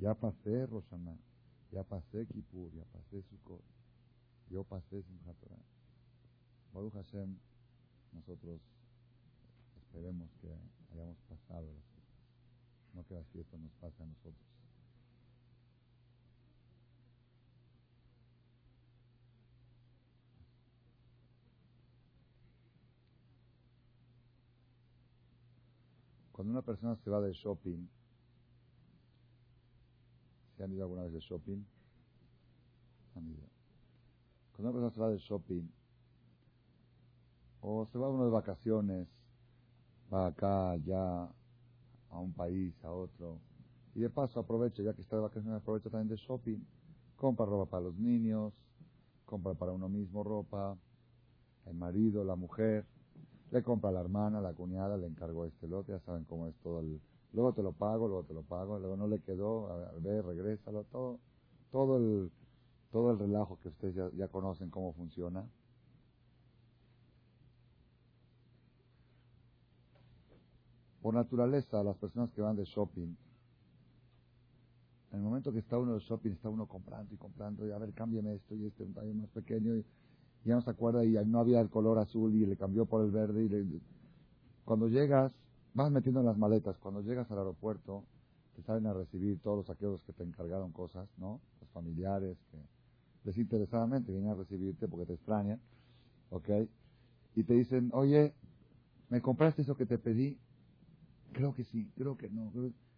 Ya 0.00 0.14
pasé 0.14 0.64
Roshaná, 0.64 1.14
ya 1.70 1.84
pasé 1.84 2.26
Kippur, 2.26 2.72
ya 2.72 2.84
pasé 2.86 3.20
Sukkot, 3.28 3.62
yo 4.48 4.64
pasé 4.64 5.02
Simchat 5.02 5.36
Torah. 5.36 5.60
Baruch 6.72 6.94
Hashem, 6.94 7.36
nosotros 8.12 8.62
esperemos 9.76 10.30
que 10.40 10.48
hayamos 10.90 11.18
pasado 11.28 11.66
las 11.74 11.84
fiestas, 11.84 12.94
no 12.94 13.04
que 13.04 13.14
las 13.14 13.26
fiestas 13.26 13.60
nos 13.60 13.72
pasen 13.74 14.06
a 14.06 14.06
nosotros. 14.06 14.46
Cuando 26.32 26.52
una 26.52 26.62
persona 26.62 26.96
se 26.96 27.10
va 27.10 27.20
de 27.20 27.34
shopping, 27.34 27.86
¿se 30.60 30.64
han 30.64 30.72
ido 30.74 30.82
alguna 30.82 31.04
vez 31.04 31.14
de 31.14 31.20
shopping? 31.20 31.64
Han 33.14 33.26
ido. 33.28 33.48
Cuando 34.52 34.68
una 34.68 34.72
persona 34.72 34.90
se 34.90 35.00
va 35.00 35.08
de 35.08 35.16
shopping, 35.16 35.66
o 37.62 37.86
se 37.86 37.96
va 37.96 38.10
uno 38.10 38.26
de 38.26 38.30
vacaciones, 38.30 39.08
va 40.12 40.26
acá, 40.26 40.72
allá, 40.72 41.22
a 42.10 42.18
un 42.18 42.34
país, 42.34 42.74
a 42.84 42.92
otro, 42.92 43.38
y 43.94 44.00
de 44.00 44.10
paso 44.10 44.38
aprovecha, 44.38 44.82
ya 44.82 44.92
que 44.92 45.00
está 45.00 45.16
de 45.16 45.22
vacaciones, 45.22 45.62
aprovecha 45.62 45.88
también 45.88 46.08
de 46.08 46.16
shopping, 46.16 46.58
compra 47.16 47.46
ropa 47.46 47.70
para 47.70 47.84
los 47.84 47.94
niños, 47.94 48.52
compra 49.24 49.54
para 49.54 49.72
uno 49.72 49.88
mismo 49.88 50.22
ropa, 50.22 50.76
el 51.64 51.74
marido, 51.74 52.22
la 52.22 52.36
mujer, 52.36 52.84
le 53.50 53.62
compra 53.62 53.88
a 53.88 53.92
la 53.94 54.00
hermana, 54.00 54.42
la 54.42 54.52
cuñada, 54.52 54.98
le 54.98 55.06
encargó 55.06 55.46
este 55.46 55.66
lote, 55.66 55.92
ya 55.92 56.00
saben 56.00 56.24
cómo 56.24 56.48
es 56.48 56.54
todo 56.56 56.80
el... 56.80 57.00
Luego 57.32 57.52
te 57.52 57.62
lo 57.62 57.72
pago, 57.72 58.08
luego 58.08 58.24
te 58.24 58.34
lo 58.34 58.42
pago, 58.42 58.78
luego 58.78 58.96
no 58.96 59.06
le 59.06 59.20
quedó, 59.20 59.70
a 59.70 59.92
ver, 60.00 60.24
regrésalo, 60.24 60.84
todo, 60.84 61.20
todo 61.70 61.96
el, 61.96 62.30
todo 62.90 63.12
el 63.12 63.18
relajo 63.18 63.58
que 63.62 63.68
ustedes 63.68 63.94
ya, 64.16 64.28
conocen 64.28 64.70
cómo 64.70 64.92
funciona. 64.92 65.44
Por 71.00 71.14
naturaleza, 71.14 71.82
las 71.84 71.96
personas 71.96 72.30
que 72.32 72.42
van 72.42 72.56
de 72.56 72.64
shopping, 72.64 73.16
en 75.12 75.18
el 75.18 75.22
momento 75.22 75.52
que 75.52 75.60
está 75.60 75.78
uno 75.78 75.94
de 75.94 76.00
shopping, 76.00 76.32
está 76.32 76.48
uno 76.48 76.66
comprando 76.66 77.14
y 77.14 77.16
comprando, 77.16 77.66
y 77.66 77.70
a 77.70 77.78
ver, 77.78 77.92
cámbiame 77.92 78.34
esto 78.34 78.54
y 78.54 78.66
este 78.66 78.84
un 78.84 78.92
tamaño 78.92 79.14
más 79.14 79.30
pequeño, 79.30 79.76
y 79.76 79.84
ya 80.44 80.56
no 80.56 80.62
se 80.62 80.70
acuerda 80.70 81.04
y 81.04 81.12
no 81.26 81.38
había 81.38 81.60
el 81.60 81.70
color 81.70 81.98
azul 81.98 82.34
y 82.34 82.44
le 82.44 82.56
cambió 82.56 82.86
por 82.86 83.04
el 83.04 83.10
verde. 83.10 83.44
y 83.44 83.82
Cuando 84.64 84.88
llegas, 84.88 85.32
vas 85.74 85.90
metiendo 85.90 86.20
en 86.20 86.26
las 86.26 86.38
maletas, 86.38 86.78
cuando 86.78 87.02
llegas 87.02 87.30
al 87.30 87.38
aeropuerto, 87.38 88.04
te 88.56 88.62
salen 88.62 88.86
a 88.86 88.92
recibir 88.92 89.40
todos 89.40 89.58
los 89.58 89.70
aquellos 89.70 90.02
que 90.02 90.12
te 90.12 90.24
encargaron 90.24 90.72
cosas, 90.72 91.08
¿no? 91.16 91.40
Los 91.60 91.70
familiares 91.70 92.36
que 92.50 92.58
desinteresadamente 93.24 94.12
vienen 94.12 94.30
a 94.30 94.34
recibirte 94.34 94.88
porque 94.88 95.06
te 95.06 95.14
extrañan, 95.14 95.60
¿ok? 96.30 96.48
Y 97.36 97.44
te 97.44 97.54
dicen, 97.54 97.90
oye, 97.92 98.34
¿me 99.08 99.20
compraste 99.20 99.62
eso 99.62 99.76
que 99.76 99.86
te 99.86 99.98
pedí? 99.98 100.38
Creo 101.32 101.54
que 101.54 101.64
sí, 101.64 101.90
creo 101.96 102.16
que 102.16 102.28
no. 102.28 102.52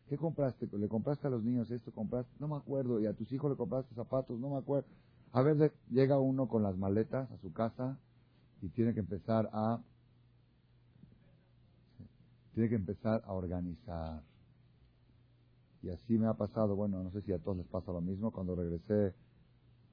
¿Qué 0.09 0.17
compraste? 0.17 0.69
¿Le 0.77 0.89
compraste 0.89 1.27
a 1.27 1.31
los 1.31 1.43
niños 1.43 1.71
esto? 1.71 1.93
¿Compraste? 1.93 2.33
No 2.39 2.49
me 2.49 2.57
acuerdo. 2.57 3.01
¿Y 3.01 3.07
a 3.07 3.13
tus 3.13 3.31
hijos 3.33 3.51
le 3.51 3.57
compraste 3.57 3.95
zapatos? 3.95 4.39
No 4.39 4.51
me 4.51 4.57
acuerdo. 4.57 4.89
A 5.33 5.43
veces 5.43 5.73
llega 5.91 6.19
uno 6.19 6.49
con 6.49 6.63
las 6.63 6.77
maletas 6.77 7.31
a 7.31 7.39
su 7.39 7.53
casa 7.53 7.99
y 8.61 8.69
tiene 8.69 8.95
que 8.95 9.01
empezar 9.01 9.49
a 9.53 9.81
tiene 12.55 12.69
que 12.69 12.75
empezar 12.75 13.23
a 13.27 13.33
organizar. 13.33 14.23
Y 15.83 15.91
así 15.91 16.19
me 16.19 16.27
ha 16.27 16.35
pasado, 16.35 16.77
bueno, 16.77 17.03
no 17.03 17.11
sé 17.11 17.23
si 17.23 17.33
a 17.33 17.39
todos 17.39 17.57
les 17.57 17.67
pasa 17.67 17.93
lo 17.93 18.01
mismo, 18.01 18.31
cuando 18.31 18.55
regresé, 18.55 19.15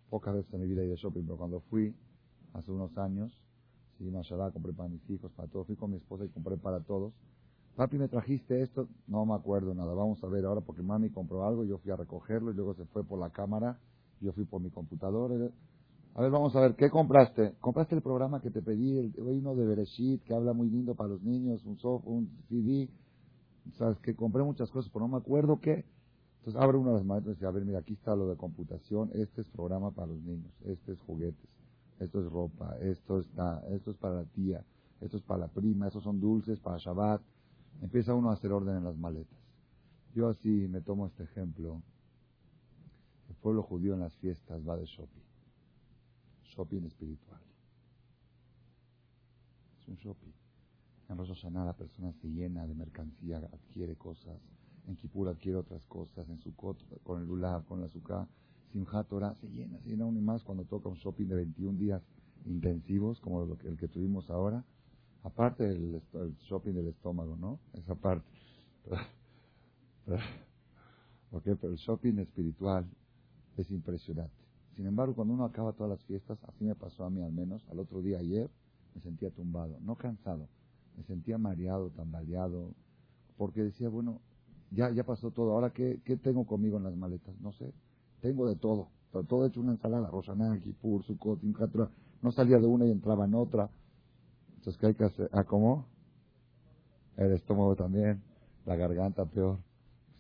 pocas 0.09 0.35
veces 0.35 0.53
en 0.53 0.61
mi 0.61 0.67
vida 0.67 0.81
de 0.81 0.95
shopping, 0.95 1.23
pero 1.23 1.37
cuando 1.37 1.61
fui, 1.61 1.95
hace 2.53 2.71
unos 2.71 2.95
años, 2.97 3.31
sí, 3.97 4.03
mashallah, 4.05 4.51
compré 4.51 4.73
para 4.73 4.89
mis 4.89 5.09
hijos, 5.09 5.31
para 5.31 5.47
todos, 5.47 5.67
fui 5.67 5.75
con 5.75 5.91
mi 5.91 5.97
esposa 5.97 6.25
y 6.25 6.29
compré 6.29 6.57
para 6.57 6.79
todos. 6.81 7.13
Papi, 7.75 7.97
¿me 7.97 8.07
trajiste 8.07 8.61
esto? 8.61 8.87
No 9.07 9.25
me 9.25 9.33
acuerdo 9.33 9.73
nada, 9.73 9.93
vamos 9.93 10.23
a 10.23 10.27
ver 10.27 10.45
ahora, 10.45 10.61
porque 10.61 10.81
mami 10.81 11.09
compró 11.09 11.45
algo, 11.45 11.63
yo 11.63 11.77
fui 11.79 11.91
a 11.91 11.95
recogerlo 11.95 12.51
y 12.51 12.53
luego 12.53 12.75
se 12.75 12.85
fue 12.85 13.03
por 13.03 13.19
la 13.19 13.29
cámara 13.31 13.79
yo 14.21 14.33
fui 14.33 14.45
por 14.45 14.61
mi 14.61 14.69
computador. 14.69 15.51
A 16.15 16.21
ver, 16.21 16.31
vamos 16.31 16.55
a 16.55 16.61
ver, 16.61 16.75
¿qué 16.75 16.89
compraste? 16.89 17.55
¿Compraste 17.61 17.95
el 17.95 18.01
programa 18.01 18.41
que 18.41 18.49
te 18.49 18.61
pedí? 18.61 18.97
El, 18.97 19.13
uno 19.17 19.55
de 19.55 19.65
Bereshit, 19.65 20.23
que 20.23 20.33
habla 20.33 20.53
muy 20.53 20.69
lindo 20.69 20.95
para 20.95 21.09
los 21.09 21.21
niños, 21.21 21.63
un 21.65 21.77
soft, 21.77 22.03
un 22.05 22.29
CD. 22.49 22.89
Sabes 23.77 23.99
que 23.99 24.15
compré 24.15 24.43
muchas 24.43 24.69
cosas, 24.71 24.91
pero 24.91 25.05
no 25.05 25.13
me 25.13 25.17
acuerdo 25.17 25.59
qué. 25.61 25.85
Entonces 26.39 26.61
abre 26.61 26.77
uno 26.77 26.91
de 26.91 26.97
las 26.97 27.05
maestras 27.05 27.33
y 27.33 27.35
dice, 27.35 27.45
a 27.45 27.51
ver, 27.51 27.63
mira, 27.63 27.79
aquí 27.79 27.93
está 27.93 28.15
lo 28.15 28.27
de 28.27 28.37
computación, 28.37 29.11
este 29.13 29.41
es 29.41 29.49
programa 29.49 29.91
para 29.91 30.07
los 30.07 30.21
niños, 30.21 30.51
este 30.65 30.93
es 30.93 30.99
juguetes, 31.01 31.49
esto 31.99 32.21
es 32.21 32.31
ropa, 32.31 32.77
esto 32.79 33.19
está, 33.19 33.61
esto 33.69 33.91
es 33.91 33.97
para 33.97 34.15
la 34.15 34.23
tía, 34.23 34.63
esto 35.01 35.17
es 35.17 35.23
para 35.23 35.41
la 35.41 35.47
prima, 35.49 35.87
estos 35.87 36.03
son 36.03 36.19
dulces 36.19 36.59
para 36.59 36.77
Shabbat. 36.77 37.21
Empieza 37.81 38.13
uno 38.13 38.29
a 38.29 38.33
hacer 38.33 38.51
orden 38.51 38.77
en 38.77 38.83
las 38.83 38.97
maletas. 38.97 39.39
Yo 40.15 40.27
así 40.27 40.67
me 40.69 40.81
tomo 40.81 41.07
este 41.07 41.23
ejemplo 41.23 41.81
el 43.29 43.35
pueblo 43.35 43.61
judío 43.61 43.93
en 43.93 43.99
las 43.99 44.15
fiestas 44.15 44.67
va 44.67 44.75
de 44.75 44.85
shopping. 44.85 45.28
Shopping 46.49 46.85
espiritual. 46.85 47.41
Es 49.79 49.87
un 49.87 49.95
shopping. 49.95 50.31
En 51.09 51.17
Rosh 51.17 51.29
Hashanah 51.29 51.65
la 51.65 51.73
persona 51.73 52.11
se 52.21 52.27
llena 52.27 52.67
de 52.67 52.75
mercancía, 52.75 53.37
adquiere 53.37 53.95
cosas. 53.95 54.39
En 54.87 54.95
Kippur 54.95 55.29
adquiere 55.29 55.57
otras 55.57 55.83
cosas. 55.85 56.29
En 56.29 56.39
Sukkot, 56.39 57.03
con 57.03 57.21
el 57.21 57.27
Lulav, 57.27 57.65
con 57.65 57.81
la 57.81 57.87
Sukkah. 57.87 58.27
Simchat 58.71 59.07
Torah 59.07 59.33
se 59.35 59.47
llena, 59.47 59.79
se 59.79 59.89
llena 59.89 60.03
aún 60.03 60.17
y 60.17 60.21
más 60.21 60.43
cuando 60.43 60.63
toca 60.65 60.89
un 60.89 60.95
shopping 60.95 61.27
de 61.27 61.35
21 61.35 61.79
días 61.79 62.03
intensivos, 62.45 63.19
como 63.19 63.57
el 63.63 63.77
que 63.77 63.87
tuvimos 63.87 64.29
ahora. 64.29 64.63
Aparte 65.23 65.63
del 65.63 66.01
shopping 66.47 66.73
del 66.73 66.87
estómago, 66.87 67.35
¿no? 67.35 67.59
Esa 67.73 67.95
parte. 67.95 68.27
ok, 71.31 71.43
pero 71.43 71.73
el 71.73 71.77
shopping 71.77 72.19
espiritual 72.19 72.85
es 73.57 73.69
impresionante. 73.71 74.48
Sin 74.79 74.87
embargo, 74.87 75.13
cuando 75.13 75.33
uno 75.33 75.43
acaba 75.43 75.73
todas 75.73 75.89
las 75.89 76.03
fiestas, 76.05 76.39
así 76.47 76.63
me 76.63 76.73
pasó 76.73 77.03
a 77.03 77.09
mí 77.09 77.21
al 77.21 77.33
menos, 77.33 77.67
al 77.69 77.79
otro 77.79 78.01
día 78.01 78.19
ayer, 78.19 78.49
me 78.95 79.01
sentía 79.01 79.29
tumbado, 79.29 79.77
no 79.81 79.97
cansado, 79.97 80.47
me 80.95 81.03
sentía 81.03 81.37
mareado, 81.37 81.89
tambaleado, 81.89 82.71
porque 83.35 83.61
decía, 83.61 83.89
bueno, 83.89 84.21
ya, 84.71 84.89
ya 84.91 85.03
pasó 85.03 85.31
todo, 85.31 85.51
ahora 85.51 85.71
qué, 85.71 85.99
qué 86.05 86.15
tengo 86.15 86.45
conmigo 86.47 86.77
en 86.77 86.83
las 86.83 86.95
maletas, 86.95 87.35
no 87.41 87.51
sé, 87.51 87.73
tengo 88.21 88.47
de 88.47 88.55
todo, 88.55 88.87
pero 89.11 89.25
todo 89.25 89.45
hecho 89.45 89.59
una 89.59 89.73
ensalada, 89.73 90.09
Roshaná, 90.09 90.57
Kipur, 90.61 91.03
Sukkot, 91.03 91.41
no 92.21 92.31
salía 92.31 92.57
de 92.57 92.67
una 92.67 92.85
y 92.85 92.91
entraba 92.91 93.25
en 93.25 93.33
otra. 93.33 93.69
Entonces, 94.55 94.79
¿qué 94.79 94.87
hay 94.87 94.93
que 94.93 95.03
hacer? 95.03 95.29
¿Ah, 95.33 95.43
cómo? 95.43 95.87
El 97.17 97.33
estómago 97.33 97.75
también, 97.75 98.23
la 98.65 98.77
garganta 98.77 99.25
peor, 99.25 99.57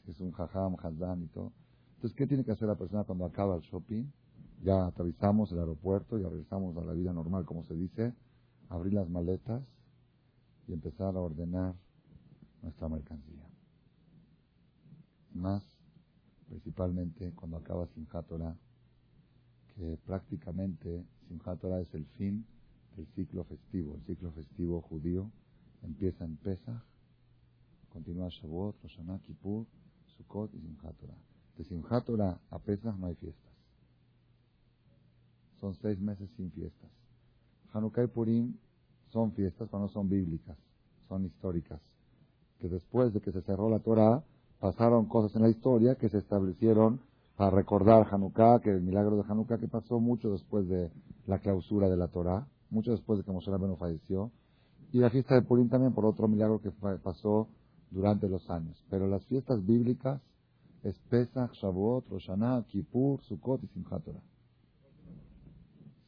es 0.05 0.19
un 0.19 0.33
jajam, 0.33 0.75
hazán 0.83 1.23
y 1.23 1.27
todo. 1.27 1.53
Entonces, 1.95 2.17
¿qué 2.17 2.27
tiene 2.27 2.43
que 2.43 2.51
hacer 2.51 2.67
la 2.67 2.75
persona 2.75 3.05
cuando 3.05 3.23
acaba 3.23 3.55
el 3.55 3.61
shopping? 3.61 4.03
Ya 4.63 4.87
aterrizamos 4.87 5.51
el 5.51 5.59
aeropuerto, 5.59 6.17
ya 6.17 6.27
regresamos 6.27 6.75
a 6.77 6.83
la 6.83 6.93
vida 6.93 7.13
normal, 7.13 7.45
como 7.45 7.63
se 7.63 7.75
dice, 7.75 8.13
abrir 8.67 8.93
las 8.93 9.09
maletas 9.09 9.63
y 10.67 10.73
empezar 10.73 11.15
a 11.15 11.21
ordenar 11.21 11.75
nuestra 12.61 12.89
mercancía. 12.89 13.47
Más, 15.33 15.63
principalmente 16.47 17.31
cuando 17.33 17.57
acaba 17.57 17.87
Simchat 17.87 18.27
Torah, 18.27 18.55
que 19.75 19.97
prácticamente 20.05 21.05
Simchat 21.27 21.59
Torah 21.59 21.79
es 21.79 21.93
el 21.93 22.05
fin 22.17 22.45
del 22.97 23.07
ciclo 23.15 23.45
festivo. 23.45 23.95
El 23.95 24.01
ciclo 24.03 24.31
festivo 24.31 24.81
judío 24.81 25.31
empieza 25.83 26.25
en 26.25 26.35
Pesach, 26.35 26.83
continúa 27.93 28.27
Shavuot, 28.29 28.75
Rosh 28.83 28.97
Hashanah, 28.97 29.19
Kippur, 29.19 29.65
Sukkot 30.17 30.53
y 30.53 30.59
Simchat 30.59 30.97
Torah. 30.97 31.17
De 31.57 31.63
Simchat 31.63 32.09
a 32.49 32.59
Pesach 32.59 32.95
no 32.97 33.07
hay 33.07 33.15
fiestas. 33.15 33.48
Son 35.59 35.75
seis 35.81 35.99
meses 35.99 36.29
sin 36.37 36.51
fiestas. 36.51 36.89
Hanukkah 37.73 38.03
y 38.03 38.07
Purim 38.07 38.53
son 39.11 39.31
fiestas, 39.33 39.67
pero 39.69 39.83
no 39.83 39.89
son 39.89 40.09
bíblicas, 40.09 40.57
son 41.07 41.25
históricas. 41.25 41.79
Que 42.59 42.69
después 42.69 43.13
de 43.13 43.21
que 43.21 43.31
se 43.31 43.41
cerró 43.41 43.69
la 43.69 43.79
Torah, 43.79 44.23
pasaron 44.59 45.05
cosas 45.05 45.35
en 45.35 45.43
la 45.43 45.49
historia 45.49 45.95
que 45.95 46.09
se 46.09 46.17
establecieron 46.17 46.99
para 47.35 47.51
recordar 47.51 48.07
Hanukkah, 48.11 48.59
que 48.59 48.69
el 48.69 48.81
milagro 48.81 49.15
de 49.15 49.23
Hanukkah 49.27 49.57
que 49.57 49.67
pasó 49.67 49.99
mucho 49.99 50.31
después 50.31 50.67
de 50.67 50.91
la 51.25 51.39
clausura 51.39 51.89
de 51.89 51.95
la 51.95 52.07
Torah, 52.07 52.47
mucho 52.69 52.91
después 52.91 53.19
de 53.19 53.25
que 53.25 53.31
Moshe 53.31 53.49
Rabbeinu 53.49 53.77
falleció, 53.77 54.31
y 54.91 54.99
la 54.99 55.09
fiesta 55.09 55.35
de 55.35 55.43
Purim 55.43 55.69
también 55.69 55.93
por 55.93 56.05
otro 56.05 56.27
milagro 56.27 56.59
que 56.61 56.71
pasó 56.71 57.47
durante 57.91 58.27
los 58.27 58.49
años. 58.49 58.83
Pero 58.89 59.07
las 59.07 59.23
fiestas 59.25 59.65
bíblicas 59.65 60.21
es 60.83 60.97
Pesach, 61.09 61.53
Shavuot, 61.53 62.09
Roshaná, 62.09 62.63
Kippur, 62.67 63.21
Sukkot 63.23 63.63
y 63.63 63.67
Simchat 63.67 64.03
Torah. 64.03 64.21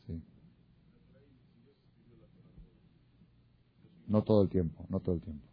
Sí. 0.07 0.21
No 4.11 4.23
todo 4.23 4.41
el 4.41 4.49
tiempo, 4.49 4.85
no 4.89 4.99
todo 4.99 5.15
el 5.15 5.21
tiempo. 5.21 5.47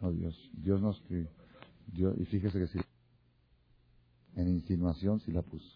No, 0.00 0.12
Dios, 0.12 0.50
Dios 0.52 0.80
no 0.80 0.92
escribió. 0.92 1.28
Yo, 1.92 2.12
y 2.16 2.24
fíjese 2.26 2.56
que 2.56 2.68
sí. 2.68 2.78
En 4.36 4.46
insinuación 4.46 5.18
sí 5.18 5.32
la 5.32 5.42
puso. 5.42 5.66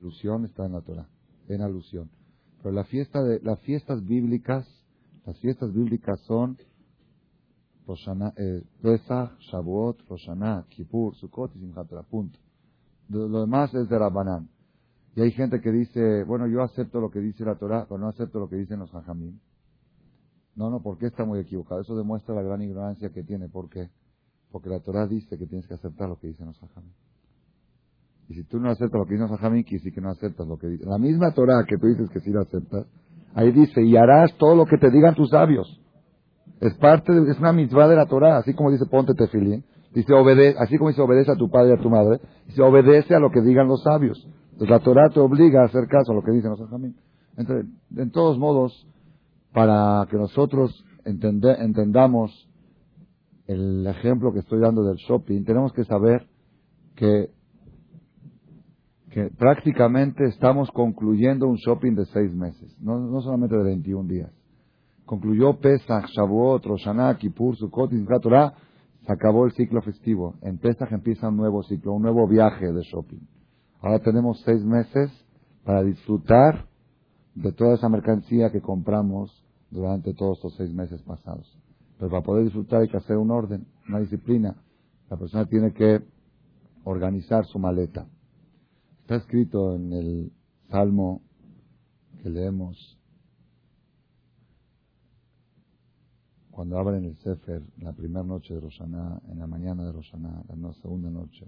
Alusión 0.00 0.46
está 0.46 0.64
en 0.64 0.72
la 0.72 0.80
Torah. 0.80 1.06
En 1.48 1.60
alusión. 1.60 2.08
Pero 2.62 2.74
la 2.74 2.84
fiesta 2.84 3.22
de, 3.22 3.40
las 3.40 3.60
fiestas 3.60 4.02
bíblicas, 4.06 4.66
las 5.26 5.38
fiestas 5.38 5.70
bíblicas 5.74 6.18
son 6.20 6.56
Roshana, 7.86 8.32
eh, 8.38 8.62
Pesach, 8.80 9.38
Shavuot, 9.38 10.00
Roshaná, 10.08 10.64
Kippur, 10.70 11.14
Sukkot 11.16 11.54
y 11.56 11.58
Simchat. 11.58 11.92
Punto. 12.08 12.38
Lo, 13.10 13.40
demás 13.40 13.74
es 13.74 13.86
de 13.86 13.98
Rabbanán. 13.98 14.48
Y 15.14 15.20
hay 15.20 15.32
gente 15.32 15.60
que 15.60 15.70
dice, 15.70 16.24
bueno, 16.24 16.46
yo 16.46 16.62
acepto 16.62 17.02
lo 17.02 17.10
que 17.10 17.20
dice 17.20 17.44
la 17.44 17.56
Torah, 17.56 17.84
pero 17.86 17.98
no 17.98 18.08
acepto 18.08 18.40
lo 18.40 18.48
que 18.48 18.56
dicen 18.56 18.78
los 18.78 18.90
Jajamín. 18.90 19.38
No, 20.58 20.70
no, 20.70 20.80
porque 20.80 21.06
está 21.06 21.24
muy 21.24 21.38
equivocado. 21.38 21.80
Eso 21.80 21.96
demuestra 21.96 22.34
la 22.34 22.42
gran 22.42 22.60
ignorancia 22.60 23.10
que 23.10 23.22
tiene. 23.22 23.48
¿Por 23.48 23.70
qué? 23.70 23.90
Porque 24.50 24.68
la 24.68 24.80
Torah 24.80 25.06
dice 25.06 25.38
que 25.38 25.46
tienes 25.46 25.68
que 25.68 25.74
aceptar 25.74 26.08
lo 26.08 26.18
que 26.18 26.26
dicen 26.26 26.46
los 26.46 26.58
Jajamín. 26.58 26.92
Y 28.28 28.34
si 28.34 28.42
tú 28.42 28.58
no 28.58 28.68
aceptas 28.68 28.98
lo 28.98 29.04
que 29.04 29.12
dicen 29.12 29.28
los 29.28 29.38
Jajamín, 29.38 29.62
quiere 29.62 29.78
decir 29.78 29.94
que 29.94 30.00
no 30.00 30.10
aceptas 30.10 30.48
lo 30.48 30.58
que 30.58 30.66
dicen. 30.66 30.90
La 30.90 30.98
misma 30.98 31.32
Torah 31.32 31.64
que 31.64 31.78
tú 31.78 31.86
dices 31.86 32.10
que 32.10 32.18
sí 32.20 32.32
la 32.32 32.40
aceptas, 32.40 32.86
ahí 33.34 33.52
dice, 33.52 33.84
y 33.84 33.96
harás 33.96 34.36
todo 34.36 34.56
lo 34.56 34.66
que 34.66 34.78
te 34.78 34.90
digan 34.90 35.14
tus 35.14 35.30
sabios. 35.30 35.80
Es 36.60 36.74
parte, 36.74 37.12
de, 37.12 37.30
es 37.30 37.38
una 37.38 37.52
mitzvah 37.52 37.86
de 37.86 37.94
la 37.94 38.06
Torah, 38.06 38.38
así 38.38 38.52
como 38.52 38.72
dice 38.72 38.84
ponte 38.86 39.14
tefilín. 39.14 39.64
Dice, 39.94 40.12
obedece, 40.12 40.58
así 40.58 40.76
como 40.76 40.90
dice 40.90 41.02
obedece 41.02 41.30
a 41.30 41.36
tu 41.36 41.48
padre 41.48 41.70
y 41.70 41.78
a 41.78 41.80
tu 41.80 41.88
madre, 41.88 42.20
dice 42.48 42.62
obedece 42.62 43.14
a 43.14 43.20
lo 43.20 43.30
que 43.30 43.42
digan 43.42 43.68
los 43.68 43.84
sabios. 43.84 44.26
Entonces 44.54 44.70
la 44.70 44.80
Torah 44.80 45.08
te 45.08 45.20
obliga 45.20 45.62
a 45.62 45.66
hacer 45.66 45.86
caso 45.86 46.10
a 46.10 46.14
lo 46.16 46.22
que 46.22 46.32
dicen 46.32 46.50
los 46.50 46.58
Jajamín. 46.58 46.96
Entonces, 47.36 47.66
en 47.96 48.10
todos 48.10 48.36
modos, 48.38 48.88
para 49.52 50.06
que 50.10 50.16
nosotros 50.16 50.84
entendamos 51.04 52.48
el 53.46 53.86
ejemplo 53.86 54.32
que 54.32 54.40
estoy 54.40 54.60
dando 54.60 54.82
del 54.82 54.96
shopping, 54.96 55.44
tenemos 55.44 55.72
que 55.72 55.84
saber 55.84 56.26
que, 56.94 57.30
que 59.10 59.30
prácticamente 59.38 60.26
estamos 60.26 60.70
concluyendo 60.70 61.48
un 61.48 61.56
shopping 61.56 61.94
de 61.94 62.04
seis 62.06 62.32
meses, 62.34 62.76
no, 62.80 62.98
no 62.98 63.20
solamente 63.22 63.56
de 63.56 63.64
21 63.64 64.08
días. 64.08 64.32
Concluyó 65.06 65.58
Pesach, 65.58 66.04
Shavuot, 66.14 66.66
Roshaná, 66.66 67.16
Kippur, 67.16 67.56
Sukkot 67.56 67.90
y 67.94 68.04
Torah, 68.20 68.52
se 69.06 69.10
acabó 69.10 69.46
el 69.46 69.52
ciclo 69.52 69.80
festivo. 69.80 70.34
En 70.42 70.58
Pesach 70.58 70.92
empieza 70.92 71.28
un 71.28 71.38
nuevo 71.38 71.62
ciclo, 71.62 71.94
un 71.94 72.02
nuevo 72.02 72.28
viaje 72.28 72.70
de 72.70 72.82
shopping. 72.82 73.26
Ahora 73.80 74.00
tenemos 74.00 74.42
seis 74.44 74.62
meses 74.62 75.10
para 75.64 75.82
disfrutar 75.82 76.66
de 77.42 77.52
toda 77.52 77.74
esa 77.74 77.88
mercancía 77.88 78.50
que 78.50 78.60
compramos 78.60 79.44
durante 79.70 80.12
todos 80.12 80.38
estos 80.38 80.54
seis 80.56 80.72
meses 80.72 81.00
pasados. 81.02 81.46
Pero 81.96 82.10
para 82.10 82.22
poder 82.22 82.44
disfrutar 82.44 82.82
hay 82.82 82.88
que 82.88 82.96
hacer 82.96 83.16
un 83.16 83.30
orden, 83.30 83.66
una 83.88 84.00
disciplina. 84.00 84.56
La 85.08 85.16
persona 85.16 85.46
tiene 85.46 85.72
que 85.72 86.02
organizar 86.84 87.46
su 87.46 87.58
maleta. 87.58 88.06
Está 89.02 89.16
escrito 89.16 89.76
en 89.76 89.92
el 89.92 90.32
salmo 90.68 91.22
que 92.22 92.28
leemos 92.28 92.98
cuando 96.50 96.76
abren 96.76 97.04
el 97.04 97.16
Sefer, 97.18 97.62
la 97.78 97.92
primera 97.92 98.24
noche 98.24 98.52
de 98.52 98.60
Roshaná, 98.60 99.20
en 99.30 99.38
la 99.38 99.46
mañana 99.46 99.84
de 99.84 99.92
Roshaná, 99.92 100.42
la 100.48 100.72
segunda 100.82 101.08
noche, 101.08 101.46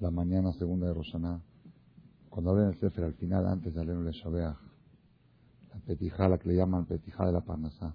la 0.00 0.10
mañana 0.10 0.54
segunda 0.54 0.86
de 0.86 0.94
Roshaná, 0.94 1.42
cuando 2.30 2.52
abren 2.52 2.68
el 2.68 2.80
Sefer 2.80 3.04
al 3.04 3.14
final, 3.14 3.46
antes 3.46 3.74
de 3.74 3.84
leer 3.84 3.98
el 3.98 4.12
Shabeach, 4.12 4.69
la 5.72 5.80
petija, 5.80 6.28
la 6.28 6.38
que 6.38 6.48
le 6.48 6.56
llaman 6.56 6.86
petija 6.86 7.26
de 7.26 7.32
la 7.32 7.40
Parnasá. 7.40 7.94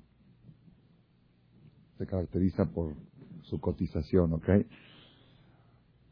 Se 1.98 2.06
caracteriza 2.06 2.66
por 2.66 2.94
su 3.44 3.60
cotización, 3.60 4.34
¿ok? 4.34 4.50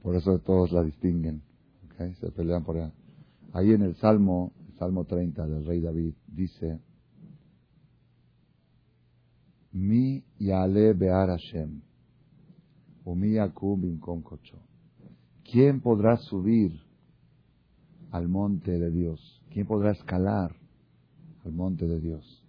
Por 0.02 0.16
eso 0.16 0.40
todos 0.40 0.72
la 0.72 0.84
distinguen, 0.84 1.42
¿ok? 1.86 2.14
Se 2.20 2.32
pelean 2.32 2.64
por 2.64 2.78
ella. 2.78 2.92
Ahí 3.54 3.72
en 3.72 3.82
el 3.82 3.96
Salmo, 3.96 4.52
el 4.68 4.78
Salmo 4.78 5.06
30 5.06 5.46
del 5.48 5.66
rey 5.66 5.82
David, 5.82 6.14
dice, 6.28 6.80
Mi 9.72 10.24
yale 10.40 10.94
be'ar 10.94 11.30
Hashem, 11.30 11.82
mi 13.06 13.34
yakum 13.34 13.82
bimkom. 13.82 14.24
¿Quién 15.44 15.82
podrá 15.82 16.18
subir 16.18 16.72
al 18.12 18.28
monte 18.28 18.78
de 18.78 18.92
Dios? 18.92 19.42
¿Quién 19.52 19.66
podrá 19.66 19.92
escalar 19.92 20.56
al 21.46 21.52
monte 21.52 21.88
de 21.88 22.00
Dios. 22.00 22.44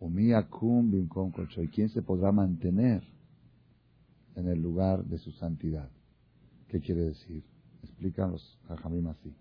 ¿Y 0.00 1.68
quién 1.68 1.88
se 1.88 2.02
podrá 2.02 2.30
mantener 2.32 3.02
en 4.36 4.48
el 4.48 4.60
lugar 4.60 5.04
de 5.04 5.18
su 5.18 5.32
santidad? 5.32 5.90
¿Qué 6.68 6.80
quiere 6.80 7.02
decir? 7.02 7.44
Explican 7.82 8.32
los 8.32 8.58
Jajamim 8.68 9.08
así. 9.08 9.34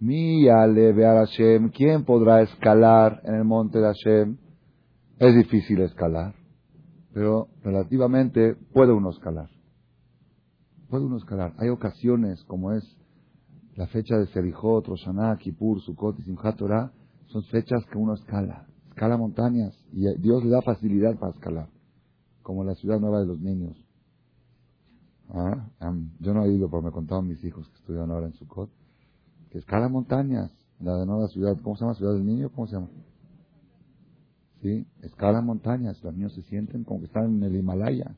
Hashem, 0.00 1.70
¿quién 1.70 2.04
podrá 2.04 2.42
escalar 2.42 3.22
en 3.24 3.34
el 3.34 3.44
monte 3.44 3.78
de 3.78 3.86
Hashem? 3.86 4.36
Es 5.18 5.34
difícil 5.34 5.80
escalar, 5.80 6.34
pero 7.14 7.48
relativamente 7.62 8.54
puede 8.72 8.92
uno 8.92 9.10
escalar. 9.10 9.48
Puede 10.90 11.04
uno 11.06 11.16
escalar. 11.16 11.54
Hay 11.58 11.68
ocasiones, 11.68 12.44
como 12.44 12.72
es 12.72 12.84
la 13.74 13.86
fecha 13.86 14.16
de 14.16 14.26
Serijot, 14.26 14.86
Roshaná, 14.86 15.36
Kippur, 15.38 15.80
Sukkot 15.80 16.18
y 16.18 16.22
Simchat 16.22 16.56
Torah, 16.56 16.92
son 17.28 17.42
fechas 17.44 17.84
que 17.90 17.98
uno 17.98 18.14
escala, 18.14 18.66
escala 18.88 19.16
montañas 19.16 19.74
y 19.92 20.06
Dios 20.18 20.44
le 20.44 20.50
da 20.50 20.62
facilidad 20.62 21.16
para 21.18 21.32
escalar, 21.32 21.68
como 22.42 22.64
la 22.64 22.74
ciudad 22.74 23.00
nueva 23.00 23.20
de 23.20 23.26
los 23.26 23.40
niños. 23.40 23.76
Ah, 25.30 25.68
yo 26.20 26.34
no 26.34 26.44
he 26.44 26.52
ido, 26.52 26.68
pero 26.70 26.82
me 26.82 26.92
contaban 26.92 27.26
mis 27.26 27.42
hijos 27.44 27.68
que 27.68 27.76
estudian 27.78 28.10
ahora 28.10 28.26
en 28.26 28.32
Sukkot, 28.34 28.70
que 29.50 29.58
escala 29.58 29.88
montañas, 29.88 30.50
la 30.80 30.96
de 30.96 31.06
nueva 31.06 31.28
ciudad, 31.28 31.56
¿cómo 31.62 31.76
se 31.76 31.80
llama? 31.80 31.94
Ciudad 31.94 32.12
del 32.12 32.24
Niño, 32.24 32.50
¿cómo 32.54 32.66
se 32.68 32.74
llama? 32.74 32.88
¿Sí? 34.62 34.86
Escala 35.02 35.40
montañas, 35.40 36.02
los 36.02 36.14
niños 36.14 36.34
se 36.34 36.42
sienten 36.42 36.84
como 36.84 37.00
que 37.00 37.06
están 37.06 37.36
en 37.36 37.42
el 37.42 37.56
Himalaya, 37.56 38.14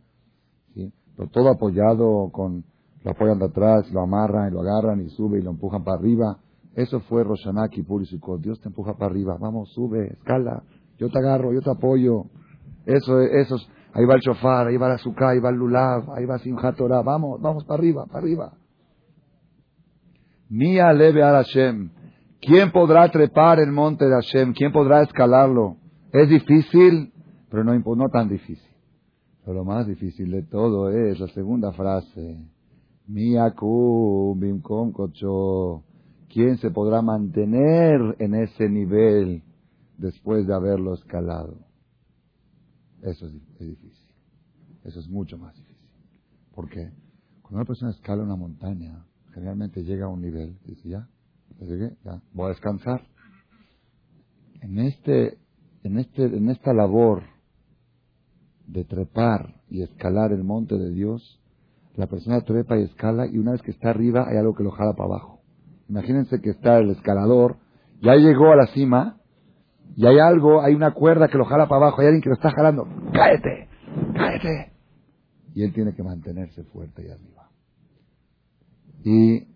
¿sí? 0.74 0.92
Pero 1.16 1.28
todo 1.30 1.48
apoyado 1.48 2.30
con, 2.30 2.64
lo 3.04 3.10
apoyan 3.10 3.38
de 3.38 3.46
atrás, 3.46 3.90
lo 3.90 4.02
amarran 4.02 4.48
y 4.48 4.52
lo 4.52 4.60
agarran 4.60 5.00
y 5.00 5.08
sube 5.10 5.38
y 5.38 5.42
lo 5.42 5.50
empujan 5.50 5.82
para 5.82 5.98
arriba 5.98 6.38
eso 6.78 7.00
fue 7.00 7.24
Roshaná, 7.24 7.68
Kippur 7.68 8.04
Dios 8.40 8.60
te 8.60 8.68
empuja 8.68 8.94
para 8.94 9.10
arriba. 9.10 9.36
Vamos, 9.40 9.72
sube, 9.72 10.12
escala. 10.12 10.62
Yo 10.96 11.08
te 11.08 11.18
agarro, 11.18 11.52
yo 11.52 11.60
te 11.60 11.70
apoyo. 11.70 12.26
Eso, 12.86 13.20
eso. 13.20 13.56
Ahí 13.94 14.04
va 14.04 14.14
el 14.14 14.20
shofar, 14.20 14.68
ahí 14.68 14.76
va 14.76 14.86
la 14.86 14.94
azúcar, 14.94 15.30
ahí 15.30 15.40
va 15.40 15.50
el 15.50 15.56
lulav, 15.56 16.08
ahí 16.12 16.24
va 16.24 16.38
Simchat 16.38 16.76
Torah. 16.76 17.02
Vamos, 17.02 17.40
vamos 17.40 17.64
para 17.64 17.78
arriba, 17.80 18.06
para 18.06 18.20
arriba. 18.20 18.52
Mía 20.48 20.92
leve 20.92 21.20
al 21.20 21.34
Hashem. 21.34 21.90
¿Quién 22.40 22.70
podrá 22.70 23.10
trepar 23.10 23.58
el 23.58 23.72
monte 23.72 24.04
de 24.04 24.14
Hashem? 24.14 24.52
¿Quién 24.52 24.70
podrá 24.70 25.02
escalarlo? 25.02 25.78
Es 26.12 26.28
difícil, 26.28 27.12
pero 27.50 27.64
no, 27.64 27.74
no 27.76 28.08
tan 28.08 28.28
difícil. 28.28 28.70
Pero 29.44 29.52
lo 29.52 29.64
más 29.64 29.84
difícil 29.84 30.30
de 30.30 30.44
todo 30.44 30.90
es 30.90 31.18
la 31.18 31.26
segunda 31.26 31.72
frase. 31.72 32.40
Mía 33.08 33.52
kum 33.56 34.38
bimkom 34.38 34.92
kocho. 34.92 35.87
¿Quién 36.28 36.58
se 36.58 36.70
podrá 36.70 37.00
mantener 37.00 38.16
en 38.18 38.34
ese 38.34 38.68
nivel 38.68 39.42
después 39.96 40.46
de 40.46 40.54
haberlo 40.54 40.94
escalado? 40.94 41.58
Eso 43.02 43.26
es, 43.26 43.32
difícil. 43.58 44.14
Eso 44.84 45.00
es 45.00 45.08
mucho 45.08 45.38
más 45.38 45.54
difícil. 45.56 45.76
¿Por 46.54 46.68
qué? 46.68 46.90
Cuando 47.42 47.58
una 47.58 47.64
persona 47.64 47.92
escala 47.92 48.22
una 48.22 48.36
montaña, 48.36 49.06
generalmente 49.32 49.84
llega 49.84 50.06
a 50.06 50.08
un 50.08 50.20
nivel 50.20 50.58
y 50.64 50.74
dice, 50.74 50.88
ya, 50.90 51.08
llegué, 51.60 51.96
ya, 52.04 52.20
voy 52.32 52.46
a 52.46 52.48
descansar. 52.50 53.06
En, 54.60 54.78
este, 54.80 55.38
en, 55.82 55.98
este, 55.98 56.24
en 56.24 56.50
esta 56.50 56.74
labor 56.74 57.22
de 58.66 58.84
trepar 58.84 59.62
y 59.70 59.82
escalar 59.82 60.32
el 60.32 60.44
monte 60.44 60.76
de 60.76 60.90
Dios, 60.90 61.40
la 61.96 62.06
persona 62.06 62.42
trepa 62.42 62.78
y 62.78 62.82
escala 62.82 63.26
y 63.26 63.38
una 63.38 63.52
vez 63.52 63.62
que 63.62 63.70
está 63.70 63.90
arriba 63.90 64.26
hay 64.28 64.36
algo 64.36 64.54
que 64.54 64.62
lo 64.62 64.70
jala 64.72 64.92
para 64.92 65.06
abajo. 65.06 65.37
Imagínense 65.88 66.40
que 66.40 66.50
está 66.50 66.78
el 66.78 66.90
escalador, 66.90 67.56
ya 68.02 68.14
llegó 68.14 68.52
a 68.52 68.56
la 68.56 68.66
cima, 68.68 69.16
y 69.96 70.06
hay 70.06 70.18
algo, 70.18 70.62
hay 70.62 70.74
una 70.74 70.92
cuerda 70.92 71.28
que 71.28 71.38
lo 71.38 71.44
jala 71.44 71.66
para 71.66 71.86
abajo, 71.86 72.00
hay 72.00 72.08
alguien 72.08 72.22
que 72.22 72.28
lo 72.28 72.34
está 72.36 72.50
jalando. 72.50 72.86
¡Cáete! 73.12 73.68
¡Cáete! 74.14 74.72
Y 75.54 75.62
él 75.64 75.72
tiene 75.72 75.94
que 75.94 76.02
mantenerse 76.02 76.62
fuerte 76.64 77.02
ahí 77.02 77.10
arriba. 77.10 77.50
Y 79.02 79.48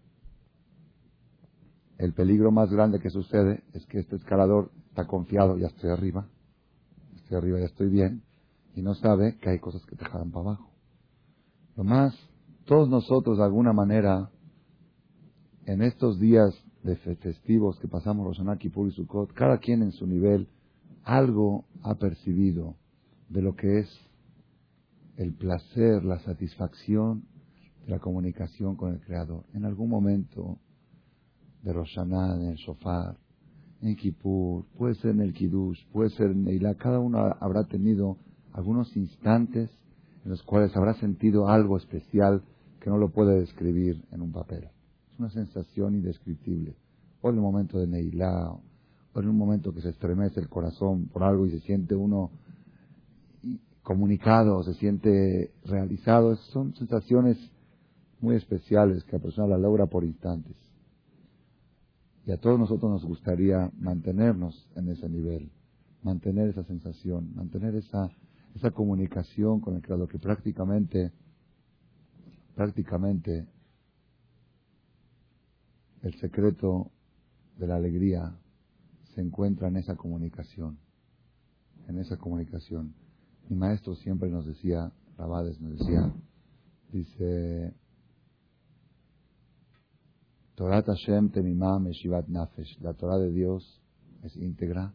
el 1.98 2.12
peligro 2.14 2.50
más 2.50 2.72
grande 2.72 2.98
que 2.98 3.10
sucede 3.10 3.62
es 3.74 3.86
que 3.86 4.00
este 4.00 4.16
escalador 4.16 4.70
está 4.88 5.06
confiado, 5.06 5.58
ya 5.58 5.68
estoy 5.68 5.90
arriba, 5.90 6.26
estoy 7.14 7.36
arriba, 7.36 7.60
ya 7.60 7.66
estoy 7.66 7.88
bien, 7.88 8.22
y 8.74 8.82
no 8.82 8.94
sabe 8.94 9.36
que 9.36 9.50
hay 9.50 9.58
cosas 9.58 9.84
que 9.86 9.94
te 9.94 10.04
jalan 10.04 10.30
para 10.32 10.46
abajo. 10.46 10.70
Lo 11.76 11.84
más, 11.84 12.14
todos 12.64 12.88
nosotros 12.88 13.38
de 13.38 13.44
alguna 13.44 13.72
manera 13.72 14.30
en 15.66 15.82
estos 15.82 16.18
días 16.18 16.54
de 16.82 16.96
festivos 16.96 17.78
que 17.78 17.88
pasamos 17.88 18.26
Roshaná, 18.26 18.56
Kippur 18.56 18.88
y 18.88 18.92
Sukkot, 18.92 19.32
cada 19.32 19.58
quien 19.58 19.82
en 19.82 19.92
su 19.92 20.06
nivel 20.06 20.48
algo 21.04 21.64
ha 21.82 21.94
percibido 21.94 22.76
de 23.28 23.42
lo 23.42 23.54
que 23.54 23.80
es 23.80 23.88
el 25.16 25.34
placer, 25.34 26.04
la 26.04 26.18
satisfacción 26.20 27.24
de 27.84 27.90
la 27.90 27.98
comunicación 28.00 28.76
con 28.76 28.92
el 28.92 29.00
Creador. 29.00 29.44
En 29.54 29.64
algún 29.64 29.88
momento 29.88 30.58
de 31.62 31.72
Roshaná, 31.72 32.34
en 32.36 32.48
el 32.48 32.56
Shofar, 32.56 33.16
en 33.82 33.96
Kippur, 33.96 34.64
puede 34.76 34.94
ser 34.96 35.12
en 35.12 35.20
el 35.20 35.32
Kiddush, 35.32 35.78
puede 35.92 36.10
ser 36.10 36.30
en 36.30 36.44
Neilá, 36.44 36.74
cada 36.74 36.98
uno 36.98 37.18
habrá 37.40 37.64
tenido 37.64 38.16
algunos 38.52 38.96
instantes 38.96 39.70
en 40.24 40.30
los 40.30 40.42
cuales 40.42 40.76
habrá 40.76 40.94
sentido 40.94 41.48
algo 41.48 41.76
especial 41.76 42.42
que 42.80 42.90
no 42.90 42.98
lo 42.98 43.10
puede 43.10 43.38
describir 43.40 44.04
en 44.12 44.22
un 44.22 44.32
papel. 44.32 44.68
Es 45.12 45.18
una 45.18 45.30
sensación 45.30 45.94
indescriptible. 45.94 46.74
O 47.20 47.30
en 47.30 47.36
el 47.36 47.40
momento 47.42 47.78
de 47.78 47.86
Neilá, 47.86 48.50
o 48.50 49.20
en 49.20 49.28
un 49.28 49.36
momento 49.36 49.72
que 49.72 49.80
se 49.80 49.90
estremece 49.90 50.40
el 50.40 50.48
corazón 50.48 51.06
por 51.06 51.22
algo 51.22 51.46
y 51.46 51.50
se 51.50 51.60
siente 51.60 51.94
uno 51.94 52.30
comunicado, 53.82 54.62
se 54.62 54.74
siente 54.74 55.52
realizado. 55.64 56.36
Son 56.36 56.74
sensaciones 56.74 57.36
muy 58.20 58.36
especiales 58.36 59.04
que 59.04 59.16
la 59.16 59.22
persona 59.22 59.48
la 59.48 59.58
logra 59.58 59.86
por 59.86 60.04
instantes. 60.04 60.56
Y 62.24 62.30
a 62.30 62.38
todos 62.38 62.58
nosotros 62.58 62.90
nos 62.90 63.04
gustaría 63.04 63.70
mantenernos 63.78 64.68
en 64.76 64.88
ese 64.88 65.08
nivel, 65.08 65.50
mantener 66.02 66.48
esa 66.48 66.62
sensación, 66.64 67.34
mantener 67.34 67.74
esa, 67.74 68.10
esa 68.54 68.70
comunicación 68.70 69.60
con 69.60 69.74
el 69.74 69.82
Creador, 69.82 70.08
que 70.08 70.20
prácticamente, 70.20 71.10
prácticamente, 72.54 73.46
el 76.02 76.14
secreto 76.14 76.90
de 77.58 77.66
la 77.66 77.76
alegría 77.76 78.36
se 79.14 79.20
encuentra 79.20 79.68
en 79.68 79.76
esa 79.76 79.96
comunicación, 79.96 80.78
en 81.88 81.98
esa 81.98 82.16
comunicación. 82.16 82.94
Mi 83.48 83.56
maestro 83.56 83.94
siempre 83.94 84.28
nos 84.30 84.46
decía, 84.46 84.92
Rabades 85.16 85.60
nos 85.60 85.78
decía, 85.78 86.12
dice, 86.90 87.74
Torah 90.54 90.82
Hashem 90.82 91.30
temimah 91.30 91.78
meshivat 91.78 92.28
nafesh. 92.28 92.80
La 92.80 92.94
Torah 92.94 93.18
de 93.18 93.30
Dios 93.30 93.80
es 94.22 94.36
íntegra. 94.36 94.92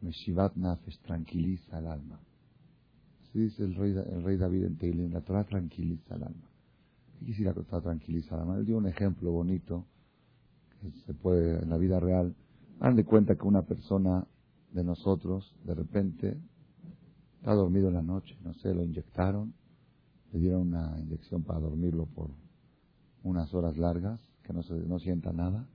Meshivat 0.00 0.56
nafesh 0.56 0.98
tranquiliza 1.00 1.78
el 1.78 1.86
alma. 1.86 2.20
Así 3.22 3.40
dice 3.40 3.64
el 3.64 3.74
rey, 3.74 3.92
el 3.92 4.22
rey 4.22 4.36
David 4.36 4.64
en 4.64 4.76
Teilim. 4.76 5.12
La 5.12 5.20
Torah 5.20 5.44
tranquiliza 5.44 6.14
el 6.14 6.22
alma. 6.22 6.48
¿Qué 7.18 7.26
quisiera 7.26 7.52
que 7.52 7.60
la 7.60 7.66
Torah 7.66 7.82
tranquiliza 7.82 8.34
el 8.34 8.40
alma? 8.42 8.56
Él 8.56 8.66
dio 8.66 8.78
un 8.78 8.86
ejemplo 8.86 9.30
bonito 9.32 9.86
se 11.06 11.14
puede 11.14 11.62
en 11.62 11.70
la 11.70 11.76
vida 11.76 12.00
real. 12.00 12.34
Hagan 12.80 12.96
de 12.96 13.04
cuenta 13.04 13.34
que 13.34 13.46
una 13.46 13.62
persona 13.62 14.26
de 14.72 14.84
nosotros, 14.84 15.54
de 15.64 15.74
repente, 15.74 16.40
está 17.38 17.52
dormido 17.54 17.88
en 17.88 17.94
la 17.94 18.02
noche, 18.02 18.36
no 18.42 18.54
sé, 18.54 18.74
lo 18.74 18.84
inyectaron, 18.84 19.54
le 20.32 20.38
dieron 20.38 20.68
una 20.68 20.98
inyección 21.00 21.42
para 21.42 21.60
dormirlo 21.60 22.06
por 22.06 22.30
unas 23.22 23.52
horas 23.52 23.76
largas 23.76 24.20
que 24.42 24.52
no, 24.52 24.62
se, 24.62 24.74
no 24.74 24.98
sienta 24.98 25.32
nada, 25.32 25.66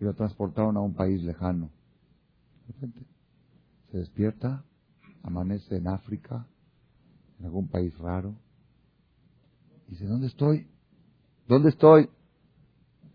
y 0.00 0.04
lo 0.04 0.14
transportaron 0.14 0.76
a 0.76 0.80
un 0.80 0.94
país 0.94 1.22
lejano. 1.22 1.70
De 2.66 2.72
repente 2.74 3.00
se 3.90 3.98
despierta, 3.98 4.64
amanece 5.22 5.76
en 5.76 5.88
África, 5.88 6.46
en 7.38 7.46
algún 7.46 7.68
país 7.68 7.96
raro, 7.98 8.34
y 9.86 9.92
dice, 9.92 10.06
¿dónde 10.06 10.26
estoy? 10.26 10.68
¿Dónde 11.48 11.70
estoy? 11.70 12.10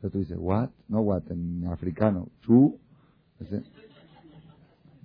Y 0.04 0.06
otro 0.06 0.20
dice, 0.20 0.36
¿what? 0.36 0.70
No, 0.90 1.00
what, 1.00 1.24
en 1.32 1.66
africano, 1.68 2.28
¿chu? 2.42 2.78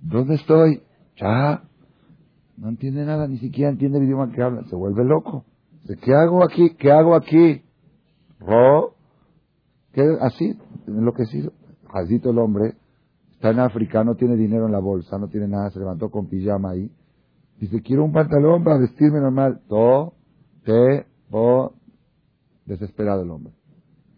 ¿Dónde 0.01 0.35
estoy? 0.35 0.81
Ya. 1.15 1.63
No 2.57 2.67
entiende 2.67 3.05
nada, 3.05 3.25
ni 3.27 3.37
siquiera 3.37 3.71
entiende 3.71 3.99
el 3.99 4.03
idioma 4.03 4.29
que 4.31 4.41
habla. 4.41 4.65
Se 4.65 4.75
vuelve 4.75 5.05
loco. 5.05 5.45
Dice, 5.83 5.95
¿qué 6.03 6.13
hago 6.13 6.43
aquí? 6.43 6.75
¿Qué 6.75 6.91
hago 6.91 7.15
aquí? 7.15 7.63
Ro, 8.39 8.95
que 9.93 10.01
así, 10.19 10.57
enloquecido. 10.85 11.53
Jazito 11.93 12.31
el 12.31 12.37
hombre, 12.37 12.75
está 13.31 13.51
en 13.51 13.59
África, 13.59 14.03
no 14.03 14.15
tiene 14.15 14.35
dinero 14.35 14.65
en 14.65 14.73
la 14.73 14.79
bolsa, 14.79 15.17
no 15.17 15.29
tiene 15.29 15.47
nada, 15.47 15.69
se 15.71 15.79
levantó 15.79 16.09
con 16.09 16.27
pijama 16.27 16.71
ahí. 16.71 16.91
Dice, 17.57 17.81
quiero 17.81 18.03
un 18.03 18.11
pantalón 18.11 18.65
para 18.65 18.79
vestirme 18.79 19.21
normal. 19.21 19.61
To, 19.69 20.13
te, 20.65 21.05
po. 21.29 21.73
Desesperado 22.65 23.23
el 23.23 23.31
hombre. 23.31 23.58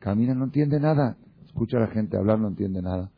Camina, 0.01 0.33
no 0.33 0.45
entiende 0.45 0.79
nada. 0.79 1.15
Escucha 1.45 1.77
a 1.77 1.81
la 1.81 1.87
gente 1.87 2.17
hablar, 2.17 2.39
no 2.39 2.47
entiende 2.47 2.81
nada. 2.81 3.11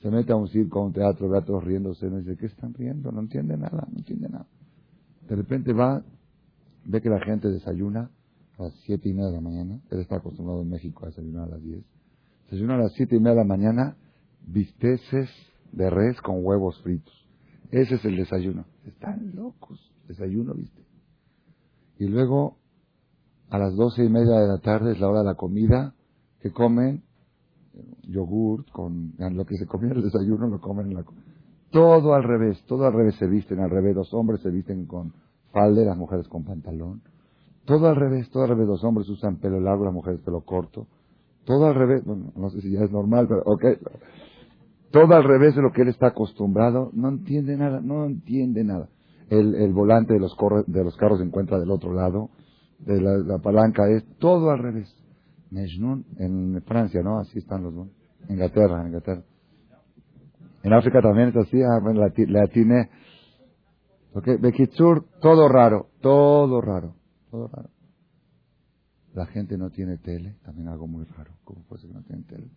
Se 0.00 0.10
mete 0.10 0.32
a 0.32 0.36
un 0.36 0.48
circo, 0.48 0.80
a 0.80 0.86
un 0.86 0.92
teatro, 0.94 1.28
ve 1.28 1.36
a 1.36 1.42
todos 1.42 1.62
riéndose. 1.62 2.08
No 2.08 2.16
dice, 2.16 2.36
¿qué 2.38 2.46
están 2.46 2.72
riendo? 2.72 3.12
No 3.12 3.20
entiende 3.20 3.58
nada, 3.58 3.86
no 3.92 3.98
entiende 3.98 4.30
nada. 4.30 4.46
De 5.28 5.36
repente 5.36 5.74
va, 5.74 6.02
ve 6.86 7.02
que 7.02 7.10
la 7.10 7.20
gente 7.20 7.48
desayuna 7.48 8.10
a 8.58 8.62
las 8.62 8.74
siete 8.86 9.10
y 9.10 9.12
media 9.12 9.28
de 9.28 9.34
la 9.34 9.40
mañana. 9.42 9.80
Él 9.90 10.00
está 10.00 10.16
acostumbrado 10.16 10.62
en 10.62 10.70
México 10.70 11.04
a 11.04 11.10
desayunar 11.10 11.44
a 11.44 11.50
las 11.50 11.62
diez. 11.62 11.84
Desayuna 12.50 12.76
a 12.76 12.78
las 12.78 12.92
siete 12.94 13.16
y 13.16 13.18
media 13.18 13.32
de 13.32 13.40
la 13.40 13.44
mañana, 13.44 13.96
bisteces 14.46 15.28
de 15.72 15.90
res 15.90 16.18
con 16.22 16.42
huevos 16.42 16.80
fritos. 16.80 17.14
Ese 17.70 17.96
es 17.96 18.04
el 18.06 18.16
desayuno. 18.16 18.64
Están 18.86 19.36
locos. 19.36 19.78
Desayuno, 20.08 20.54
viste. 20.54 20.82
Y 21.98 22.06
luego, 22.06 22.56
a 23.50 23.58
las 23.58 23.76
doce 23.76 24.02
y 24.06 24.08
media 24.08 24.40
de 24.40 24.48
la 24.48 24.58
tarde 24.58 24.92
es 24.92 25.00
la 25.00 25.08
hora 25.08 25.18
de 25.20 25.26
la 25.26 25.34
comida, 25.34 25.94
que 26.40 26.50
comen 26.50 27.02
yogurt 28.08 28.68
con 28.70 29.14
lo 29.18 29.44
que 29.44 29.56
se 29.56 29.66
comía 29.66 29.92
en 29.92 29.98
el 29.98 30.04
desayuno, 30.04 30.48
lo 30.48 30.60
comen 30.60 30.86
en 30.88 30.94
la 30.94 31.04
Todo 31.70 32.14
al 32.14 32.24
revés, 32.24 32.62
todo 32.66 32.86
al 32.86 32.92
revés 32.92 33.14
se 33.16 33.26
visten, 33.26 33.60
al 33.60 33.70
revés. 33.70 33.94
Los 33.94 34.12
hombres 34.12 34.40
se 34.40 34.50
visten 34.50 34.86
con 34.86 35.12
falda, 35.52 35.82
las 35.84 35.96
mujeres 35.96 36.28
con 36.28 36.44
pantalón. 36.44 37.02
Todo 37.64 37.88
al 37.88 37.96
revés, 37.96 38.28
todo 38.30 38.44
al 38.44 38.50
revés. 38.50 38.66
Los 38.66 38.84
hombres 38.84 39.08
usan 39.08 39.36
pelo 39.36 39.60
largo, 39.60 39.84
las 39.84 39.94
mujeres 39.94 40.20
pelo 40.20 40.40
corto. 40.40 40.86
Todo 41.44 41.66
al 41.66 41.74
revés, 41.74 42.04
bueno, 42.04 42.32
no 42.36 42.50
sé 42.50 42.60
si 42.60 42.70
ya 42.70 42.84
es 42.84 42.90
normal, 42.90 43.26
pero 43.28 43.42
ok. 43.44 43.64
Todo 44.90 45.14
al 45.14 45.24
revés 45.24 45.54
de 45.54 45.62
lo 45.62 45.70
que 45.70 45.82
él 45.82 45.88
está 45.88 46.08
acostumbrado, 46.08 46.90
no 46.92 47.08
entiende 47.08 47.56
nada, 47.56 47.80
no 47.80 48.06
entiende 48.06 48.64
nada. 48.64 48.88
El, 49.28 49.54
el 49.54 49.72
volante 49.72 50.14
de 50.14 50.18
los, 50.18 50.36
de 50.66 50.84
los 50.84 50.96
carros 50.96 51.20
se 51.20 51.24
encuentra 51.24 51.60
del 51.60 51.70
otro 51.70 51.94
lado, 51.94 52.30
de 52.80 53.00
la, 53.00 53.38
palanca 53.38 53.88
es 53.88 54.04
todo 54.18 54.50
al 54.50 54.58
revés. 54.58 54.92
Mejnun, 55.50 56.04
en 56.18 56.62
Francia, 56.62 57.02
¿no? 57.02 57.18
Así 57.18 57.38
están 57.38 57.62
los 57.62 57.74
dos. 57.74 57.88
Inglaterra, 58.28 58.86
Inglaterra. 58.86 59.22
En 60.62 60.72
África 60.72 61.00
también 61.00 61.28
es 61.28 61.36
así, 61.36 61.60
ah, 61.62 61.80
Bekitsur, 64.40 65.04
todo 65.20 65.48
raro, 65.48 65.88
todo 66.00 66.60
raro, 66.60 66.94
todo 67.30 67.48
raro. 67.48 67.70
La 69.14 69.26
gente 69.26 69.56
no 69.56 69.70
tiene 69.70 69.98
tele, 69.98 70.36
también 70.44 70.68
algo 70.68 70.86
muy 70.86 71.04
raro. 71.04 71.32
¿Cómo 71.44 71.62
puede 71.64 71.82
ser 71.82 71.90
que 71.90 71.96
no 71.96 72.02
tiene 72.02 72.22
tele? 72.24 72.50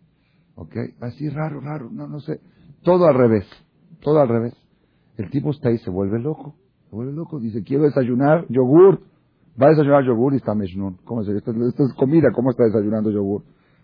¿Ok? 0.56 0.76
Así 1.00 1.28
raro, 1.28 1.60
raro, 1.60 1.90
no, 1.90 2.06
no 2.06 2.20
sé. 2.20 2.40
Todo 2.82 3.06
al 3.06 3.14
revés, 3.14 3.46
todo 4.00 4.20
al 4.20 4.28
revés. 4.28 4.54
El 5.16 5.30
tipo 5.30 5.50
está 5.50 5.68
ahí, 5.68 5.78
se 5.78 5.90
vuelve 5.90 6.18
loco, 6.18 6.56
se 6.90 6.96
vuelve 6.96 7.12
loco. 7.12 7.40
Dice, 7.40 7.62
quiero 7.62 7.84
desayunar 7.84 8.46
yogur. 8.48 9.02
Va 9.60 9.66
a 9.66 9.70
desayunar 9.70 10.04
yogur 10.04 10.34
y 10.34 10.36
está 10.36 10.54
Meshnun. 10.54 10.98
¿Cómo 11.04 11.22
es? 11.22 11.28
Esto, 11.28 11.52
esto, 11.52 11.84
es 11.84 11.94
comida, 11.94 12.28
¿cómo 12.34 12.50
está 12.50 12.64
desayunando 12.64 13.10
yogur? 13.10 13.42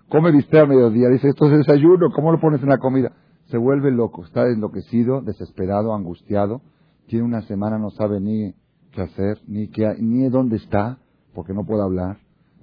Come 0.08 0.32
bistec 0.32 0.64
a 0.64 0.66
mediodía. 0.66 1.08
Dice, 1.08 1.28
esto 1.28 1.46
es 1.46 1.58
desayuno, 1.58 2.10
¿cómo 2.14 2.32
lo 2.32 2.40
pones 2.40 2.62
en 2.62 2.68
la 2.68 2.78
comida? 2.78 3.12
Se 3.46 3.56
vuelve 3.56 3.90
loco, 3.90 4.24
está 4.24 4.46
enloquecido, 4.48 5.22
desesperado, 5.22 5.94
angustiado. 5.94 6.62
Tiene 7.06 7.24
una 7.24 7.42
semana, 7.42 7.78
no 7.78 7.90
sabe 7.90 8.20
ni 8.20 8.54
qué 8.92 9.02
hacer, 9.02 9.38
ni, 9.46 9.68
qué, 9.68 9.94
ni 10.00 10.28
dónde 10.28 10.56
está, 10.56 10.98
porque 11.34 11.52
no 11.52 11.64
puede 11.64 11.82
hablar 11.82 12.18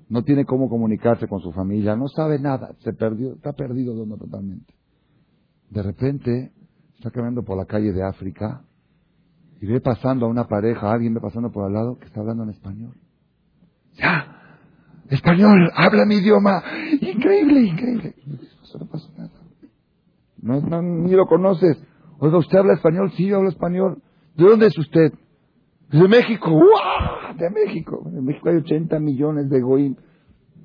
no 0.10 0.24
tiene 0.24 0.46
cómo 0.46 0.70
comunicarse 0.70 1.28
con 1.28 1.42
su 1.42 1.52
familia, 1.52 1.96
no 1.96 2.08
sabe 2.08 2.40
nada, 2.40 2.74
se 2.80 2.94
perdió, 2.94 3.34
está 3.34 3.54
perdido 3.54 3.94
totalmente. 4.18 4.74
De 5.70 5.84
repente 5.84 6.54
está 6.96 7.12
caminando 7.12 7.44
por 7.44 7.58
la 7.58 7.66
calle 7.66 7.92
de 7.92 8.04
África 8.04 8.64
y 9.60 9.66
ve 9.66 9.82
pasando 9.82 10.26
a 10.26 10.30
una 10.30 10.46
pareja, 10.46 10.92
alguien 10.92 11.14
ve 11.14 11.20
pasando 11.20 11.52
por 11.52 11.66
al 11.66 11.74
lado 11.74 11.98
que 11.98 12.06
está 12.06 12.20
hablando 12.20 12.44
en 12.44 12.50
español. 12.50 12.94
¡Ya! 13.94 14.34
¡Español! 15.10 15.72
¡Habla 15.76 16.06
mi 16.06 16.16
idioma! 16.16 16.62
¡Increíble, 17.02 17.62
increíble! 17.62 18.16
No 18.80 18.86
pasa 18.86 19.08
nada. 19.18 19.32
Ni 20.82 21.12
lo 21.14 21.26
conoces. 21.26 21.82
Oiga, 22.20 22.38
¿usted 22.38 22.60
habla 22.60 22.74
español? 22.74 23.12
Sí, 23.14 23.26
yo 23.26 23.38
hablo 23.38 23.50
español. 23.50 24.02
¿De 24.36 24.46
dónde 24.46 24.68
es 24.68 24.78
usted? 24.78 25.14
De 25.92 26.08
México. 26.08 26.52
¡Wow! 26.52 27.38
De 27.38 27.50
México. 27.50 28.04
En 28.06 28.24
México 28.24 28.50
hay 28.50 28.58
80 28.58 29.00
millones 29.00 29.50
de 29.50 29.62
Goim. 29.62 29.96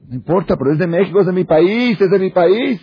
No 0.09 0.15
importa, 0.15 0.57
pero 0.57 0.73
es 0.73 0.79
de 0.79 0.87
México, 0.87 1.21
es 1.21 1.27
de 1.27 1.33
mi 1.33 1.45
país, 1.45 1.99
es 1.99 2.11
de 2.11 2.19
mi 2.19 2.31
país. 2.31 2.81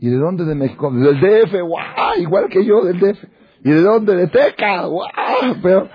¿Y 0.00 0.08
de 0.08 0.16
dónde 0.16 0.44
de 0.44 0.54
México? 0.54 0.90
Del 0.90 1.20
DF, 1.20 1.52
¡wow! 1.60 2.20
Igual 2.20 2.48
que 2.48 2.64
yo, 2.64 2.82
del 2.84 2.98
DF. 2.98 3.35
¿Y 3.66 3.70
de 3.70 3.82
dónde? 3.82 4.14
De 4.14 4.28
Teca, 4.28 4.86
¡wow! 4.86 5.02
Pero, 5.60 5.88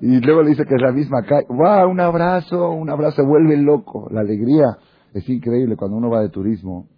y 0.00 0.18
luego 0.22 0.42
le 0.42 0.50
dice 0.50 0.64
que 0.64 0.74
es 0.74 0.82
la 0.82 0.90
misma 0.90 1.22
calle. 1.22 1.46
¡Wow! 1.48 1.88
Un 1.88 2.00
abrazo, 2.00 2.70
un 2.70 2.90
abrazo, 2.90 3.22
se 3.22 3.22
vuelve 3.22 3.56
loco. 3.58 4.08
La 4.10 4.22
alegría 4.22 4.76
es 5.14 5.28
increíble 5.28 5.76
cuando 5.76 5.98
uno 5.98 6.10
va 6.10 6.22
de 6.22 6.30
turismo. 6.30 6.88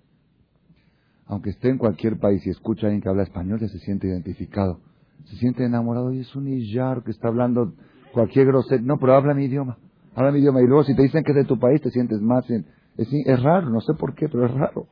Aunque 1.27 1.50
esté 1.50 1.69
en 1.69 1.77
cualquier 1.77 2.19
país 2.19 2.41
y 2.47 2.49
escucha 2.49 2.87
a 2.87 2.88
alguien 2.88 3.03
que 3.03 3.11
habla 3.11 3.25
español, 3.25 3.61
ya 3.61 3.69
se 3.69 3.79
siente 3.81 4.07
identificado. 4.07 4.81
Se 5.27 5.37
siente 5.37 5.62
enamorado 5.62 6.11
y 6.11 6.21
es 6.21 6.35
un 6.35 6.49
Iyar 6.49 7.03
que 7.03 7.11
está 7.11 7.29
hablando 7.29 7.75
cualquier 8.15 8.47
grosero. 8.47 8.83
No, 8.83 8.97
pero 8.99 9.12
habla 9.12 9.35
mi 9.35 9.45
idioma. 9.45 9.77
habla 10.15 10.33
mi 10.33 10.38
idioma. 10.38 10.62
Y 10.62 10.67
luego 10.67 10.85
si 10.85 10.97
te 10.97 11.03
dicen 11.03 11.23
que 11.23 11.33
es 11.33 11.37
de 11.37 11.45
tu 11.45 11.59
país, 11.59 11.83
te 11.83 11.91
sientes 11.91 12.23
más... 12.23 12.47
Es, 12.49 13.43
raro, 13.43 13.69
no 13.69 13.83
sé 13.83 13.93
por 13.93 14.15
qué, 14.15 14.27
pero 14.31 14.47
es 14.47 14.55
raro. 14.55 14.87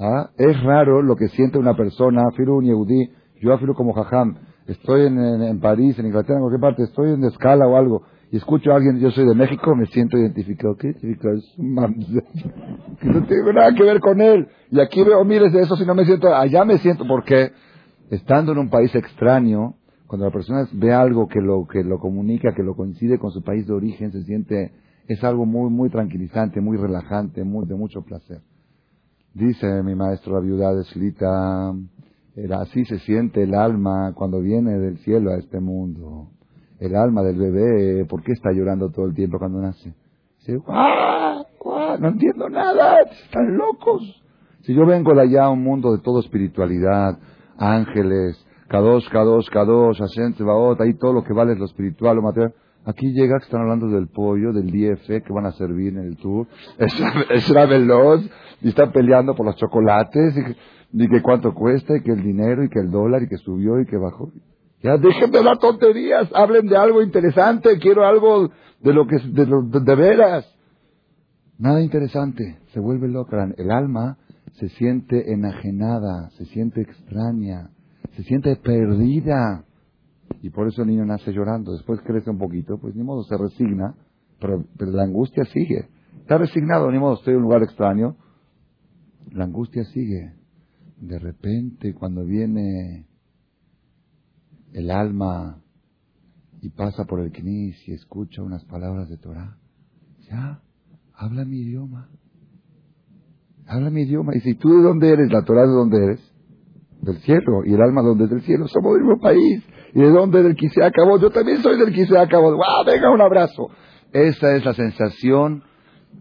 ¿Ah? 0.00 0.30
Es 0.36 0.60
raro 0.64 1.00
lo 1.00 1.14
que 1.14 1.28
siente 1.28 1.58
una 1.58 1.76
persona, 1.76 2.24
Firu 2.34 2.56
un 2.56 2.64
Yehudi, 2.64 3.21
yo 3.42 3.52
afiro 3.52 3.74
como 3.74 3.92
jajam, 3.92 4.36
estoy 4.66 5.06
en, 5.06 5.18
en, 5.18 5.60
París, 5.60 5.98
en 5.98 6.06
Inglaterra, 6.06 6.36
en 6.36 6.42
cualquier 6.42 6.60
parte, 6.60 6.84
estoy 6.84 7.12
en 7.12 7.24
escala 7.24 7.66
o 7.66 7.76
algo, 7.76 8.02
y 8.30 8.36
escucho 8.36 8.72
a 8.72 8.76
alguien, 8.76 8.98
yo 8.98 9.10
soy 9.10 9.26
de 9.26 9.34
México, 9.34 9.74
me 9.76 9.84
siento 9.86 10.16
identificado. 10.16 10.74
¿Qué 10.76 10.86
identificado? 10.86 11.34
Es 11.34 11.52
no 11.58 13.26
tengo 13.26 13.52
nada 13.52 13.74
que 13.74 13.82
ver 13.82 14.00
con 14.00 14.22
él. 14.22 14.48
Y 14.70 14.80
aquí 14.80 15.04
veo 15.04 15.22
miles 15.22 15.52
de 15.52 15.60
eso 15.60 15.76
si 15.76 15.84
no 15.84 15.94
me 15.94 16.06
siento, 16.06 16.34
allá 16.34 16.64
me 16.64 16.78
siento, 16.78 17.04
porque 17.06 17.50
estando 18.08 18.52
en 18.52 18.58
un 18.58 18.70
país 18.70 18.94
extraño, 18.94 19.74
cuando 20.06 20.24
la 20.24 20.32
persona 20.32 20.66
ve 20.72 20.94
algo 20.94 21.28
que 21.28 21.42
lo, 21.42 21.66
que 21.66 21.84
lo 21.84 21.98
comunica, 21.98 22.54
que 22.54 22.62
lo 22.62 22.74
coincide 22.74 23.18
con 23.18 23.32
su 23.32 23.42
país 23.42 23.66
de 23.66 23.74
origen, 23.74 24.12
se 24.12 24.22
siente, 24.22 24.72
es 25.08 25.22
algo 25.24 25.44
muy, 25.44 25.68
muy 25.68 25.90
tranquilizante, 25.90 26.60
muy 26.62 26.78
relajante, 26.78 27.42
de 27.42 27.74
mucho 27.74 28.00
placer. 28.00 28.40
Dice 29.34 29.82
mi 29.82 29.94
maestro 29.94 30.34
la 30.34 30.40
viuda 30.40 30.74
de 30.74 30.84
Slita, 30.84 31.74
así 32.60 32.84
se 32.84 32.98
siente 33.00 33.42
el 33.42 33.54
alma 33.54 34.12
cuando 34.14 34.40
viene 34.40 34.78
del 34.78 34.98
cielo 34.98 35.30
a 35.32 35.38
este 35.38 35.60
mundo. 35.60 36.28
El 36.78 36.96
alma 36.96 37.22
del 37.22 37.36
bebé, 37.38 38.04
¿por 38.06 38.22
qué 38.22 38.32
está 38.32 38.50
llorando 38.52 38.90
todo 38.90 39.06
el 39.06 39.14
tiempo 39.14 39.38
cuando 39.38 39.60
nace? 39.60 39.94
¡guau! 40.48 41.46
¡guau! 41.60 41.98
No 42.00 42.08
entiendo 42.08 42.48
nada, 42.48 43.00
están 43.02 43.56
locos. 43.56 44.22
Si 44.62 44.74
yo 44.74 44.86
vengo 44.86 45.14
de 45.14 45.22
allá 45.22 45.44
a 45.44 45.50
un 45.50 45.62
mundo 45.62 45.92
de 45.92 46.02
todo 46.02 46.20
espiritualidad, 46.20 47.18
ángeles, 47.58 48.44
Kadosh, 48.68 49.08
Kadosh, 49.10 49.50
Kadosh, 49.50 49.98
Hashem, 49.98 50.32
Tzebaot, 50.32 50.80
ahí 50.80 50.94
todo 50.94 51.12
lo 51.12 51.24
que 51.24 51.32
vale 51.32 51.52
es 51.52 51.58
lo 51.58 51.66
espiritual, 51.66 52.16
lo 52.16 52.22
material. 52.22 52.54
Aquí 52.84 53.12
llega 53.12 53.38
que 53.38 53.44
están 53.44 53.60
hablando 53.60 53.88
del 53.88 54.08
pollo, 54.08 54.52
del 54.52 54.66
DF 54.66 55.06
que 55.06 55.32
van 55.32 55.46
a 55.46 55.52
servir 55.52 55.96
en 55.96 56.04
el 56.04 56.16
tour. 56.16 56.46
Es, 56.78 57.48
la 57.50 57.66
veloz 57.66 58.28
y 58.60 58.68
están 58.68 58.90
peleando 58.92 59.34
por 59.34 59.46
los 59.46 59.56
chocolates 59.56 60.34
y, 60.92 61.08
que 61.08 61.22
cuánto 61.22 61.54
cuesta 61.54 61.96
y 61.96 62.02
que 62.02 62.12
el 62.12 62.22
dinero 62.22 62.64
y 62.64 62.68
que 62.68 62.80
el 62.80 62.90
dólar 62.90 63.22
y 63.22 63.28
que 63.28 63.36
subió 63.36 63.80
y 63.80 63.86
que 63.86 63.96
bajó. 63.96 64.30
Ya 64.82 64.96
dejen 64.96 65.30
de 65.30 65.44
dar 65.44 65.58
tonterías, 65.58 66.28
hablen 66.34 66.66
de 66.66 66.76
algo 66.76 67.02
interesante, 67.02 67.78
quiero 67.78 68.04
algo 68.04 68.50
de 68.80 68.92
lo 68.92 69.06
que 69.06 69.16
de, 69.18 69.46
de, 69.46 69.94
veras. 69.94 70.52
Nada 71.58 71.80
interesante, 71.80 72.58
se 72.72 72.80
vuelve 72.80 73.06
loca. 73.06 73.48
El 73.56 73.70
alma 73.70 74.18
se 74.54 74.68
siente 74.70 75.32
enajenada, 75.32 76.30
se 76.30 76.46
siente 76.46 76.80
extraña, 76.80 77.70
se 78.16 78.24
siente 78.24 78.56
perdida. 78.56 79.64
Y 80.40 80.50
por 80.50 80.68
eso 80.68 80.82
el 80.82 80.88
niño 80.88 81.04
nace 81.04 81.32
llorando. 81.32 81.72
Después 81.72 82.00
crece 82.00 82.30
un 82.30 82.38
poquito, 82.38 82.78
pues 82.78 82.94
ni 82.94 83.02
modo, 83.02 83.24
se 83.24 83.36
resigna, 83.36 83.94
pero, 84.40 84.64
la 84.78 85.04
angustia 85.04 85.44
sigue. 85.44 85.88
Está 86.20 86.38
resignado, 86.38 86.90
ni 86.90 86.98
modo, 86.98 87.14
estoy 87.14 87.34
en 87.34 87.38
un 87.38 87.44
lugar 87.44 87.62
extraño. 87.62 88.16
La 89.30 89.44
angustia 89.44 89.84
sigue. 89.84 90.34
De 90.98 91.18
repente, 91.18 91.94
cuando 91.94 92.24
viene 92.24 93.06
el 94.72 94.90
alma 94.90 95.62
y 96.60 96.70
pasa 96.70 97.04
por 97.04 97.20
el 97.20 97.32
knis 97.32 97.76
y 97.88 97.92
escucha 97.92 98.42
unas 98.42 98.64
palabras 98.64 99.08
de 99.08 99.18
Torah, 99.18 99.58
ya, 100.28 100.62
habla 101.14 101.44
mi 101.44 101.58
idioma. 101.58 102.08
Habla 103.66 103.90
mi 103.90 104.02
idioma. 104.02 104.34
Y 104.36 104.40
si 104.40 104.54
tú 104.54 104.70
de 104.70 104.82
dónde 104.82 105.12
eres, 105.12 105.30
la 105.32 105.44
Torah 105.44 105.66
de 105.66 105.72
dónde 105.72 106.04
eres, 106.04 106.32
del 107.00 107.18
cielo, 107.18 107.64
y 107.64 107.74
el 107.74 107.82
alma 107.82 108.02
donde 108.02 108.24
es 108.24 108.30
del 108.30 108.42
cielo, 108.42 108.66
somos 108.68 108.94
del 108.94 109.02
mismo 109.02 109.20
país. 109.20 109.64
¿Y 109.94 110.00
de 110.00 110.10
dónde? 110.10 110.42
Del 110.42 110.56
se 110.56 110.84
acabó. 110.84 111.18
Yo 111.18 111.30
también 111.30 111.62
soy 111.62 111.78
del 111.78 111.94
se 112.06 112.18
acabó. 112.18 112.50
¡Wow! 112.52 112.84
Venga, 112.86 113.10
un 113.10 113.20
abrazo. 113.20 113.68
Esa 114.12 114.56
es 114.56 114.64
la 114.64 114.74
sensación 114.74 115.64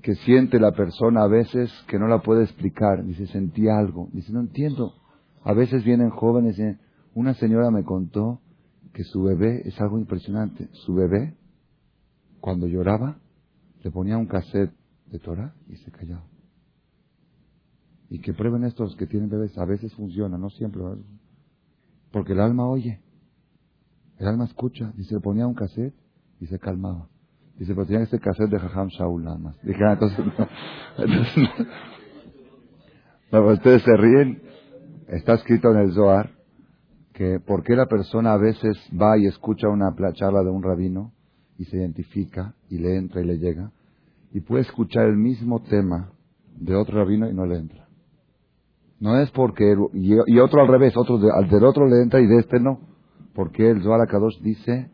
que 0.01 0.15
siente 0.15 0.59
la 0.59 0.71
persona 0.71 1.23
a 1.23 1.27
veces 1.27 1.71
que 1.87 1.99
no 1.99 2.07
la 2.07 2.21
puede 2.21 2.43
explicar. 2.43 3.03
Dice, 3.05 3.27
sentí 3.27 3.67
algo. 3.67 4.09
Dice, 4.13 4.31
no 4.33 4.41
entiendo. 4.41 4.95
A 5.43 5.53
veces 5.53 5.83
vienen 5.83 6.09
jóvenes 6.09 6.57
y 6.59 6.77
una 7.13 7.33
señora 7.33 7.71
me 7.71 7.83
contó 7.83 8.41
que 8.93 9.03
su 9.03 9.23
bebé 9.23 9.61
es 9.65 9.79
algo 9.79 9.97
impresionante. 9.97 10.69
Su 10.73 10.93
bebé, 10.93 11.37
cuando 12.39 12.67
lloraba, 12.67 13.19
le 13.83 13.91
ponía 13.91 14.17
un 14.17 14.27
cassette 14.27 14.73
de 15.07 15.19
Torah 15.19 15.53
y 15.67 15.75
se 15.77 15.91
callaba. 15.91 16.25
Y 18.09 18.19
que 18.19 18.33
prueben 18.33 18.65
estos 18.65 18.95
que 18.97 19.07
tienen 19.07 19.29
bebés, 19.29 19.57
a 19.57 19.65
veces 19.65 19.93
funciona, 19.93 20.37
no 20.37 20.49
siempre. 20.49 20.81
Porque 22.11 22.33
el 22.33 22.41
alma 22.41 22.67
oye. 22.67 23.01
El 24.21 24.27
alma 24.27 24.45
escucha. 24.45 24.93
Dice, 24.95 25.15
le 25.15 25.19
ponía 25.19 25.47
un 25.47 25.55
cassette 25.55 25.95
y 26.39 26.45
se 26.45 26.59
calmaba. 26.59 27.07
Dice, 27.57 27.73
pero 27.73 27.87
tenía 27.87 28.03
ese 28.03 28.19
cassette 28.19 28.51
de 28.51 28.59
Jajam 28.59 28.89
Shaul 28.89 29.23
nada 29.23 29.39
más. 29.39 29.59
Dije, 29.63 29.83
ah, 29.83 29.93
entonces 29.93 30.25
no. 33.31 33.47
ustedes 33.51 33.81
se 33.81 33.97
ríen. 33.97 34.43
Está 35.07 35.33
escrito 35.33 35.71
en 35.71 35.77
el 35.77 35.93
Zohar 35.93 36.29
que 37.13 37.39
por 37.39 37.63
qué 37.63 37.75
la 37.75 37.87
persona 37.87 38.33
a 38.33 38.37
veces 38.37 38.77
va 38.93 39.17
y 39.17 39.25
escucha 39.25 39.69
una 39.69 39.91
charla 40.13 40.43
de 40.43 40.51
un 40.51 40.61
rabino 40.61 41.13
y 41.57 41.65
se 41.65 41.77
identifica 41.77 42.53
y 42.69 42.77
le 42.77 42.97
entra 42.97 43.21
y 43.21 43.25
le 43.25 43.39
llega 43.39 43.71
y 44.33 44.41
puede 44.41 44.61
escuchar 44.61 45.07
el 45.07 45.17
mismo 45.17 45.63
tema 45.63 46.11
de 46.57 46.75
otro 46.75 46.99
rabino 46.99 47.27
y 47.27 47.33
no 47.33 47.47
le 47.47 47.57
entra. 47.57 47.87
No 48.99 49.19
es 49.19 49.31
porque, 49.31 49.75
y, 49.93 50.39
otro 50.39 50.61
al 50.61 50.67
revés, 50.67 50.95
otro 50.95 51.19
al 51.33 51.49
del 51.49 51.63
otro 51.63 51.87
le 51.87 52.03
entra 52.03 52.21
y 52.21 52.27
de 52.27 52.37
este 52.37 52.59
no. 52.59 52.90
Porque 53.33 53.69
el 53.69 53.81
Zohar 53.81 54.07
Kadosh 54.07 54.39
dice 54.41 54.89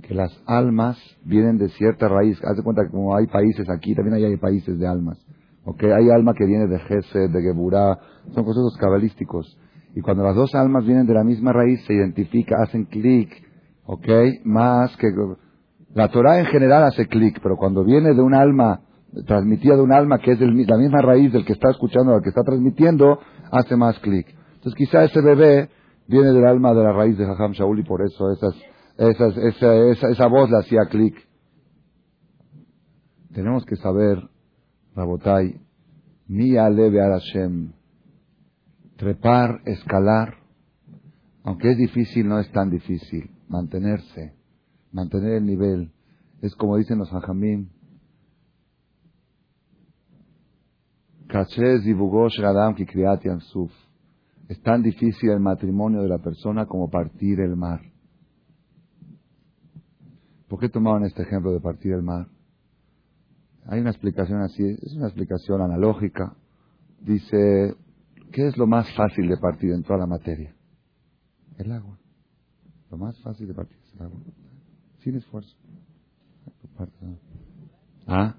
que 0.00 0.14
las 0.14 0.32
almas 0.46 0.98
vienen 1.24 1.58
de 1.58 1.68
cierta 1.70 2.08
raíz. 2.08 2.38
Haz 2.44 2.56
de 2.56 2.62
cuenta 2.62 2.84
que 2.84 2.90
como 2.90 3.14
hay 3.14 3.26
países 3.26 3.68
aquí, 3.68 3.94
también 3.94 4.24
hay, 4.24 4.36
países 4.36 4.78
de 4.78 4.86
almas. 4.86 5.18
Okay, 5.64 5.90
hay 5.90 6.10
alma 6.10 6.34
que 6.34 6.46
viene 6.46 6.66
de 6.66 6.78
Gesed, 6.80 7.30
de 7.30 7.42
Geburah, 7.42 7.98
son 8.34 8.44
conceptos 8.44 8.76
cabalísticos. 8.78 9.58
Y 9.94 10.00
cuando 10.00 10.24
las 10.24 10.34
dos 10.34 10.54
almas 10.54 10.84
vienen 10.84 11.06
de 11.06 11.14
la 11.14 11.22
misma 11.22 11.52
raíz, 11.52 11.84
se 11.86 11.92
identifica, 11.92 12.56
hacen 12.62 12.86
clic, 12.86 13.30
¿ok? 13.84 14.08
Más 14.44 14.96
que... 14.96 15.08
La 15.94 16.08
Torah 16.08 16.40
en 16.40 16.46
general 16.46 16.84
hace 16.84 17.06
clic, 17.06 17.38
pero 17.42 17.56
cuando 17.56 17.84
viene 17.84 18.14
de 18.14 18.22
un 18.22 18.34
alma, 18.34 18.80
transmitida 19.26 19.76
de 19.76 19.82
un 19.82 19.92
alma 19.92 20.18
que 20.18 20.32
es 20.32 20.38
de 20.38 20.46
la 20.46 20.78
misma 20.78 21.02
raíz 21.02 21.30
del 21.32 21.44
que 21.44 21.52
está 21.52 21.70
escuchando, 21.70 22.14
al 22.14 22.22
que 22.22 22.30
está 22.30 22.42
transmitiendo, 22.42 23.18
hace 23.50 23.76
más 23.76 23.98
clic. 23.98 24.26
Entonces 24.54 24.74
quizá 24.74 25.04
ese 25.04 25.20
bebé 25.20 25.68
viene 26.12 26.32
del 26.32 26.44
alma 26.44 26.74
de 26.74 26.84
la 26.84 26.92
raíz 26.92 27.16
de 27.16 27.24
Jajam 27.24 27.52
Shaul 27.52 27.80
y 27.80 27.84
por 27.84 28.02
eso 28.02 28.30
esas, 28.30 28.54
esas, 28.98 29.36
esa, 29.38 29.74
esa, 29.90 30.08
esa 30.10 30.26
voz 30.26 30.50
le 30.50 30.58
hacía 30.58 30.84
clic. 30.90 31.16
Tenemos 33.32 33.64
que 33.64 33.76
saber, 33.76 34.18
Rabotai, 34.94 35.58
mi 36.28 36.56
aleve 36.56 37.00
al 37.00 37.20
trepar, 38.96 39.62
escalar, 39.64 40.36
aunque 41.44 41.70
es 41.70 41.78
difícil, 41.78 42.28
no 42.28 42.38
es 42.38 42.52
tan 42.52 42.70
difícil, 42.70 43.30
mantenerse, 43.48 44.34
mantener 44.92 45.38
el 45.38 45.46
nivel. 45.46 45.92
Es 46.42 46.54
como 46.54 46.76
dicen 46.76 46.98
los 46.98 47.10
hajamim, 47.10 47.70
Es 54.48 54.60
tan 54.62 54.82
difícil 54.82 55.30
el 55.30 55.40
matrimonio 55.40 56.02
de 56.02 56.08
la 56.08 56.18
persona 56.18 56.66
como 56.66 56.90
partir 56.90 57.40
el 57.40 57.56
mar. 57.56 57.80
¿Por 60.48 60.60
qué 60.60 60.68
tomaban 60.68 61.04
este 61.04 61.22
ejemplo 61.22 61.52
de 61.52 61.60
partir 61.60 61.92
el 61.92 62.02
mar? 62.02 62.26
Hay 63.66 63.80
una 63.80 63.90
explicación 63.90 64.42
así, 64.42 64.62
es 64.62 64.94
una 64.94 65.06
explicación 65.06 65.62
analógica. 65.62 66.36
Dice, 67.00 67.74
¿qué 68.32 68.48
es 68.48 68.56
lo 68.56 68.66
más 68.66 68.86
fácil 68.94 69.28
de 69.28 69.36
partir 69.36 69.70
en 69.72 69.82
toda 69.82 70.00
la 70.00 70.06
materia? 70.06 70.54
El 71.58 71.72
agua. 71.72 71.98
Lo 72.90 72.98
más 72.98 73.18
fácil 73.22 73.48
de 73.48 73.54
partir 73.54 73.78
es 73.78 73.94
el 73.94 74.02
agua. 74.02 74.20
Sin 74.98 75.16
esfuerzo. 75.16 75.56
¿Ah? 78.06 78.34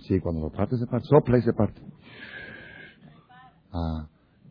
Sí, 0.00 0.20
cuando 0.20 0.42
lo 0.42 0.50
partes 0.50 0.80
se 0.80 0.86
parte, 0.86 1.06
sopla 1.06 1.38
y 1.38 1.42
se 1.42 1.52
parte. 1.52 1.80
Ah, 3.72 4.08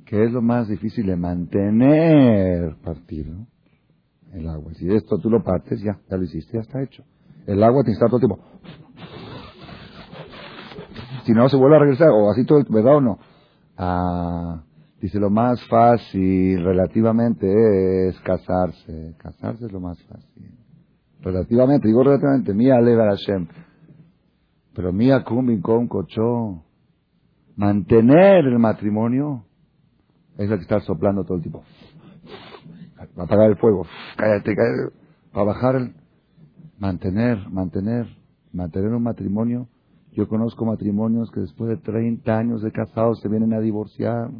¿qué 0.09 0.23
es 0.23 0.31
lo 0.31 0.41
más 0.41 0.67
difícil 0.67 1.05
de 1.05 1.15
mantener 1.15 2.75
partido? 2.83 3.45
El 4.33 4.47
agua. 4.49 4.73
Si 4.73 4.91
esto 4.91 5.19
tú 5.19 5.29
lo 5.29 5.43
partes, 5.43 5.79
ya, 5.81 5.99
ya 6.09 6.17
lo 6.17 6.23
hiciste, 6.23 6.53
ya 6.53 6.61
está 6.61 6.81
hecho. 6.81 7.03
El 7.45 7.63
agua 7.63 7.83
te 7.83 7.91
está 7.91 8.07
todo 8.07 8.17
el 8.17 8.21
tiempo. 8.21 8.43
Si 11.25 11.31
no, 11.31 11.47
se 11.47 11.57
vuelve 11.57 11.75
a 11.75 11.79
regresar, 11.79 12.09
o 12.09 12.31
así 12.31 12.43
todo, 12.43 12.63
¿verdad 12.69 12.97
o 12.97 13.01
no? 13.01 13.19
Ah, 13.77 14.63
dice, 14.99 15.19
lo 15.19 15.29
más 15.29 15.63
fácil 15.67 16.63
relativamente 16.63 18.07
es 18.07 18.19
casarse. 18.21 19.15
Casarse 19.19 19.65
es 19.65 19.71
lo 19.71 19.79
más 19.79 20.01
fácil. 20.03 20.57
Relativamente, 21.21 21.87
digo 21.87 22.03
relativamente, 22.03 22.53
mía 22.55 22.81
leva 22.81 23.09
Hashem. 23.09 23.47
Pero 24.73 24.91
mía 24.91 25.23
cum 25.23 25.61
con 25.61 25.87
cochó. 25.87 26.63
Mantener 27.55 28.45
el 28.45 28.57
matrimonio 28.57 29.48
es 30.39 30.49
el 30.49 30.57
que 30.57 30.63
está 30.63 30.79
soplando 30.79 31.23
todo 31.23 31.37
el 31.37 31.43
tiempo. 31.43 31.63
Apagar 33.17 33.49
el 33.49 33.57
fuego. 33.57 33.85
Cállate, 34.17 34.55
cállate. 34.55 34.95
Para 35.33 35.45
bajar 35.45 35.75
el... 35.75 35.95
Mantener, 36.77 37.49
mantener. 37.49 38.07
Mantener 38.53 38.93
un 38.93 39.03
matrimonio, 39.03 39.67
yo 40.13 40.27
conozco 40.27 40.65
matrimonios 40.65 41.29
que 41.31 41.41
después 41.41 41.69
de 41.69 41.77
30 41.77 42.35
años 42.35 42.61
de 42.63 42.71
casados 42.71 43.19
se 43.19 43.27
vienen 43.27 43.53
a 43.53 43.59
divorciar. 43.59 44.31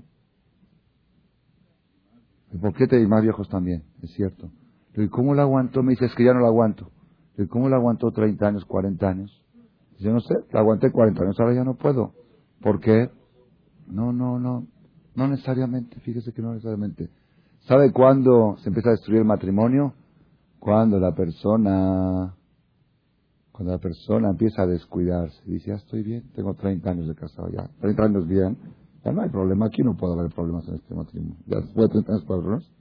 ¿Y 2.51 2.57
por 2.57 2.73
qué 2.73 2.88
te 2.88 3.05
más 3.07 3.21
viejos 3.21 3.47
también? 3.49 3.83
Es 4.01 4.12
cierto. 4.13 4.49
¿Y 4.95 5.07
cómo 5.09 5.35
lo 5.35 5.41
aguantó? 5.41 5.83
Me 5.83 5.91
dices 5.91 6.15
que 6.15 6.25
ya 6.25 6.33
no 6.33 6.39
lo 6.39 6.47
aguanto. 6.47 6.89
¿Y 7.38 7.45
cómo 7.45 7.69
lo 7.69 7.75
aguantó 7.75 8.12
30 8.12 8.47
años, 8.47 8.65
40 8.65 9.07
años? 9.07 9.43
Yo 9.99 10.12
no 10.12 10.21
sé, 10.21 10.33
lo 10.51 10.59
aguanté 10.59 10.91
40 10.91 11.21
años, 11.21 11.39
ahora 11.39 11.53
ya 11.53 11.63
no 11.63 11.75
puedo. 11.75 12.13
¿Por 12.62 12.79
qué? 12.79 13.09
No, 13.88 14.12
no, 14.12 14.39
no. 14.39 14.65
No 15.19 15.27
necesariamente, 15.27 15.99
fíjese 15.99 16.32
que 16.32 16.41
no 16.41 16.53
necesariamente. 16.53 17.10
¿Sabe 17.67 17.91
cuándo 17.91 18.55
se 18.60 18.69
empieza 18.69 18.88
a 18.88 18.91
destruir 18.93 19.19
el 19.19 19.25
matrimonio? 19.25 19.93
Cuando 20.60 20.97
la 20.97 21.13
persona, 21.13 22.34
cuando 23.51 23.73
la 23.73 23.79
persona 23.79 24.29
empieza 24.29 24.62
a 24.62 24.65
descuidarse, 24.65 25.38
dice, 25.45 25.71
ya 25.71 25.75
estoy 25.75 26.03
bien, 26.03 26.23
tengo 26.34 26.53
30 26.53 26.89
años 26.89 27.08
de 27.10 27.15
casado, 27.15 27.49
ya, 27.49 27.69
30 27.82 28.01
años 28.01 28.27
bien, 28.29 28.58
ya 29.03 29.12
no 29.12 29.21
hay 29.21 29.29
problema, 29.29 29.65
aquí 29.65 29.82
no 29.84 29.97
puede 29.97 30.17
haber 30.17 30.32
problemas 30.32 30.65
en 30.69 30.75
este 30.75 30.95
matrimonio. 30.95 31.36
Ya 31.47 31.58
después 31.58 31.89
de 31.89 31.93
30 31.95 32.12
años 32.13 32.25
problemas. 32.25 32.71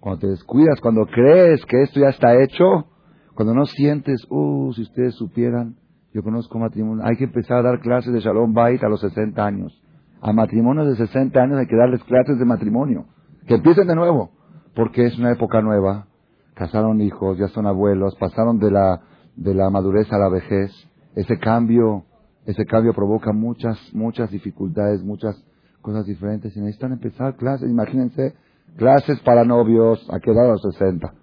Cuando 0.00 0.20
te 0.20 0.28
descuidas, 0.28 0.80
cuando 0.80 1.04
crees 1.04 1.62
que 1.66 1.82
esto 1.82 2.00
ya 2.00 2.08
está 2.08 2.42
hecho, 2.42 2.86
cuando 3.34 3.52
no 3.52 3.66
sientes, 3.66 4.24
uh, 4.30 4.72
si 4.72 4.80
ustedes 4.80 5.14
supieran, 5.14 5.76
yo 6.14 6.22
conozco 6.22 6.58
matrimonio, 6.58 7.04
hay 7.04 7.18
que 7.18 7.24
empezar 7.24 7.58
a 7.58 7.62
dar 7.62 7.80
clases 7.80 8.14
de 8.14 8.20
Shalom 8.20 8.54
Bait 8.54 8.82
a 8.82 8.88
los 8.88 9.02
60 9.02 9.44
años. 9.44 9.78
A 10.20 10.32
matrimonios 10.32 10.86
de 10.86 11.06
60 11.06 11.40
años 11.40 11.58
hay 11.58 11.66
que 11.66 11.76
darles 11.76 12.02
clases 12.04 12.38
de 12.38 12.44
matrimonio. 12.44 13.06
Que 13.46 13.54
empiecen 13.54 13.86
de 13.86 13.94
nuevo. 13.94 14.30
Porque 14.74 15.06
es 15.06 15.18
una 15.18 15.32
época 15.32 15.62
nueva. 15.62 16.06
Casaron 16.54 17.00
hijos, 17.00 17.38
ya 17.38 17.48
son 17.48 17.66
abuelos, 17.66 18.14
pasaron 18.16 18.58
de 18.58 18.70
la, 18.70 19.00
de 19.36 19.54
la 19.54 19.70
madurez 19.70 20.12
a 20.12 20.18
la 20.18 20.28
vejez. 20.28 20.70
Ese 21.14 21.38
cambio, 21.38 22.04
ese 22.44 22.66
cambio 22.66 22.92
provoca 22.92 23.32
muchas, 23.32 23.78
muchas 23.94 24.30
dificultades, 24.30 25.02
muchas 25.02 25.42
cosas 25.80 26.04
diferentes. 26.04 26.54
Y 26.54 26.60
necesitan 26.60 26.92
empezar 26.92 27.36
clases, 27.36 27.70
imagínense, 27.70 28.34
clases 28.76 29.18
para 29.20 29.44
novios, 29.44 30.06
¿a 30.12 30.20
qué 30.20 30.32
edad? 30.32 30.44
A 30.44 30.52
los 30.52 30.62
60. 30.62 31.14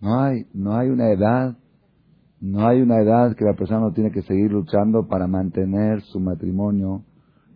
No 0.00 0.20
hay, 0.20 0.46
no 0.54 0.76
hay 0.76 0.90
una 0.90 1.10
edad, 1.10 1.56
no 2.40 2.68
hay 2.68 2.80
una 2.80 3.00
edad 3.00 3.34
que 3.34 3.44
la 3.44 3.54
persona 3.54 3.80
no 3.80 3.92
tiene 3.92 4.12
que 4.12 4.22
seguir 4.22 4.52
luchando 4.52 5.08
para 5.08 5.26
mantener 5.26 6.02
su 6.02 6.20
matrimonio 6.20 7.02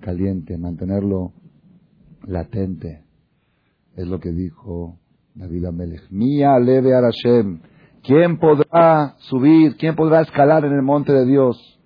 caliente, 0.02 0.58
mantenerlo 0.58 1.32
latente. 2.26 3.04
Es 3.96 4.06
lo 4.06 4.20
que 4.20 4.32
dijo 4.32 4.98
David 5.34 5.64
Amelech. 5.64 6.10
Mía 6.10 6.58
leve 6.58 6.94
a 6.94 7.00
Hashem. 7.00 7.60
¿Quién 8.02 8.38
podrá 8.38 9.14
subir? 9.18 9.76
¿Quién 9.76 9.96
podrá 9.96 10.20
escalar 10.20 10.64
en 10.64 10.72
el 10.72 10.82
monte 10.82 11.12
de 11.12 11.24
Dios? 11.24 11.80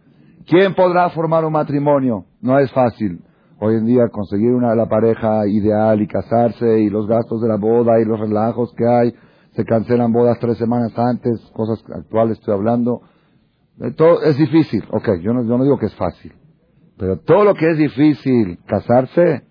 ¿Quién 0.47 0.75
podrá 0.75 1.11
formar 1.11 1.45
un 1.45 1.53
matrimonio? 1.53 2.25
No 2.41 2.59
es 2.59 2.73
fácil. 2.73 3.21
Hoy 3.59 3.77
en 3.77 3.87
día 3.87 4.09
conseguir 4.11 4.53
una 4.53 4.75
la 4.75 4.89
pareja 4.89 5.47
ideal 5.47 6.01
y 6.01 6.07
casarse 6.07 6.81
y 6.81 6.91
los 6.91 7.07
gastos 7.07 7.41
de 7.41 7.49
la 7.49 7.57
boda 7.57 8.01
y 8.01 8.05
los 8.05 8.21
relajos 8.21 8.73
que 8.77 8.87
hay, 8.87 9.15
se 9.53 9.65
cancelan 9.65 10.13
bodas 10.13 10.39
tres 10.39 10.59
semanas 10.59 10.93
antes, 10.99 11.41
cosas 11.53 11.83
actuales 11.95 12.39
estoy 12.39 12.55
hablando. 12.55 13.01
Eh, 13.81 13.93
todo 13.93 14.23
es 14.23 14.37
difícil. 14.37 14.85
Ok, 14.91 15.09
yo 15.23 15.33
no, 15.33 15.43
yo 15.43 15.57
no 15.57 15.65
digo 15.65 15.79
que 15.79 15.87
es 15.87 15.95
fácil. 15.95 16.33
Pero 16.99 17.19
todo 17.19 17.45
lo 17.45 17.55
que 17.55 17.71
es 17.71 17.79
difícil 17.79 18.59
casarse, 18.67 19.43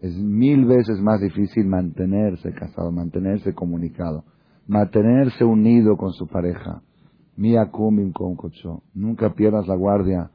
es 0.00 0.16
mil 0.18 0.64
veces 0.66 1.00
más 1.00 1.20
difícil 1.20 1.64
mantenerse 1.66 2.52
casado, 2.52 2.90
mantenerse 2.90 3.54
comunicado, 3.54 4.24
mantenerse 4.66 5.44
unido 5.44 5.96
con 5.96 6.12
su 6.12 6.26
pareja. 6.26 6.82
Mia 7.36 7.70
con 7.70 8.36
cocho. 8.36 8.82
Nunca 8.94 9.32
pierdas 9.32 9.66
la 9.66 9.74
guardia. 9.74 10.30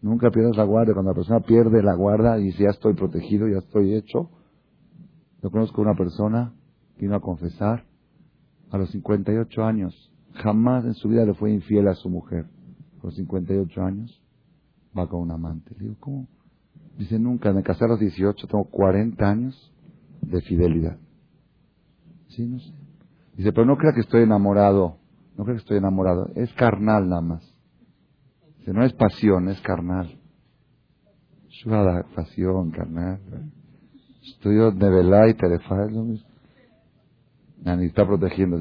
Nunca 0.00 0.30
pierdas 0.30 0.56
la 0.56 0.64
guardia. 0.64 0.94
Cuando 0.94 1.10
la 1.10 1.16
persona 1.16 1.40
pierde 1.40 1.82
la 1.82 1.94
guardia 1.94 2.38
y 2.38 2.44
dice, 2.44 2.64
ya 2.64 2.70
estoy 2.70 2.94
protegido, 2.94 3.48
ya 3.48 3.58
estoy 3.58 3.94
hecho. 3.94 4.30
Yo 5.42 5.50
conozco 5.50 5.82
una 5.82 5.94
persona 5.94 6.52
que 6.94 7.06
vino 7.06 7.16
a 7.16 7.20
confesar 7.20 7.84
a 8.70 8.78
los 8.78 8.90
58 8.90 9.64
años. 9.64 10.12
Jamás 10.34 10.84
en 10.84 10.94
su 10.94 11.08
vida 11.08 11.24
le 11.24 11.34
fue 11.34 11.50
infiel 11.50 11.88
a 11.88 11.94
su 11.94 12.08
mujer. 12.10 12.44
A 13.02 13.06
los 13.06 13.16
58 13.16 13.82
años 13.82 14.22
va 14.96 15.08
con 15.08 15.20
un 15.20 15.30
amante. 15.30 15.74
Le 15.78 15.84
digo, 15.84 15.96
¿cómo? 16.00 16.26
Dice, 16.98 17.18
nunca, 17.18 17.52
me 17.52 17.62
casé 17.62 17.84
a 17.84 17.88
los 17.88 18.00
18, 18.00 18.46
tengo 18.46 18.64
40 18.64 19.28
años 19.28 19.72
de 20.22 20.40
fidelidad. 20.40 20.98
Sí, 22.28 22.46
no 22.46 22.58
sé. 22.58 22.72
Dice, 23.36 23.52
pero 23.52 23.66
no 23.66 23.76
crea 23.76 23.92
que 23.92 24.00
estoy 24.00 24.22
enamorado. 24.22 24.96
No 25.36 25.44
creo 25.44 25.56
que 25.56 25.62
estoy 25.62 25.76
enamorado. 25.76 26.30
Es 26.34 26.52
carnal 26.54 27.08
nada 27.08 27.20
más. 27.20 27.54
Dice, 28.58 28.72
no 28.72 28.82
es 28.82 28.92
pasión, 28.94 29.48
es 29.48 29.60
carnal. 29.60 30.18
la 31.66 32.06
pasión, 32.14 32.70
carnal. 32.70 33.20
Estudio 34.22 34.72
de 34.72 34.88
velá 34.88 35.28
y 35.28 35.34
terefa, 35.34 35.84
es 35.84 35.92
lo 35.92 36.02
mismo. 36.04 36.28
Está 37.82 38.06
protegiendo. 38.06 38.58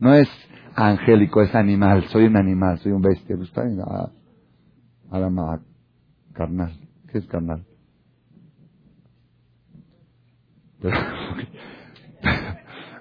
no 0.00 0.14
es 0.14 0.28
angélico, 0.74 1.42
es 1.42 1.54
animal. 1.54 2.04
Soy 2.08 2.24
un 2.24 2.36
animal, 2.36 2.78
soy 2.78 2.92
un 2.92 3.02
bestia. 3.02 3.36
Pues 3.36 3.48
está 3.48 3.62
a 5.12 5.20
la 5.20 5.60
carnal. 6.32 6.72
¿Qué 7.08 7.18
es 7.18 7.26
carnal? 7.26 7.66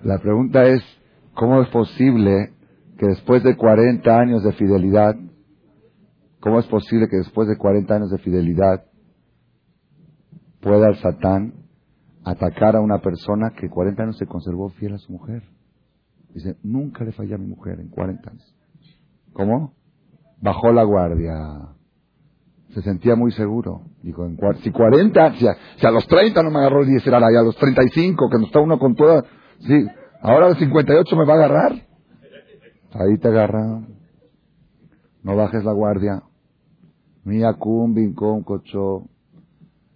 la 0.04 0.20
pregunta 0.20 0.66
es, 0.66 0.84
¿cómo 1.34 1.62
es 1.62 1.70
posible 1.70 2.54
que 2.98 3.08
después 3.08 3.44
de 3.44 3.56
40 3.56 4.14
años 4.14 4.44
de 4.44 4.52
fidelidad, 4.52 5.16
cómo 6.42 6.60
es 6.60 6.68
posible 6.68 7.08
que 7.08 7.16
después 7.18 7.48
de 7.48 7.58
40 7.58 7.96
años 7.96 8.12
de 8.12 8.18
fidelidad 8.18 8.86
pueda 10.60 10.90
el 10.90 10.98
Satán 10.98 11.54
atacar 12.24 12.76
a 12.76 12.82
una 12.82 13.00
persona 13.00 13.54
que 13.58 13.70
40 13.70 14.04
años 14.04 14.18
se 14.18 14.28
conservó 14.28 14.70
fiel 14.72 14.96
a 14.96 14.98
su 14.98 15.14
mujer? 15.14 15.44
Dice, 16.34 16.58
nunca 16.62 17.06
le 17.06 17.14
fallé 17.14 17.36
a 17.36 17.38
mi 17.38 17.48
mujer 17.48 17.80
en 17.80 17.88
40 17.88 18.30
años. 18.30 18.56
¿Cómo? 19.34 19.74
Bajó 20.42 20.72
la 20.72 20.84
guardia 20.84 21.76
se 22.74 22.82
sentía 22.82 23.16
muy 23.16 23.32
seguro. 23.32 23.82
Dijo, 24.02 24.26
en, 24.26 24.38
si 24.64 24.72
40, 24.72 25.36
si 25.36 25.48
a, 25.88 25.92
los 25.92 26.08
30 26.08 26.42
no 26.44 26.52
me 26.52 26.60
agarró 26.60 26.82
el 26.82 26.88
10, 26.88 27.06
era 27.08 27.18
a 27.18 27.44
los 27.44 27.56
35, 27.58 28.30
que 28.30 28.38
no 28.38 28.46
está 28.46 28.60
uno 28.60 28.80
con 28.80 28.96
toda, 28.96 29.24
sí, 29.60 29.86
ahora 30.22 30.48
a 30.48 30.50
los 30.50 30.58
58 30.58 31.16
me 31.16 31.26
va 31.26 31.34
a 31.34 31.38
agarrar. 31.38 31.74
Ahí 32.94 33.18
te 33.20 33.28
agarra. 33.28 33.82
No 35.24 35.36
bajes 35.36 35.64
la 35.64 35.72
guardia. 35.72 36.24
Cum, 37.60 38.14
con 38.14 38.44
cocho. 38.44 39.04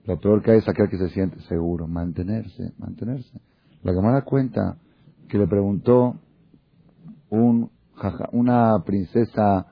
Lo 0.06 0.20
peor 0.20 0.44
que 0.44 0.52
hay 0.52 0.58
es 0.60 0.70
aquel 0.70 0.88
que 0.88 0.98
se 0.98 1.10
siente 1.10 1.40
seguro. 1.42 1.88
Mantenerse, 1.88 2.74
mantenerse. 2.78 3.42
La 3.84 3.92
da 3.94 4.22
cuenta 4.22 4.78
que 5.28 5.38
le 5.38 5.48
preguntó 5.48 6.16
un, 7.30 7.72
una 8.32 8.84
princesa 8.86 9.66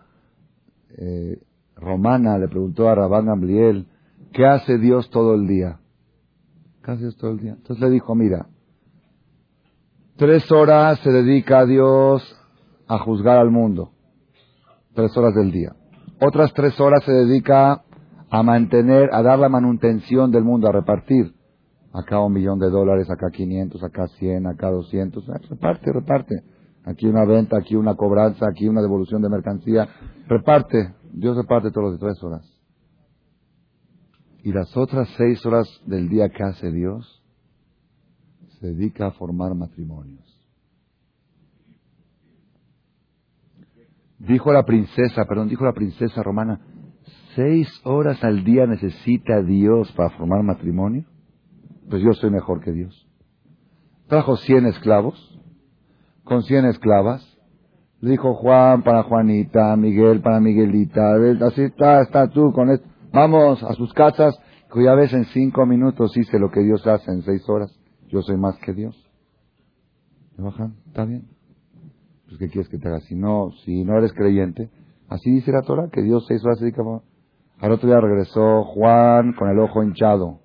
eh, 0.98 1.40
romana 1.76 2.38
le 2.38 2.48
preguntó 2.48 2.90
a 2.90 2.96
Rabán 2.96 3.26
Gamliel, 3.26 3.88
¿qué 4.32 4.46
hace 4.46 4.78
Dios 4.78 5.10
todo 5.10 5.36
el 5.36 5.48
día? 5.48 5.80
¿Qué 6.84 6.92
hace 6.92 7.02
Dios 7.04 7.18
todo 7.18 7.32
el 7.32 7.40
día? 7.40 7.54
Entonces 7.54 7.80
le 7.84 7.90
dijo, 7.90 8.16
mira, 8.16 8.48
tres 10.18 10.52
horas 10.52 11.00
se 11.00 11.12
dedica 11.12 11.60
a 11.60 11.66
Dios 11.66 12.24
a 12.88 13.00
juzgar 13.00 13.38
al 13.38 13.52
mundo, 13.52 13.92
tres 14.94 15.16
horas 15.18 15.34
del 15.36 15.52
día. 15.52 15.76
Otras 16.20 16.54
tres 16.54 16.80
horas 16.80 17.04
se 17.04 17.12
dedica 17.12 17.84
a 18.30 18.44
mantener, 18.44 19.10
a 19.14 19.22
dar 19.22 19.38
la 19.40 19.50
manutención 19.50 20.32
del 20.32 20.44
mundo, 20.44 20.68
a 20.68 20.72
repartir. 20.72 21.34
Acá 21.94 22.20
un 22.20 22.34
millón 22.34 22.58
de 22.58 22.70
dólares, 22.72 23.08
acá 23.12 23.30
500, 23.30 23.84
acá 23.84 24.08
100, 24.08 24.48
acá 24.48 24.72
200. 24.72 25.24
Reparte, 25.50 25.94
reparte. 25.94 26.44
Aquí 26.86 27.06
una 27.06 27.26
venta, 27.26 27.58
aquí 27.58 27.76
una 27.76 27.96
cobranza, 27.96 28.48
aquí 28.48 28.68
una 28.68 28.82
devolución 28.82 29.22
de 29.22 29.30
mercancía. 29.30 29.88
Reparte. 30.28 30.96
Dios 31.14 31.38
reparte 31.38 31.70
todos 31.72 31.92
los 31.92 32.00
de 32.00 32.06
tres 32.06 32.24
horas. 32.24 32.44
Y 34.44 34.52
las 34.52 34.76
otras 34.76 35.08
seis 35.16 35.46
horas 35.46 35.68
del 35.86 36.10
día 36.10 36.28
que 36.30 36.44
hace 36.44 36.72
Dios, 36.72 37.24
se 38.60 38.68
dedica 38.68 39.08
a 39.08 39.12
formar 39.12 39.54
matrimonios. 39.56 40.24
Dijo 44.20 44.52
la 44.52 44.64
princesa, 44.64 45.26
perdón, 45.26 45.50
dijo 45.50 45.66
la 45.66 45.74
princesa 45.74 46.24
romana, 46.24 46.62
seis 47.36 47.68
horas 47.84 48.24
al 48.24 48.44
día 48.44 48.66
necesita 48.66 49.42
Dios 49.44 49.92
para 49.94 50.10
formar 50.18 50.44
matrimonio. 50.44 51.06
Pues 51.90 52.02
yo 52.02 52.14
soy 52.14 52.32
mejor 52.32 52.62
que 52.62 52.72
Dios. 52.72 53.08
Trajo 54.08 54.36
cien 54.38 54.66
esclavos, 54.66 55.40
con 56.24 56.44
cien 56.44 56.66
esclavas, 56.66 57.33
dijo 58.10 58.36
Juan 58.36 58.84
para 58.84 59.04
Juanita, 59.04 59.76
Miguel 59.76 60.22
para 60.22 60.40
Miguelita, 60.40 61.16
así 61.48 61.64
está, 61.64 62.02
está 62.02 62.28
tú 62.28 62.52
con 62.52 62.70
esto. 62.70 62.88
Vamos 63.12 63.64
a 63.64 63.74
sus 63.74 63.94
casas, 63.94 64.36
cuya 64.70 64.96
vez 64.96 65.14
en 65.14 65.26
cinco 65.26 65.66
minutos 65.66 66.16
hice 66.18 66.40
lo 66.40 66.50
que 66.52 66.62
Dios 66.62 66.86
hace 66.88 67.12
en 67.12 67.22
seis 67.22 67.48
horas. 67.48 67.72
Yo 68.08 68.22
soy 68.22 68.38
más 68.38 68.58
que 68.60 68.74
Dios. 68.74 68.96
¿Me 70.38 70.46
bajan? 70.46 70.76
¿Está 70.88 71.06
bien? 71.06 71.28
Pues 72.26 72.38
¿qué 72.40 72.50
quieres 72.50 72.70
que 72.70 72.78
te 72.78 72.88
haga? 72.88 73.00
Si 73.02 73.16
no, 73.16 73.52
si 73.64 73.84
no 73.84 73.98
eres 73.98 74.14
creyente, 74.14 74.70
Así 75.14 75.30
dice 75.30 75.52
la 75.52 75.62
Torah, 75.62 75.90
que 75.92 76.02
Dios 76.02 76.26
seis 76.28 76.44
horas 76.44 76.58
se 76.58 76.66
dedica. 76.66 76.82
Al 77.60 77.72
otro 77.72 77.88
día 77.88 78.00
regresó 78.00 78.64
Juan 78.64 79.34
con 79.34 79.48
el 79.48 79.60
ojo 79.60 79.84
hinchado, 79.84 80.40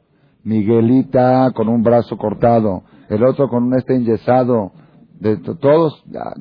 Miguelita 0.45 1.53
con 1.55 1.69
un 1.69 1.83
brazo 1.83 2.19
cortado, 2.19 2.83
el 3.09 3.25
otro 3.25 3.49
con 3.49 3.65
un 3.65 3.79
este 3.79 3.97
enyesado, 3.97 4.73
de, 5.21 5.37
todos, 5.37 6.05
ya, 6.07 6.33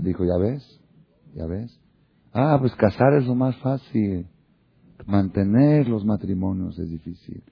dijo, 0.00 0.24
¿ya 0.24 0.36
ves? 0.38 0.80
¿Ya 1.34 1.46
ves? 1.46 1.78
Ah, 2.32 2.56
pues 2.58 2.74
casar 2.76 3.14
es 3.14 3.26
lo 3.26 3.34
más 3.34 3.56
fácil. 3.58 4.26
Mantener 5.04 5.86
los 5.88 6.04
matrimonios 6.04 6.78
es 6.78 6.88
difícil. 6.88 7.42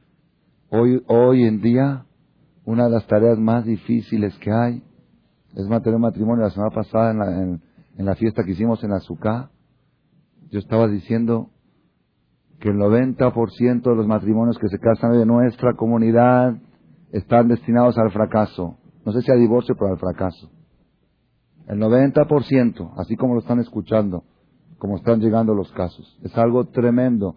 Hoy, 0.70 1.02
hoy 1.06 1.44
en 1.44 1.60
día, 1.60 2.06
una 2.64 2.84
de 2.84 2.90
las 2.90 3.06
tareas 3.06 3.38
más 3.38 3.64
difíciles 3.64 4.36
que 4.38 4.50
hay 4.50 4.82
es 5.54 5.68
mantener 5.68 5.96
un 5.96 6.02
matrimonio. 6.02 6.44
La 6.44 6.50
semana 6.50 6.74
pasada 6.74 7.10
en 7.10 7.18
la, 7.18 7.42
en, 7.98 8.06
la 8.06 8.14
fiesta 8.14 8.42
que 8.42 8.52
hicimos 8.52 8.82
en 8.82 8.92
Azúcar, 8.92 9.50
yo 10.50 10.58
estaba 10.58 10.88
diciendo 10.88 11.50
que 12.60 12.70
el 12.70 12.76
90% 12.76 13.82
de 13.82 13.96
los 13.96 14.06
matrimonios 14.06 14.58
que 14.58 14.68
se 14.68 14.78
casan 14.78 15.12
de 15.12 15.26
nuestra 15.26 15.74
comunidad 15.74 16.56
están 17.12 17.48
destinados 17.48 17.98
al 17.98 18.10
fracaso. 18.10 18.78
No 19.04 19.12
sé 19.12 19.20
si 19.20 19.30
a 19.30 19.34
divorcio, 19.34 19.74
pero 19.78 19.92
al 19.92 19.98
fracaso. 19.98 20.50
El 21.68 21.78
90%, 21.80 22.92
así 22.98 23.16
como 23.16 23.34
lo 23.34 23.40
están 23.40 23.60
escuchando, 23.60 24.24
como 24.78 24.96
están 24.96 25.20
llegando 25.20 25.54
los 25.54 25.72
casos. 25.72 26.18
Es 26.22 26.36
algo 26.36 26.66
tremendo. 26.66 27.36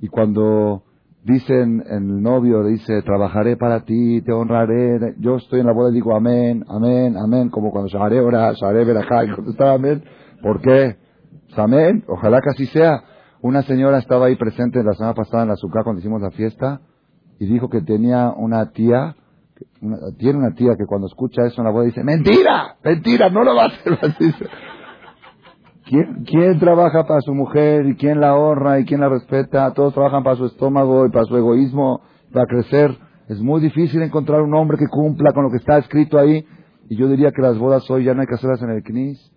Y 0.00 0.08
cuando 0.08 0.82
dicen, 1.24 1.82
el 1.88 2.22
novio 2.22 2.64
dice, 2.64 3.00
trabajaré 3.02 3.56
para 3.56 3.84
ti, 3.84 4.20
te 4.22 4.32
honraré, 4.32 5.14
yo 5.18 5.36
estoy 5.36 5.60
en 5.60 5.66
la 5.66 5.72
boda 5.72 5.90
y 5.90 5.94
digo 5.94 6.14
amén, 6.14 6.64
amén, 6.68 7.16
amén, 7.16 7.48
como 7.48 7.70
cuando 7.70 7.88
Shaharé 7.88 8.20
ora, 8.20 8.52
Shaharé 8.52 8.84
verajá, 8.84 9.24
y 9.24 9.30
contestaba 9.30 9.72
amén. 9.72 10.04
¿Por 10.42 10.60
qué? 10.60 10.96
Pues 11.46 11.58
amén, 11.58 12.04
ojalá 12.08 12.40
que 12.40 12.50
así 12.50 12.66
sea. 12.66 13.02
Una 13.40 13.62
señora 13.62 13.98
estaba 13.98 14.26
ahí 14.26 14.36
presente 14.36 14.82
la 14.82 14.92
semana 14.92 15.14
pasada 15.14 15.42
en 15.42 15.48
la 15.48 15.54
azúcar 15.54 15.84
cuando 15.84 16.00
hicimos 16.00 16.20
la 16.20 16.30
fiesta 16.30 16.80
y 17.38 17.46
dijo 17.46 17.68
que 17.68 17.80
tenía 17.80 18.30
una 18.36 18.70
tía 18.70 19.16
tiene 20.18 20.38
una 20.38 20.54
tía 20.54 20.72
que 20.76 20.86
cuando 20.86 21.06
escucha 21.06 21.46
eso 21.46 21.60
en 21.60 21.66
la 21.66 21.70
boda 21.70 21.84
dice, 21.84 22.02
mentira, 22.02 22.76
mentira, 22.82 23.30
no 23.30 23.44
lo 23.44 23.54
va 23.54 23.64
a 23.64 23.66
hacer. 23.66 23.98
¿Quién, 25.86 26.24
¿Quién 26.24 26.58
trabaja 26.58 27.06
para 27.06 27.20
su 27.20 27.34
mujer 27.34 27.86
y 27.86 27.96
quién 27.96 28.18
la 28.18 28.34
honra 28.34 28.80
y 28.80 28.86
quién 28.86 29.00
la 29.00 29.10
respeta? 29.10 29.70
Todos 29.74 29.92
trabajan 29.92 30.22
para 30.22 30.36
su 30.36 30.46
estómago 30.46 31.06
y 31.06 31.10
para 31.10 31.26
su 31.26 31.36
egoísmo, 31.36 32.00
para 32.32 32.46
crecer. 32.46 32.96
Es 33.28 33.40
muy 33.40 33.60
difícil 33.60 34.00
encontrar 34.02 34.40
un 34.40 34.54
hombre 34.54 34.78
que 34.78 34.86
cumpla 34.86 35.32
con 35.32 35.44
lo 35.44 35.50
que 35.50 35.58
está 35.58 35.78
escrito 35.78 36.18
ahí. 36.18 36.46
Y 36.88 36.96
yo 36.96 37.08
diría 37.08 37.32
que 37.32 37.42
las 37.42 37.58
bodas 37.58 37.88
hoy 37.90 38.04
ya 38.04 38.14
no 38.14 38.22
hay 38.22 38.26
que 38.26 38.34
hacerlas 38.34 38.62
en 38.62 38.70
el 38.70 38.82
Knis, 38.82 39.32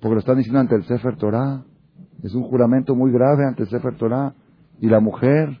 porque 0.00 0.14
lo 0.14 0.20
están 0.20 0.36
diciendo 0.36 0.60
ante 0.60 0.76
el 0.76 0.84
Sefer 0.84 1.16
Torah. 1.16 1.64
Es 2.22 2.34
un 2.34 2.44
juramento 2.44 2.94
muy 2.94 3.12
grave 3.12 3.44
ante 3.44 3.64
el 3.64 3.68
Sefer 3.68 3.96
Torah. 3.96 4.34
Y 4.80 4.88
la 4.88 5.00
mujer, 5.00 5.60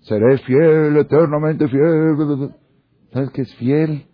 seré 0.00 0.38
fiel, 0.38 0.96
eternamente 0.96 1.68
fiel. 1.68 2.54
¿Sabes 3.12 3.30
qué 3.30 3.42
es 3.42 3.54
fiel? 3.56 4.06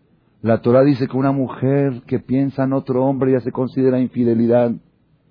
La 0.43 0.61
Torah 0.61 0.83
dice 0.83 1.09
que 1.09 1.17
una 1.17 1.33
mujer 1.33 2.03
que 2.07 2.21
piensa 2.21 2.65
en 2.65 2.75
otro 2.75 3.05
hombre 3.05 3.33
ya 3.33 3.41
se 3.41 3.51
considera 3.51 3.99
infidelidad. 3.99 4.73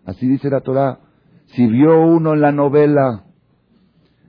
Así 0.05 0.27
dice 0.27 0.49
la 0.49 0.61
Torah. 0.61 0.99
Si 1.45 1.67
vio 1.67 2.01
uno 2.01 2.33
en 2.33 2.41
la 2.41 2.51
novela, 2.51 3.25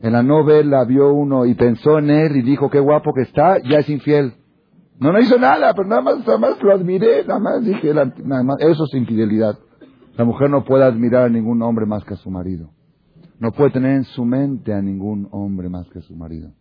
en 0.03 0.13
la 0.13 0.23
novela 0.23 0.85
vio 0.85 1.13
uno 1.13 1.47
y 1.47 1.55
pensó 1.55 1.99
en 1.99 2.11
él 2.11 2.37
y 2.37 2.43
dijo 2.43 2.71
qué 2.71 2.81
guapo 2.81 3.15
que 3.15 3.23
está, 3.23 3.59
ya 3.63 3.79
es 3.79 3.89
infiel. 3.89 4.35
No, 4.99 5.13
no 5.13 5.19
hizo 5.19 5.39
nada, 5.39 5.75
pero 5.75 5.89
nada 5.89 6.03
más, 6.03 6.19
nada 6.19 6.39
más 6.39 6.63
lo 6.63 6.73
admiré, 6.73 7.25
nada 7.27 7.41
más 7.41 7.65
dije, 7.65 7.93
nada 7.93 8.43
más, 8.43 8.57
eso 8.61 8.85
es 8.85 8.95
infidelidad. 8.95 9.59
La 10.17 10.25
mujer 10.25 10.51
no 10.51 10.65
puede 10.65 10.85
admirar 10.85 11.25
a 11.25 11.29
ningún 11.29 11.61
hombre 11.63 11.87
más 11.87 12.05
que 12.05 12.15
a 12.15 12.17
su 12.19 12.31
marido. 12.31 12.71
No 13.41 13.51
puede 13.51 13.71
tener 13.71 13.93
en 13.97 14.05
su 14.05 14.25
mente 14.25 14.73
a 14.73 14.81
ningún 14.81 15.29
hombre 15.33 15.69
más 15.69 15.89
que 15.89 15.99
a 15.99 16.03
su 16.03 16.15
marido. 16.15 16.53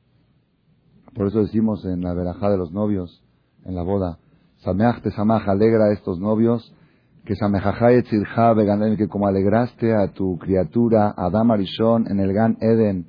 Por 1.15 1.27
eso 1.27 1.41
decimos 1.41 1.85
en 1.85 2.01
la 2.01 2.13
verajá 2.13 2.49
de 2.49 2.57
los 2.57 2.71
novios, 2.71 3.23
en 3.65 3.75
la 3.75 3.83
boda, 3.83 4.17
Sameach 4.63 5.01
te 5.01 5.11
alegra 5.47 5.85
a 5.85 5.93
estos 5.93 6.19
novios, 6.19 6.73
que 7.25 7.35
que 8.97 9.07
como 9.07 9.27
alegraste 9.27 9.93
a 9.93 10.09
tu 10.09 10.37
criatura, 10.37 11.13
Adam 11.15 11.51
Arishon, 11.51 12.09
en 12.09 12.19
el 12.19 12.33
Gan 12.33 12.57
Eden, 12.59 13.07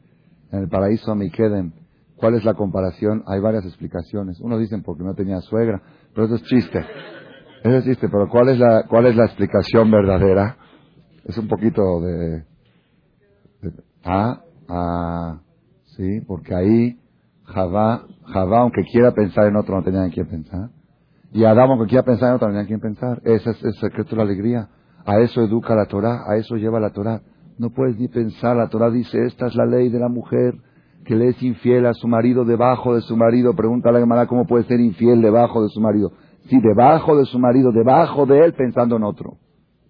en 0.52 0.58
el 0.58 0.68
paraíso 0.68 1.12
Amikedem. 1.12 1.72
¿Cuál 2.16 2.34
es 2.34 2.44
la 2.44 2.54
comparación? 2.54 3.24
Hay 3.26 3.40
varias 3.40 3.64
explicaciones. 3.64 4.40
Unos 4.40 4.60
dicen 4.60 4.82
porque 4.82 5.02
no 5.02 5.14
tenía 5.14 5.40
suegra, 5.40 5.82
pero 6.14 6.26
eso 6.26 6.36
es 6.36 6.42
chiste. 6.44 6.78
Eso 7.64 7.76
es 7.76 7.84
chiste, 7.84 8.08
pero 8.08 8.28
¿cuál 8.28 8.50
es 8.50 8.58
la, 8.58 8.84
cuál 8.88 9.06
es 9.06 9.16
la 9.16 9.24
explicación 9.24 9.90
verdadera? 9.90 10.56
Es 11.24 11.36
un 11.38 11.48
poquito 11.48 12.00
de... 12.00 12.44
ah, 14.04 14.42
ah, 14.68 15.40
sí, 15.96 16.20
porque 16.26 16.54
ahí 16.54 17.00
Javá, 17.44 18.06
Javá, 18.26 18.60
aunque 18.60 18.82
quiera 18.90 19.12
pensar 19.12 19.46
en 19.46 19.56
otro, 19.56 19.76
no 19.76 19.82
tenía 19.82 20.04
en 20.04 20.10
quién 20.10 20.26
pensar. 20.26 20.70
Y 21.32 21.44
Adán, 21.44 21.70
aunque 21.70 21.86
quiera 21.86 22.04
pensar 22.04 22.30
en 22.30 22.36
otro, 22.36 22.48
no 22.48 22.52
tenía 22.52 22.62
en 22.62 22.68
quién 22.68 22.80
pensar. 22.80 23.20
Ese 23.24 23.50
es 23.50 23.64
el 23.64 23.74
secreto 23.74 24.10
de 24.10 24.16
la 24.16 24.22
alegría. 24.22 24.68
A 25.04 25.18
eso 25.18 25.42
educa 25.42 25.74
la 25.74 25.86
Torah, 25.86 26.22
a 26.26 26.36
eso 26.36 26.56
lleva 26.56 26.80
la 26.80 26.90
Torah. 26.90 27.20
No 27.58 27.70
puedes 27.70 27.98
ni 27.98 28.08
pensar, 28.08 28.56
la 28.56 28.68
Torah 28.68 28.90
dice, 28.90 29.24
esta 29.26 29.46
es 29.46 29.54
la 29.54 29.66
ley 29.66 29.88
de 29.88 29.98
la 29.98 30.08
mujer 30.08 30.54
que 31.04 31.14
le 31.14 31.28
es 31.28 31.42
infiel 31.42 31.86
a 31.86 31.92
su 31.92 32.08
marido 32.08 32.44
debajo 32.44 32.94
de 32.94 33.02
su 33.02 33.16
marido. 33.16 33.54
Pregunta 33.54 33.90
a 33.90 33.92
la 33.92 34.00
Gemara 34.00 34.26
cómo 34.26 34.46
puede 34.46 34.64
ser 34.64 34.80
infiel 34.80 35.20
debajo 35.20 35.62
de 35.62 35.68
su 35.68 35.80
marido. 35.80 36.12
Sí, 36.48 36.58
debajo 36.60 37.16
de 37.16 37.26
su 37.26 37.38
marido, 37.38 37.72
debajo 37.72 38.26
de 38.26 38.38
él, 38.44 38.54
pensando 38.54 38.96
en 38.96 39.04
otro. 39.04 39.36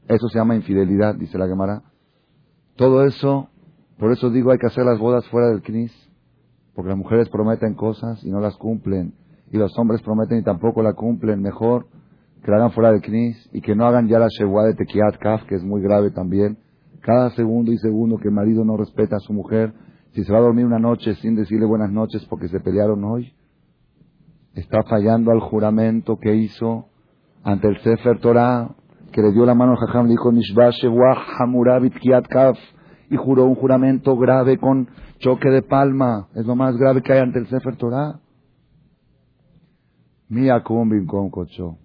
Eso 0.08 0.28
se 0.28 0.38
llama 0.38 0.56
infidelidad, 0.56 1.14
dice 1.14 1.38
la 1.38 1.46
Gemara. 1.46 1.82
Todo 2.76 3.04
eso, 3.04 3.48
por 3.98 4.12
eso 4.12 4.30
digo, 4.30 4.50
hay 4.50 4.58
que 4.58 4.66
hacer 4.66 4.84
las 4.84 4.98
bodas 4.98 5.26
fuera 5.28 5.48
del 5.48 5.62
Knis. 5.62 5.92
Porque 6.74 6.88
las 6.90 6.98
mujeres 6.98 7.28
prometen 7.28 7.74
cosas 7.74 8.22
y 8.24 8.30
no 8.30 8.40
las 8.40 8.56
cumplen. 8.56 9.14
Y 9.50 9.56
los 9.56 9.76
hombres 9.78 10.02
prometen 10.02 10.38
y 10.38 10.42
tampoco 10.42 10.82
la 10.82 10.94
cumplen. 10.94 11.40
Mejor 11.40 11.86
que 12.42 12.50
la 12.50 12.58
hagan 12.58 12.72
fuera 12.72 12.92
del 12.92 13.00
Knis 13.00 13.48
y 13.52 13.60
que 13.60 13.74
no 13.74 13.86
hagan 13.86 14.06
ya 14.08 14.18
la 14.18 14.28
Shewa 14.28 14.64
de 14.64 14.74
Tekiat 14.74 15.16
Kaf, 15.18 15.44
que 15.44 15.54
es 15.54 15.62
muy 15.62 15.80
grave 15.80 16.10
también. 16.10 16.58
Cada 17.00 17.30
segundo 17.30 17.72
y 17.72 17.78
segundo 17.78 18.18
que 18.18 18.28
el 18.28 18.34
marido 18.34 18.64
no 18.64 18.76
respeta 18.76 19.16
a 19.16 19.20
su 19.20 19.32
mujer, 19.32 19.72
si 20.12 20.24
se 20.24 20.32
va 20.32 20.38
a 20.38 20.42
dormir 20.42 20.64
una 20.66 20.78
noche 20.78 21.14
sin 21.16 21.34
decirle 21.34 21.66
buenas 21.66 21.90
noches 21.90 22.24
porque 22.26 22.48
se 22.48 22.60
pelearon 22.60 23.02
hoy, 23.04 23.32
está 24.54 24.82
fallando 24.84 25.32
al 25.32 25.40
juramento 25.40 26.18
que 26.18 26.34
hizo 26.34 26.86
ante 27.42 27.68
el 27.68 27.78
Sefer 27.80 28.20
Torah, 28.20 28.74
que 29.12 29.22
le 29.22 29.32
dio 29.32 29.44
la 29.44 29.54
mano 29.54 29.72
al 29.72 29.78
Jajam, 29.78 30.06
le 30.06 30.12
dijo, 30.12 30.32
Nishba 30.32 30.70
Shewa 30.70 31.16
Hamurabit 31.38 31.94
Kiat 31.98 32.26
Kaf, 32.26 32.58
y 33.10 33.16
juró 33.16 33.44
un 33.44 33.54
juramento 33.54 34.16
grave 34.16 34.58
con 34.58 34.88
choque 35.18 35.50
de 35.50 35.62
palma. 35.62 36.28
Es 36.34 36.46
lo 36.46 36.56
más 36.56 36.76
grave 36.76 37.02
que 37.02 37.12
hay 37.12 37.20
ante 37.20 37.38
el 37.38 37.46
Sefer 37.46 37.76
Torah. 37.76 38.20
Mía 40.28 40.62
cumbin 40.62 41.06
con 41.06 41.30
cocho. 41.30 41.78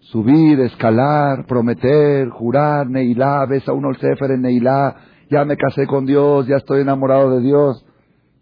Subir, 0.00 0.60
escalar, 0.60 1.46
prometer, 1.46 2.28
jurar, 2.30 2.88
Neilá, 2.88 3.46
ves 3.46 3.68
a 3.68 3.72
uno 3.72 3.90
el 3.90 3.96
Sefer 3.96 4.30
en 4.32 4.42
Neilá, 4.42 4.96
ya 5.30 5.44
me 5.44 5.56
casé 5.56 5.86
con 5.86 6.06
Dios, 6.06 6.46
ya 6.46 6.56
estoy 6.56 6.80
enamorado 6.80 7.30
de 7.30 7.40
Dios. 7.40 7.84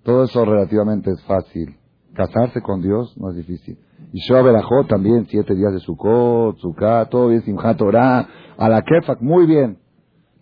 Todo 0.05 0.25
eso 0.25 0.45
relativamente 0.45 1.11
es 1.11 1.23
fácil. 1.25 1.77
Casarse 2.15 2.63
con 2.63 2.81
Dios 2.81 3.15
no 3.19 3.31
es 3.31 3.37
difícil. 3.37 3.79
Y 4.13 4.21
yo 4.27 4.43
Berajó 4.43 4.85
también, 4.89 5.27
siete 5.27 5.55
días 5.55 5.73
de 5.73 5.81
Sukkot, 5.81 6.59
Sukkot, 6.59 7.11
todo 7.11 7.29
bien, 7.29 7.43
Simchat 7.43 7.77
Torah, 7.77 8.27
a 8.57 8.69
la 8.69 8.83
Kefak, 8.83 9.21
muy 9.21 9.47
bien. 9.47 9.79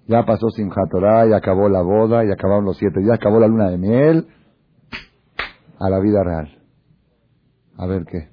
Ya 0.09 0.25
pasó 0.25 0.51
Simchat 0.51 0.89
Torah, 0.91 1.27
ya 1.27 1.37
acabó 1.37 1.69
la 1.69 1.83
boda, 1.83 2.25
ya 2.25 2.35
acabaron 2.35 2.65
los 2.65 2.77
siete 2.77 3.01
días, 3.01 3.15
acabó 3.15 3.41
la 3.41 3.49
luna 3.49 3.71
de 3.71 3.79
miel, 3.79 4.29
a 5.79 5.91
la 5.91 5.99
vida 5.99 6.23
real. 6.23 6.63
A 7.77 7.87
ver 7.87 8.05
qué. 8.05 8.29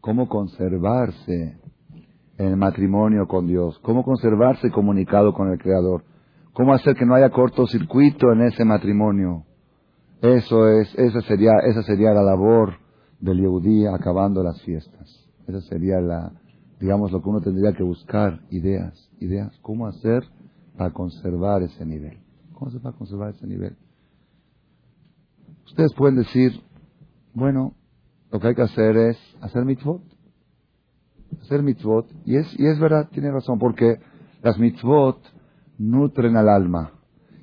¿Cómo 0.00 0.28
conservarse 0.28 1.58
en 2.36 2.46
el 2.46 2.56
matrimonio 2.56 3.26
con 3.26 3.46
Dios? 3.46 3.78
¿Cómo 3.80 4.04
conservarse 4.04 4.70
comunicado 4.70 5.32
con 5.32 5.50
el 5.50 5.58
Creador? 5.58 6.04
¿Cómo 6.52 6.74
hacer 6.74 6.94
que 6.94 7.06
no 7.06 7.14
haya 7.14 7.30
cortocircuito 7.30 8.32
en 8.32 8.42
ese 8.42 8.64
matrimonio? 8.64 9.44
Eso 10.20 10.68
es, 10.68 10.94
esa 10.98 11.20
sería, 11.22 11.52
esa 11.64 11.82
sería 11.82 12.12
la 12.12 12.22
labor 12.22 12.74
del 13.20 13.38
Yehudí 13.38 13.86
acabando 13.86 14.42
las 14.42 14.60
fiestas. 14.62 15.26
Esa 15.46 15.60
sería 15.62 16.00
la, 16.00 16.32
digamos, 16.80 17.12
lo 17.12 17.22
que 17.22 17.28
uno 17.28 17.40
tendría 17.40 17.72
que 17.72 17.82
buscar, 17.82 18.40
ideas 18.50 19.08
ideas 19.20 19.56
cómo 19.62 19.86
hacer 19.86 20.24
para 20.76 20.92
conservar 20.92 21.62
ese 21.62 21.84
nivel. 21.84 22.18
¿Cómo 22.54 22.70
se 22.70 22.78
va 22.78 22.90
a 22.90 22.92
conservar 22.92 23.30
ese 23.30 23.46
nivel? 23.46 23.76
Ustedes 25.66 25.92
pueden 25.94 26.16
decir, 26.16 26.52
bueno, 27.34 27.74
lo 28.30 28.40
que 28.40 28.48
hay 28.48 28.54
que 28.54 28.62
hacer 28.62 28.96
es 28.96 29.18
hacer 29.40 29.64
mitzvot. 29.64 30.02
Hacer 31.42 31.62
mitzvot. 31.62 32.06
Y 32.24 32.36
es, 32.36 32.58
y 32.58 32.66
es 32.66 32.78
verdad, 32.78 33.08
tiene 33.10 33.30
razón, 33.30 33.58
porque 33.58 33.96
las 34.42 34.58
mitzvot 34.58 35.18
nutren 35.78 36.36
al 36.36 36.48
alma. 36.48 36.92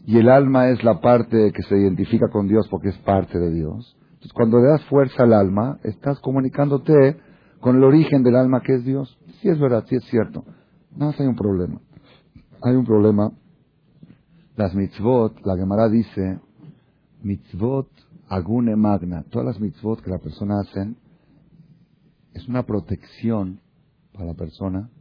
Y 0.05 0.17
el 0.17 0.29
alma 0.29 0.69
es 0.69 0.83
la 0.83 1.01
parte 1.01 1.51
que 1.51 1.63
se 1.63 1.77
identifica 1.77 2.29
con 2.29 2.47
Dios 2.47 2.67
porque 2.69 2.89
es 2.89 2.97
parte 2.99 3.39
de 3.39 3.51
Dios. 3.51 3.97
Entonces, 4.05 4.33
cuando 4.33 4.59
le 4.59 4.69
das 4.69 4.85
fuerza 4.85 5.23
al 5.23 5.33
alma, 5.33 5.79
estás 5.83 6.19
comunicándote 6.19 7.17
con 7.65 7.77
el 7.77 7.83
origen 7.83 8.21
del 8.21 8.35
alma 8.35 8.61
que 8.61 8.75
es 8.75 8.85
Dios. 8.85 9.17
Sí 9.41 9.49
es 9.49 9.59
verdad, 9.59 9.83
sí 9.89 9.95
es 9.95 10.03
cierto. 10.03 10.45
No, 10.95 11.11
hay 11.17 11.25
un 11.25 11.35
problema. 11.35 11.81
Hay 12.61 12.75
un 12.75 12.85
problema 12.85 13.31
Las 14.55 14.75
mitzvot, 14.75 15.43
la 15.43 15.57
Gemara 15.57 15.89
dice, 15.89 16.39
mitzvot 17.23 17.89
agune 18.29 18.75
magna. 18.75 19.23
Todas 19.31 19.47
las 19.47 19.59
mitzvot 19.59 19.99
que 20.03 20.11
la 20.11 20.19
persona 20.19 20.59
hacen 20.59 20.95
es 22.35 22.47
una 22.47 22.61
protección 22.67 23.61
para 24.13 24.25
la 24.25 24.33
persona, 24.35 24.91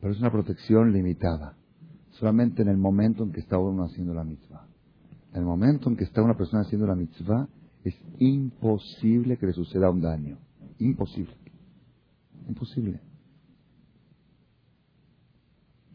pero 0.00 0.14
es 0.14 0.20
una 0.20 0.32
protección 0.32 0.90
limitada. 0.90 1.54
Solamente 2.12 2.62
en 2.62 2.68
el 2.68 2.78
momento 2.78 3.24
en 3.24 3.32
que 3.32 3.40
está 3.40 3.58
uno 3.58 3.84
haciendo 3.84 4.14
la 4.14 4.24
mitzvah. 4.24 4.66
En 5.34 5.40
el 5.40 5.44
momento 5.44 5.90
en 5.90 5.96
que 5.98 6.04
está 6.04 6.22
una 6.22 6.38
persona 6.38 6.62
haciendo 6.62 6.86
la 6.86 6.94
mitzvah, 6.94 7.46
es 7.84 7.94
imposible 8.20 9.36
que 9.36 9.44
le 9.44 9.52
suceda 9.52 9.90
un 9.90 10.00
daño. 10.00 10.45
Imposible. 10.78 11.34
Imposible. 12.48 13.00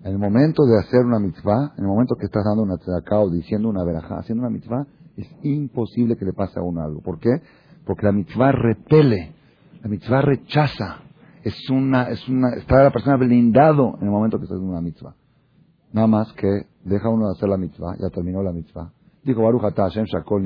En 0.03 0.13
el 0.13 0.17
momento 0.17 0.63
de 0.65 0.79
hacer 0.79 1.05
una 1.05 1.19
mitzvah, 1.19 1.73
en 1.77 1.83
el 1.83 1.87
momento 1.87 2.15
que 2.15 2.25
estás 2.25 2.43
dando 2.43 2.63
una 2.63 2.77
tzedakah 2.77 3.19
o 3.19 3.29
diciendo 3.29 3.69
una 3.69 3.83
verajá, 3.83 4.17
haciendo 4.17 4.43
una 4.43 4.49
mitzvah, 4.49 4.87
es 5.15 5.27
imposible 5.43 6.17
que 6.17 6.25
le 6.25 6.33
pase 6.33 6.59
a 6.59 6.63
uno 6.63 6.81
algo. 6.81 7.01
¿Por 7.01 7.19
qué? 7.19 7.29
Porque 7.85 8.07
la 8.07 8.11
mitzvah 8.11 8.51
repele, 8.51 9.35
la 9.83 9.89
mitzvah 9.89 10.21
rechaza. 10.21 11.01
Es 11.43 11.69
una, 11.69 12.09
es 12.09 12.27
una, 12.27 12.55
está 12.55 12.83
la 12.83 12.91
persona 12.91 13.17
blindado 13.17 13.95
en 13.99 14.05
el 14.05 14.11
momento 14.11 14.37
que 14.37 14.45
está 14.45 14.55
haciendo 14.55 14.71
una 14.71 14.81
mitzvah. 14.81 15.15
Nada 15.93 16.07
más 16.07 16.33
que 16.33 16.67
deja 16.83 17.09
uno 17.09 17.27
de 17.27 17.33
hacer 17.33 17.49
la 17.49 17.57
mitzvah, 17.57 17.95
ya 17.99 18.09
terminó 18.09 18.41
la 18.41 18.53
mitzvah. 18.53 18.91
Dijo 19.23 19.43
Baruch 19.43 19.61
Hashem 19.75 20.05
Shakol 20.05 20.43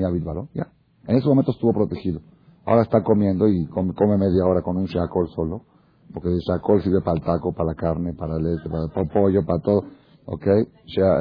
ya. 0.53 0.67
En 1.07 1.15
ese 1.15 1.27
momento 1.27 1.51
estuvo 1.51 1.71
protegido. 1.71 2.21
Ahora 2.65 2.81
está 2.81 3.03
comiendo 3.03 3.47
y 3.47 3.67
come, 3.67 4.17
media 4.17 4.45
hora 4.45 4.61
con 4.61 4.77
un 4.77 4.85
shakol 4.85 5.29
solo 5.29 5.65
porque 6.13 6.29
el 6.29 6.39
shakol 6.39 6.81
sirve 6.81 7.01
para 7.01 7.17
el 7.17 7.23
taco, 7.23 7.53
para 7.53 7.69
la 7.71 7.75
carne, 7.75 8.13
para 8.13 8.37
el 8.37 8.43
leche, 8.43 8.69
para 8.69 8.85
el 8.85 9.09
pollo, 9.09 9.45
para 9.45 9.59
todo, 9.59 9.83
¿ok? 10.25 10.47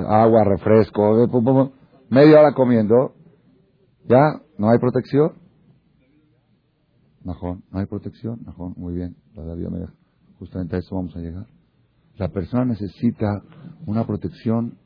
Agua, 0.09 0.45
refresco, 0.45 1.25
eh, 1.25 1.71
media 2.11 2.41
hora 2.41 2.55
comiendo, 2.55 3.15
¿ya? 4.05 4.41
¿No 4.59 4.71
hay 4.71 4.79
protección? 4.79 5.33
Najón, 7.25 7.65
¿no 7.73 7.81
hay 7.81 7.87
protección? 7.87 8.43
Najón, 8.45 8.75
muy 8.77 8.95
bien, 8.95 9.17
la 9.35 9.55
deja. 9.55 9.93
Justamente 10.39 10.77
a 10.77 10.79
eso 10.79 10.95
vamos 10.95 11.17
a 11.17 11.21
llegar. 11.21 11.47
La 12.17 12.29
persona 12.29 12.65
necesita 12.65 13.43
una 13.87 14.07
protección 14.07 14.79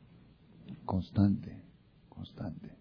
constante, 0.85 1.63
constante. 2.07 2.75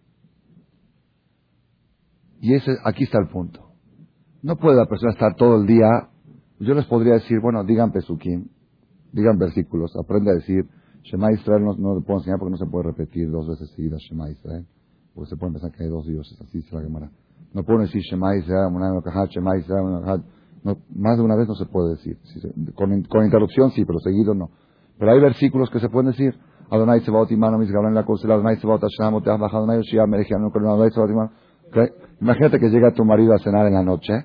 Y 2.40 2.54
ese, 2.54 2.70
aquí 2.84 3.04
está 3.04 3.18
el 3.18 3.28
punto. 3.28 3.67
No 4.42 4.56
puede 4.56 4.76
la 4.76 4.86
persona 4.86 5.12
estar 5.12 5.34
todo 5.34 5.56
el 5.56 5.66
día 5.66 6.08
yo 6.60 6.74
les 6.74 6.86
podría 6.86 7.14
decir, 7.14 7.38
bueno, 7.40 7.62
digan 7.64 7.92
Pesukim, 7.92 8.48
digan 9.12 9.38
versículos, 9.38 9.94
aprende 9.96 10.32
a 10.32 10.34
decir, 10.34 10.66
Shema 11.02 11.32
Israel 11.32 11.64
no, 11.64 11.74
no 11.74 11.94
le 11.94 12.00
puedo 12.04 12.18
enseñar 12.18 12.38
porque 12.38 12.52
no 12.52 12.56
se 12.56 12.66
puede 12.66 12.88
repetir 12.88 13.30
dos 13.30 13.46
veces 13.48 13.70
seguidas 13.76 14.00
Shema 14.00 14.28
Israel, 14.30 14.66
porque 15.14 15.30
se 15.30 15.36
puede 15.36 15.52
pensar 15.52 15.70
que 15.70 15.84
hay 15.84 15.88
dos 15.88 16.06
dioses, 16.06 16.38
así 16.40 16.60
se 16.62 16.74
la 16.74 16.82
Gemara. 16.82 17.10
No 17.54 17.62
puedo 17.62 17.80
decir 17.80 18.02
Shema 18.02 18.36
Israel, 18.36 18.72
Shema 19.30 19.56
Israel, 19.58 20.24
no, 20.64 20.76
más 20.96 21.16
de 21.16 21.22
una 21.22 21.36
vez 21.36 21.46
no 21.46 21.54
se 21.54 21.66
puede 21.66 21.90
decir. 21.90 22.18
con, 22.74 23.02
con, 23.04 23.24
interrupción 23.24 23.70
sí, 23.70 23.84
pero 23.84 24.00
seguido 24.00 24.34
no. 24.34 24.50
Pero 24.98 25.12
hay 25.12 25.20
versículos 25.20 25.70
que 25.70 25.78
se 25.78 25.88
pueden 25.88 26.10
decir. 26.10 26.34
Adonai 26.70 27.00
Sebaot 27.00 27.30
Imano, 27.30 27.56
mis 27.56 27.70
en 27.70 27.94
la 27.94 28.00
Adonai 28.00 28.56
Sebaot 28.56 28.82
Hashem, 28.82 29.22
te 29.22 29.30
has 29.30 29.40
bajado, 29.40 29.64
Adonai 29.64 29.78
Yoshia, 29.78 30.02
Adonai 30.02 30.90
Sebaot 30.90 31.10
Imano. 31.10 31.30
Imagínate 32.20 32.58
que 32.58 32.68
llega 32.68 32.92
tu 32.92 33.04
marido 33.04 33.34
a 33.34 33.38
cenar 33.38 33.66
en 33.66 33.74
la 33.74 33.82
noche 33.82 34.24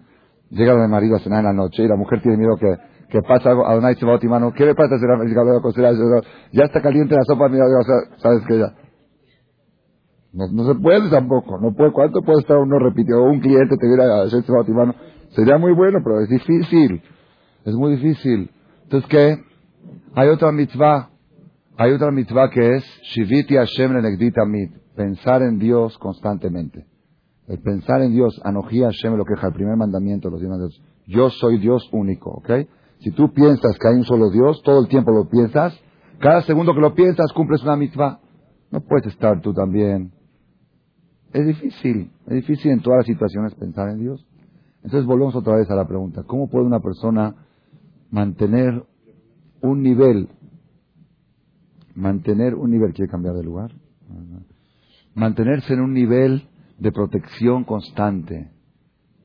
Llega 0.53 0.73
el 0.73 0.88
marido 0.88 1.15
a 1.15 1.19
cenar 1.19 1.39
en 1.39 1.45
la 1.45 1.53
noche 1.53 1.84
y 1.84 1.88
la 1.88 1.95
mujer 1.95 2.21
tiene 2.21 2.38
miedo 2.38 2.56
que, 2.58 2.77
que 3.10 3.21
pasa 3.23 3.49
algo. 3.49 3.65
Adonai 3.65 3.95
se 3.95 4.06
va 4.06 4.19
a 4.21 4.27
mano. 4.27 4.53
¿Qué 4.53 4.65
le 4.67 4.75
pasa? 4.75 4.95
Ya 6.51 6.65
está 6.65 6.79
caliente 6.79 7.15
la 7.15 7.23
sopa. 7.23 7.49
Mira, 7.49 7.65
sabes 8.17 8.43
que 8.47 8.60
ya. 8.60 8.71
No, 10.32 10.45
no, 10.51 10.65
se 10.65 10.79
puede 10.79 11.10
tampoco. 11.10 11.60
No 11.60 11.73
puede. 11.73 11.91
¿Cuánto 11.91 12.21
puede 12.21 12.41
estar 12.41 12.58
uno 12.58 12.77
repitiendo? 12.77 13.23
Un 13.23 13.39
cliente 13.39 13.75
te 13.77 13.88
viera 13.88 14.21
a 14.21 14.73
mano. 14.73 14.93
Sería 15.29 15.58
muy 15.58 15.73
bueno, 15.73 15.99
pero 16.03 16.19
es 16.19 16.29
difícil. 16.29 17.01
Es 17.65 17.73
muy 17.73 17.95
difícil. 17.95 18.51
Entonces, 18.84 19.10
¿qué? 19.10 19.38
Hay 20.13 20.29
otra 20.29 20.51
mitzvah. 20.51 21.10
Hay 21.77 21.93
otra 21.93 22.12
mitzvah 22.12 22.51
que 22.51 22.75
es 22.75 22.84
Shiviti 23.01 23.56
Hashem 23.56 23.91
mit. 24.47 24.71
Pensar 24.95 25.41
en 25.41 25.58
Dios 25.58 25.97
constantemente. 25.97 26.92
El 27.47 27.60
pensar 27.60 28.01
en 28.01 28.13
Dios, 28.13 28.39
Anoji 28.43 28.82
Hashem 28.82 29.15
lo 29.15 29.25
queja, 29.25 29.47
el 29.47 29.53
primer 29.53 29.75
mandamiento 29.75 30.29
de 30.29 30.32
los 30.32 30.41
Dios. 30.41 30.82
Yo 31.08 31.29
soy 31.29 31.60
Dios 31.60 31.89
único, 31.91 32.32
¿ok? 32.32 32.49
Si 32.99 33.12
tú 33.12 33.34
piensas 33.34 33.77
que 33.77 33.88
hay 33.89 33.95
un 33.95 34.06
solo 34.06 34.29
Dios, 34.29 34.62
todo 34.63 34.79
el 34.82 34.88
tiempo 34.88 35.12
lo 35.12 35.27
piensas, 35.27 35.77
cada 36.19 36.41
segundo 36.43 36.73
que 36.73 36.79
lo 36.79 36.95
piensas 36.95 37.34
cumples 37.34 37.62
una 37.63 37.75
mitzvah. 37.75 38.19
No 38.71 38.79
puedes 38.79 39.08
estar 39.08 39.41
tú 39.41 39.53
también. 39.53 40.13
Es 41.34 41.45
difícil, 41.45 42.12
es 42.27 42.34
difícil 42.34 42.71
en 42.71 42.82
todas 42.82 42.99
las 42.99 43.08
situaciones 43.08 43.53
pensar 43.56 43.89
en 43.89 43.99
Dios. 43.99 44.25
Entonces 44.84 45.06
volvemos 45.06 45.36
otra 45.36 45.58
vez 45.58 45.69
a 45.69 45.75
la 45.75 45.88
pregunta, 45.88 46.23
¿cómo 46.23 46.49
puede 46.49 46.65
una 46.65 46.79
persona 46.79 47.36
mantener 48.10 48.86
un 49.62 49.82
nivel, 49.82 50.29
mantener 51.95 52.56
un 52.56 52.71
nivel, 52.71 52.93
¿quiere 52.93 53.12
cambiar 53.12 53.36
de 53.36 53.43
lugar? 53.43 53.71
Mantenerse 55.15 55.73
en 55.73 55.82
un 55.82 55.93
nivel 55.93 56.47
de 56.77 56.91
protección 56.91 57.63
constante, 57.63 58.51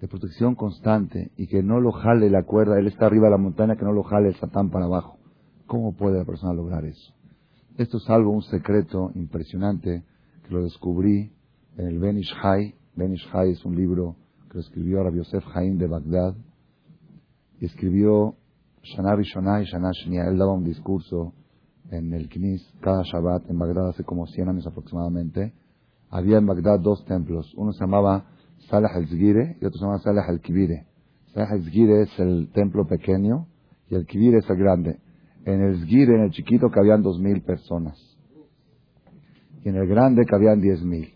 de 0.00 0.08
protección 0.08 0.54
constante, 0.54 1.32
y 1.36 1.46
que 1.46 1.62
no 1.62 1.80
lo 1.80 1.92
jale 1.92 2.30
la 2.30 2.44
cuerda, 2.44 2.78
él 2.78 2.86
está 2.86 3.06
arriba 3.06 3.26
de 3.26 3.32
la 3.32 3.38
montaña, 3.38 3.76
que 3.76 3.84
no 3.84 3.92
lo 3.92 4.04
jale 4.04 4.28
el 4.28 4.36
satán 4.36 4.70
para 4.70 4.86
abajo. 4.86 5.18
¿Cómo 5.66 5.94
puede 5.94 6.18
la 6.18 6.24
persona 6.24 6.52
lograr 6.52 6.84
eso? 6.84 7.12
Esto 7.76 7.98
es 7.98 8.08
algo, 8.10 8.30
un 8.30 8.42
secreto 8.42 9.10
impresionante, 9.14 10.04
que 10.46 10.54
lo 10.54 10.62
descubrí 10.62 11.32
en 11.76 11.86
el 11.86 11.98
Benish 11.98 12.32
Hai. 12.42 12.74
Benish 12.96 13.28
Hai 13.32 13.50
es 13.50 13.64
un 13.64 13.76
libro 13.76 14.16
que 14.48 14.54
lo 14.54 14.60
escribió 14.60 15.02
Rabbi 15.02 15.18
Yosef 15.18 15.44
Haim 15.54 15.78
de 15.78 15.86
Bagdad, 15.86 16.34
y 17.60 17.66
escribió 17.66 18.36
Shana 18.82 19.14
Rishonah 19.16 19.62
y 19.62 19.64
Shana 19.66 19.90
Shnia. 19.92 20.24
Él 20.28 20.38
daba 20.38 20.52
un 20.52 20.64
discurso 20.64 21.34
en 21.90 22.12
el 22.12 22.28
Knis 22.28 22.62
cada 22.80 23.02
Shabbat 23.02 23.48
en 23.50 23.58
Bagdad 23.58 23.88
hace 23.88 24.04
como 24.04 24.26
100 24.26 24.48
años 24.48 24.66
aproximadamente, 24.66 25.54
había 26.10 26.38
en 26.38 26.46
Bagdad 26.46 26.80
dos 26.80 27.04
templos. 27.04 27.52
Uno 27.56 27.72
se 27.72 27.80
llamaba 27.80 28.26
Salah 28.70 28.90
al-Zgire 28.94 29.56
y 29.60 29.64
otro 29.64 29.78
se 29.78 29.84
llamaba 29.84 30.00
Salah 30.00 30.24
al-Kibire. 30.28 30.86
Salah 31.32 31.48
al-Zgire 31.52 32.02
es 32.02 32.18
el 32.18 32.50
templo 32.52 32.86
pequeño 32.86 33.46
y 33.88 33.94
el 33.94 34.06
Kibire 34.06 34.38
es 34.38 34.50
el 34.50 34.56
grande. 34.56 35.00
En 35.44 35.62
el 35.62 35.80
Zgire, 35.80 36.14
en 36.14 36.24
el 36.24 36.30
chiquito, 36.30 36.68
cabían 36.70 37.02
dos 37.02 37.18
mil 37.18 37.42
personas. 37.42 37.96
Y 39.64 39.68
en 39.68 39.76
el 39.76 39.86
grande 39.86 40.24
cabían 40.26 40.60
diez 40.60 40.82
mil. 40.82 41.14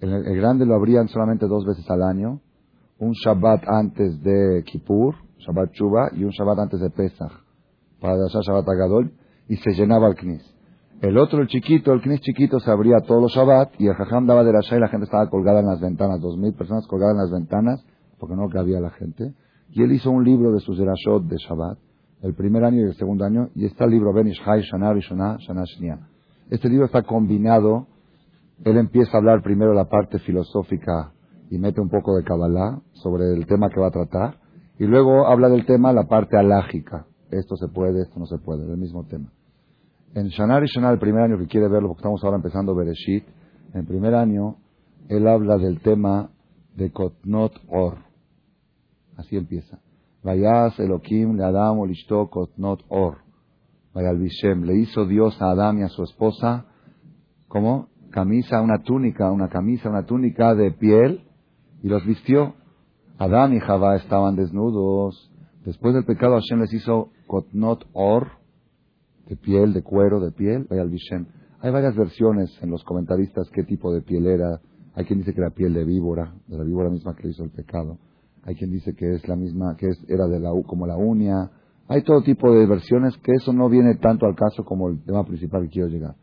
En 0.00 0.10
el, 0.10 0.36
grande 0.36 0.66
lo 0.66 0.74
abrían 0.74 1.08
solamente 1.08 1.46
dos 1.46 1.64
veces 1.64 1.88
al 1.90 2.02
año. 2.02 2.40
Un 2.98 3.12
Shabbat 3.12 3.64
antes 3.66 4.22
de 4.22 4.62
Kippur, 4.64 5.16
Shabbat 5.38 5.72
Chuba, 5.72 6.10
y 6.14 6.24
un 6.24 6.30
Shabbat 6.30 6.58
antes 6.60 6.80
de 6.80 6.90
Pesach, 6.90 7.32
para 8.00 8.14
hacer 8.14 8.40
Shabbat 8.42 8.68
Agadol, 8.68 9.12
y 9.48 9.56
se 9.56 9.72
llenaba 9.72 10.08
el 10.08 10.14
Knis. 10.14 10.55
El 11.02 11.18
otro, 11.18 11.42
el 11.42 11.48
chiquito, 11.48 11.92
el 11.92 12.00
knis 12.00 12.20
chiquito, 12.20 12.58
se 12.58 12.70
abría 12.70 13.00
todos 13.06 13.20
los 13.20 13.32
Shabbat 13.32 13.78
y 13.78 13.86
el 13.86 13.94
jajam 13.94 14.26
daba 14.26 14.42
de 14.44 14.52
la 14.52 14.60
y 14.60 14.80
la 14.80 14.88
gente 14.88 15.04
estaba 15.04 15.28
colgada 15.28 15.60
en 15.60 15.66
las 15.66 15.78
ventanas, 15.78 16.22
dos 16.22 16.38
mil 16.38 16.54
personas 16.54 16.86
colgadas 16.86 17.14
en 17.14 17.20
las 17.20 17.30
ventanas 17.30 17.84
porque 18.18 18.34
no 18.34 18.48
cabía 18.48 18.80
la 18.80 18.88
gente. 18.90 19.34
Y 19.70 19.82
él 19.82 19.92
hizo 19.92 20.10
un 20.10 20.24
libro 20.24 20.52
de 20.52 20.60
sus 20.60 20.78
derashot 20.78 21.24
de 21.24 21.36
Shabbat, 21.36 21.78
el 22.22 22.34
primer 22.34 22.64
año 22.64 22.80
y 22.80 22.84
el 22.84 22.94
segundo 22.94 23.26
año, 23.26 23.50
y 23.54 23.66
está 23.66 23.84
el 23.84 23.90
libro 23.90 24.14
Benish 24.14 24.40
Hai 24.46 24.62
Shana 24.62 24.94
Rishonah 24.94 25.36
Shana. 25.36 26.08
Este 26.48 26.70
libro 26.70 26.86
está 26.86 27.02
combinado, 27.02 27.88
él 28.64 28.78
empieza 28.78 29.12
a 29.12 29.18
hablar 29.18 29.42
primero 29.42 29.74
la 29.74 29.90
parte 29.90 30.18
filosófica 30.20 31.12
y 31.50 31.58
mete 31.58 31.80
un 31.82 31.90
poco 31.90 32.16
de 32.16 32.24
Kabbalah 32.24 32.80
sobre 32.94 33.34
el 33.34 33.46
tema 33.46 33.68
que 33.68 33.80
va 33.80 33.88
a 33.88 33.90
tratar, 33.90 34.38
y 34.78 34.84
luego 34.84 35.26
habla 35.26 35.50
del 35.50 35.66
tema 35.66 35.92
la 35.92 36.04
parte 36.04 36.38
alágica. 36.38 37.04
Esto 37.30 37.56
se 37.56 37.68
puede, 37.68 38.00
esto 38.00 38.18
no 38.18 38.24
se 38.24 38.38
puede, 38.38 38.64
el 38.64 38.78
mismo 38.78 39.04
tema. 39.04 39.30
En 40.16 40.28
Shanar 40.28 40.64
y 40.64 40.66
Shanar, 40.68 40.94
el 40.94 40.98
primer 40.98 41.24
año 41.24 41.36
que 41.36 41.46
quiere 41.46 41.68
verlo, 41.68 41.88
porque 41.88 42.00
estamos 42.00 42.24
ahora 42.24 42.38
empezando 42.38 42.74
Bereshit, 42.74 43.22
en 43.74 43.80
el 43.80 43.86
primer 43.86 44.14
año, 44.14 44.56
él 45.10 45.28
habla 45.28 45.58
del 45.58 45.80
tema 45.80 46.30
de 46.74 46.90
Kotnot 46.90 47.52
Or. 47.68 47.98
Así 49.18 49.36
empieza. 49.36 49.78
Vayas 50.22 50.80
Elohim 50.80 51.36
le 51.36 51.44
Adam 51.44 51.80
olishto 51.80 52.30
Kotnot 52.30 52.82
Or. 52.88 53.18
Vayal 53.92 54.16
Bishem. 54.16 54.64
Le 54.64 54.78
hizo 54.78 55.04
Dios 55.04 55.36
a 55.42 55.50
Adam 55.50 55.80
y 55.80 55.82
a 55.82 55.88
su 55.88 56.02
esposa, 56.02 56.64
¿cómo? 57.46 57.88
Camisa, 58.10 58.62
una 58.62 58.82
túnica, 58.82 59.30
una 59.30 59.50
camisa, 59.50 59.90
una 59.90 60.06
túnica 60.06 60.54
de 60.54 60.70
piel, 60.70 61.26
y 61.82 61.88
los 61.88 62.06
vistió. 62.06 62.54
Adán 63.18 63.52
y 63.52 63.60
Javá 63.60 63.96
estaban 63.96 64.34
desnudos. 64.34 65.30
Después 65.66 65.92
del 65.92 66.06
pecado, 66.06 66.36
Hashem 66.36 66.60
les 66.60 66.72
hizo 66.72 67.10
Kotnot 67.26 67.86
Or, 67.92 68.45
de 69.26 69.36
piel, 69.36 69.72
de 69.72 69.82
cuero, 69.82 70.20
de 70.20 70.32
piel, 70.32 70.66
al 70.70 70.90
Bishem. 70.90 71.26
Hay 71.60 71.70
varias 71.70 71.96
versiones 71.96 72.56
en 72.62 72.70
los 72.70 72.84
comentaristas 72.84 73.48
qué 73.52 73.64
tipo 73.64 73.92
de 73.92 74.02
piel 74.02 74.26
era. 74.26 74.60
Hay 74.94 75.04
quien 75.04 75.18
dice 75.18 75.32
que 75.32 75.40
era 75.40 75.50
piel 75.50 75.74
de 75.74 75.84
víbora, 75.84 76.34
de 76.46 76.56
la 76.56 76.64
víbora 76.64 76.90
misma 76.90 77.14
que 77.14 77.28
hizo 77.28 77.44
el 77.44 77.50
pecado. 77.50 77.98
Hay 78.44 78.54
quien 78.54 78.70
dice 78.70 78.94
que 78.94 79.14
es 79.14 79.26
la 79.28 79.36
misma, 79.36 79.76
que 79.76 79.88
es, 79.88 80.04
era 80.08 80.26
de 80.28 80.38
la, 80.38 80.50
como 80.66 80.86
la 80.86 80.96
uña. 80.96 81.50
Hay 81.88 82.02
todo 82.02 82.22
tipo 82.22 82.52
de 82.52 82.66
versiones 82.66 83.16
que 83.18 83.32
eso 83.32 83.52
no 83.52 83.68
viene 83.68 83.96
tanto 83.96 84.26
al 84.26 84.36
caso 84.36 84.64
como 84.64 84.88
el 84.88 85.02
tema 85.02 85.24
principal 85.24 85.62
que 85.62 85.70
quiero 85.70 85.88
llegar. 85.88 86.14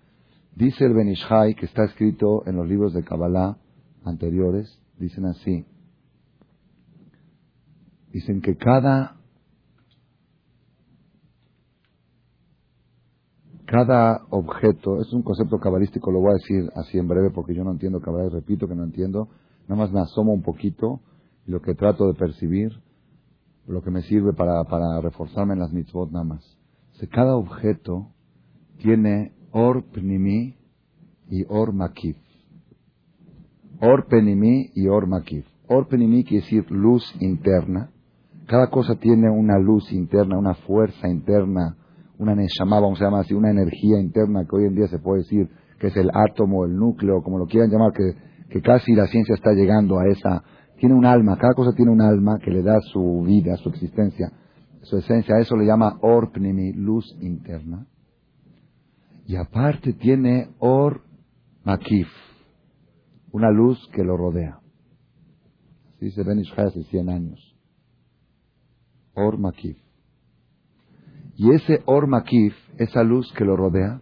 Dice 0.55 0.85
el 0.85 0.93
Benishai, 0.93 1.55
que 1.55 1.65
está 1.65 1.83
escrito 1.83 2.43
en 2.45 2.55
los 2.55 2.67
libros 2.67 2.93
de 2.93 3.03
Kabbalah 3.03 3.57
anteriores, 4.05 4.79
dicen 4.99 5.25
así. 5.25 5.65
Dicen 8.11 8.41
que 8.41 8.55
cada 8.55 9.17
cada 13.73 14.21
objeto, 14.29 15.01
es 15.01 15.11
un 15.13 15.23
concepto 15.23 15.57
cabalístico, 15.57 16.11
lo 16.11 16.19
voy 16.19 16.29
a 16.29 16.33
decir 16.33 16.69
así 16.75 16.99
en 16.99 17.07
breve 17.07 17.31
porque 17.31 17.55
yo 17.55 17.63
no 17.63 17.71
entiendo 17.71 18.01
cabalá 18.01 18.29
repito 18.29 18.67
que 18.67 18.75
no 18.75 18.83
entiendo, 18.83 19.29
nada 19.67 19.81
más 19.81 19.91
me 19.91 19.99
asomo 19.99 20.31
un 20.31 20.43
poquito 20.43 20.99
y 21.47 21.51
lo 21.51 21.59
que 21.59 21.73
trato 21.73 22.05
de 22.05 22.13
percibir, 22.13 22.71
lo 23.65 23.81
que 23.81 23.89
me 23.89 24.03
sirve 24.03 24.31
para, 24.33 24.63
para 24.65 25.01
reforzarme 25.01 25.53
en 25.53 25.59
las 25.61 25.73
mitzvot 25.73 26.11
nada 26.11 26.23
más. 26.23 26.59
cada 27.11 27.35
objeto 27.35 28.11
tiene 28.77 29.33
or 29.51 29.83
pnimi 29.85 30.55
y 31.31 31.43
or 31.49 31.73
makif. 31.73 32.17
Or 33.81 34.05
penimi 34.05 34.69
y 34.75 34.87
or 34.87 35.07
makif. 35.07 35.47
Or 35.67 35.87
penimi 35.87 36.23
quiere 36.23 36.43
decir 36.43 36.69
luz 36.69 37.03
interna. 37.19 37.89
Cada 38.45 38.69
cosa 38.69 38.93
tiene 38.99 39.31
una 39.31 39.57
luz 39.57 39.91
interna, 39.91 40.37
una 40.37 40.53
fuerza 40.53 41.07
interna, 41.07 41.75
una 42.23 42.35
neshama, 42.35 42.79
vamos 42.79 42.99
a 43.01 43.05
llamar 43.05 43.21
así, 43.21 43.33
una 43.33 43.51
energía 43.51 43.99
interna 43.99 44.45
que 44.49 44.55
hoy 44.55 44.65
en 44.65 44.75
día 44.75 44.87
se 44.87 44.99
puede 44.99 45.23
decir 45.23 45.49
que 45.79 45.87
es 45.87 45.97
el 45.97 46.09
átomo, 46.13 46.65
el 46.65 46.75
núcleo, 46.75 47.21
como 47.21 47.37
lo 47.37 47.45
quieran 47.45 47.69
llamar, 47.69 47.91
que, 47.91 48.61
casi 48.61 48.93
la 48.93 49.07
ciencia 49.07 49.35
está 49.35 49.51
llegando 49.51 49.99
a 49.99 50.07
esa, 50.07 50.43
tiene 50.77 50.95
un 50.95 51.05
alma, 51.05 51.37
cada 51.37 51.53
cosa 51.53 51.73
tiene 51.75 51.91
un 51.91 52.01
alma 52.01 52.39
que 52.39 52.51
le 52.51 52.61
da 52.61 52.79
su 52.81 53.23
vida, 53.25 53.57
su 53.57 53.69
existencia, 53.69 54.31
su 54.83 54.97
esencia, 54.97 55.37
eso 55.39 55.55
le 55.55 55.65
llama 55.65 55.97
orpnimi, 56.01 56.71
luz 56.73 57.05
interna. 57.19 57.87
Y 59.25 59.35
aparte 59.35 59.93
tiene 59.93 60.49
or 60.59 61.01
makif, 61.63 62.07
una 63.31 63.49
luz 63.49 63.79
que 63.93 64.03
lo 64.03 64.15
rodea. 64.15 64.59
Así 65.95 66.05
dice 66.05 66.23
Ben 66.23 66.39
hace 66.39 66.83
100 66.83 67.09
años. 67.09 67.57
Or 69.15 69.37
makif. 69.37 69.82
Y 71.35 71.51
ese 71.53 71.81
Or 71.85 72.07
Makif, 72.07 72.55
esa 72.77 73.03
luz 73.03 73.31
que 73.33 73.45
lo 73.45 73.55
rodea, 73.55 74.01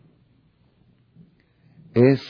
es 1.94 2.22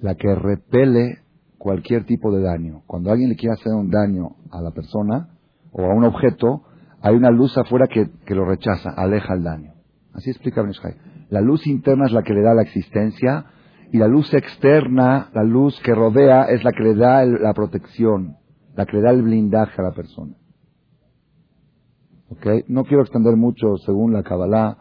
la 0.00 0.14
que 0.14 0.34
repele 0.34 1.18
cualquier 1.58 2.04
tipo 2.04 2.30
de 2.30 2.42
daño. 2.42 2.82
Cuando 2.86 3.10
alguien 3.10 3.30
le 3.30 3.36
quiere 3.36 3.54
hacer 3.54 3.72
un 3.72 3.90
daño 3.90 4.36
a 4.50 4.60
la 4.60 4.70
persona 4.70 5.30
o 5.72 5.82
a 5.82 5.94
un 5.94 6.04
objeto, 6.04 6.62
hay 7.00 7.14
una 7.14 7.30
luz 7.30 7.56
afuera 7.56 7.86
que, 7.86 8.34
lo 8.34 8.44
rechaza, 8.44 8.90
aleja 8.90 9.34
el 9.34 9.42
daño. 9.42 9.72
Así 10.12 10.30
explica 10.30 10.62
Benishai. 10.62 10.94
La 11.30 11.40
luz 11.40 11.66
interna 11.66 12.06
es 12.06 12.12
la 12.12 12.22
que 12.22 12.34
le 12.34 12.42
da 12.42 12.54
la 12.54 12.62
existencia 12.62 13.46
y 13.92 13.98
la 13.98 14.08
luz 14.08 14.32
externa, 14.34 15.30
la 15.34 15.42
luz 15.42 15.80
que 15.82 15.94
rodea, 15.94 16.44
es 16.44 16.62
la 16.64 16.72
que 16.72 16.82
le 16.82 16.94
da 16.94 17.24
la 17.24 17.52
protección, 17.54 18.36
la 18.76 18.86
que 18.86 18.96
le 18.96 19.02
da 19.02 19.10
el 19.10 19.22
blindaje 19.22 19.80
a 19.80 19.84
la 19.84 19.92
persona. 19.92 20.34
No 22.68 22.84
quiero 22.84 23.02
extender 23.02 23.36
mucho 23.36 23.76
según 23.84 24.12
la 24.12 24.22
Kabbalah. 24.22 24.78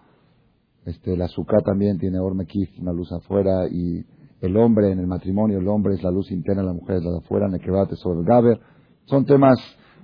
Este, 0.86 1.16
la 1.16 1.26
azúcar 1.26 1.62
también 1.64 1.98
tiene 1.98 2.20
Ormekif, 2.20 2.70
una 2.80 2.92
luz 2.92 3.12
afuera, 3.12 3.68
y 3.70 4.06
el 4.42 4.58
hombre 4.58 4.92
en 4.92 5.00
el 5.00 5.08
matrimonio, 5.08 5.60
el 5.60 5.68
hombre 5.68 5.94
es 5.96 6.04
la 6.04 6.12
luz 6.12 6.30
interna, 6.32 6.64
la 6.64 6.74
mujer 6.74 6.98
es 6.98 7.04
la 7.04 7.12
de 7.12 7.18
afuera, 7.20 7.48
quebrate 7.60 7.96
sobre 7.96 8.20
el 8.20 8.26
Gaber. 8.26 8.60
Son 9.06 9.26
temas 9.26 9.58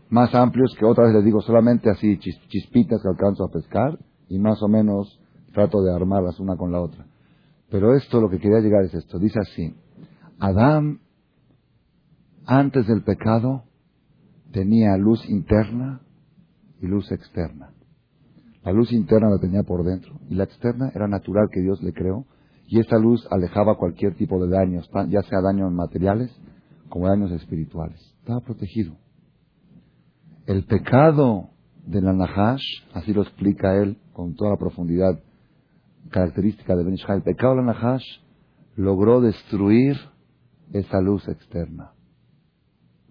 más 0.10 0.34
amplios 0.34 0.74
que 0.80 0.86
otra 0.86 1.06
vez 1.06 1.14
les 1.14 1.26
digo 1.26 1.42
solamente 1.42 1.90
así 1.90 2.18
chispitas 2.18 3.02
que 3.02 3.10
alcanzo 3.10 3.44
a 3.44 3.52
pescar 3.52 4.00
y 4.28 4.40
más 4.40 4.62
o 4.64 4.68
menos 4.68 5.20
trato 5.54 5.82
de 5.82 5.94
armarlas 5.94 6.40
una 6.40 6.56
con 6.56 6.72
la 6.72 6.82
otra. 6.82 7.06
Pero 7.70 7.94
esto, 7.96 8.20
lo 8.20 8.30
que 8.30 8.40
quería 8.40 8.60
llegar 8.60 8.84
es 8.84 8.94
esto. 8.94 9.20
Dice 9.20 9.40
así, 9.40 9.76
Adán, 10.40 11.02
antes 12.46 12.88
del 12.88 13.04
pecado, 13.04 13.64
tenía 14.52 14.98
luz 14.98 15.28
interna 15.30 16.02
y 16.82 16.88
luz 16.88 17.12
externa. 17.12 17.72
La 18.64 18.72
luz 18.72 18.92
interna 18.92 19.30
la 19.30 19.40
tenía 19.40 19.64
por 19.64 19.84
dentro 19.84 20.20
y 20.30 20.36
la 20.36 20.44
externa 20.44 20.92
era 20.94 21.08
natural 21.08 21.48
que 21.52 21.62
Dios 21.62 21.82
le 21.82 21.94
creó 21.94 22.26
y 22.68 22.80
esa 22.80 22.98
luz 22.98 23.26
alejaba 23.32 23.78
cualquier 23.78 24.16
tipo 24.16 24.44
de 24.44 24.50
daños, 24.50 24.90
ya 25.10 25.22
sea 25.24 25.42
daños 25.42 25.72
materiales 25.72 26.30
como 26.90 27.08
daños 27.08 27.32
espirituales. 27.32 28.00
Estaba 28.20 28.42
protegido. 28.42 28.96
El 30.46 30.66
pecado 30.66 31.50
de 31.86 32.02
la 32.02 32.14
Nahash, 32.14 32.64
así 32.94 33.14
lo 33.14 33.24
explica 33.24 33.76
él 33.76 33.98
con 34.14 34.36
toda 34.36 34.52
la 34.52 34.58
profundidad 34.58 35.20
característica 36.10 36.76
de 36.76 36.84
Ben 36.84 36.96
el 37.08 37.22
pecado 37.22 37.56
de 37.56 37.62
la 37.64 37.74
Nahash 37.74 38.06
logró 38.76 39.22
destruir 39.22 39.98
esa 40.74 41.02
luz 41.02 41.28
externa 41.28 41.92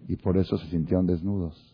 y 0.07 0.15
por 0.15 0.37
eso 0.37 0.57
se 0.57 0.67
sintieron 0.69 1.05
desnudos. 1.05 1.68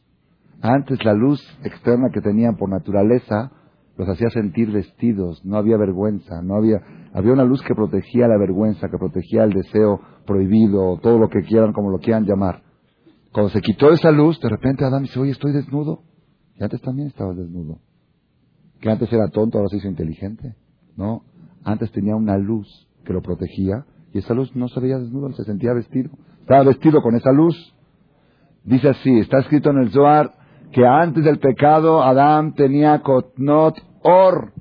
Antes 0.61 1.03
la 1.03 1.13
luz 1.13 1.41
externa 1.63 2.09
que 2.13 2.21
tenían 2.21 2.55
por 2.55 2.69
naturaleza 2.69 3.51
los 3.97 4.09
hacía 4.09 4.29
sentir 4.29 4.71
vestidos, 4.71 5.43
no 5.45 5.57
había 5.57 5.77
vergüenza, 5.77 6.41
no 6.41 6.55
había, 6.55 6.81
había 7.13 7.31
una 7.31 7.45
luz 7.45 7.61
que 7.61 7.73
protegía 7.73 8.27
la 8.27 8.37
vergüenza, 8.37 8.89
que 8.89 8.97
protegía 8.97 9.43
el 9.45 9.53
deseo 9.53 10.01
prohibido, 10.25 10.97
todo 11.01 11.17
lo 11.17 11.29
que 11.29 11.41
quieran, 11.41 11.71
como 11.71 11.91
lo 11.91 11.99
quieran 11.99 12.25
llamar. 12.25 12.61
Cuando 13.31 13.49
se 13.51 13.61
quitó 13.61 13.91
esa 13.91 14.11
luz, 14.11 14.39
de 14.41 14.49
repente 14.49 14.83
Adán 14.83 15.03
dice, 15.03 15.19
oye, 15.19 15.31
estoy 15.31 15.53
desnudo. 15.53 16.03
Y 16.55 16.63
antes 16.63 16.81
también 16.81 17.07
estaba 17.07 17.33
desnudo. 17.33 17.79
Que 18.81 18.89
antes 18.89 19.11
era 19.11 19.29
tonto, 19.29 19.57
ahora 19.57 19.69
se 19.69 19.77
hizo 19.77 19.87
inteligente. 19.87 20.55
No, 20.97 21.23
antes 21.63 21.91
tenía 21.91 22.15
una 22.15 22.37
luz 22.37 22.67
que 23.05 23.13
lo 23.13 23.21
protegía 23.21 23.85
y 24.13 24.19
esa 24.19 24.33
luz 24.33 24.55
no 24.55 24.69
se 24.69 24.79
veía 24.79 24.97
desnudo, 24.97 25.31
se 25.33 25.43
sentía 25.43 25.73
vestido. 25.73 26.09
Estaba 26.39 26.63
vestido 26.63 27.01
con 27.01 27.15
esa 27.15 27.31
luz. 27.31 27.75
Dice 28.63 28.89
así, 28.89 29.19
está 29.19 29.39
escrito 29.39 29.69
en 29.69 29.79
el 29.79 29.91
Zohar, 29.91 30.33
que 30.75 30.85
antes 30.85 31.23
del 31.23 31.39
pecado 31.39 32.03
Adán 32.03 32.53
tenía 32.53 33.01
kotnot 33.01 33.77
or. 34.03 34.51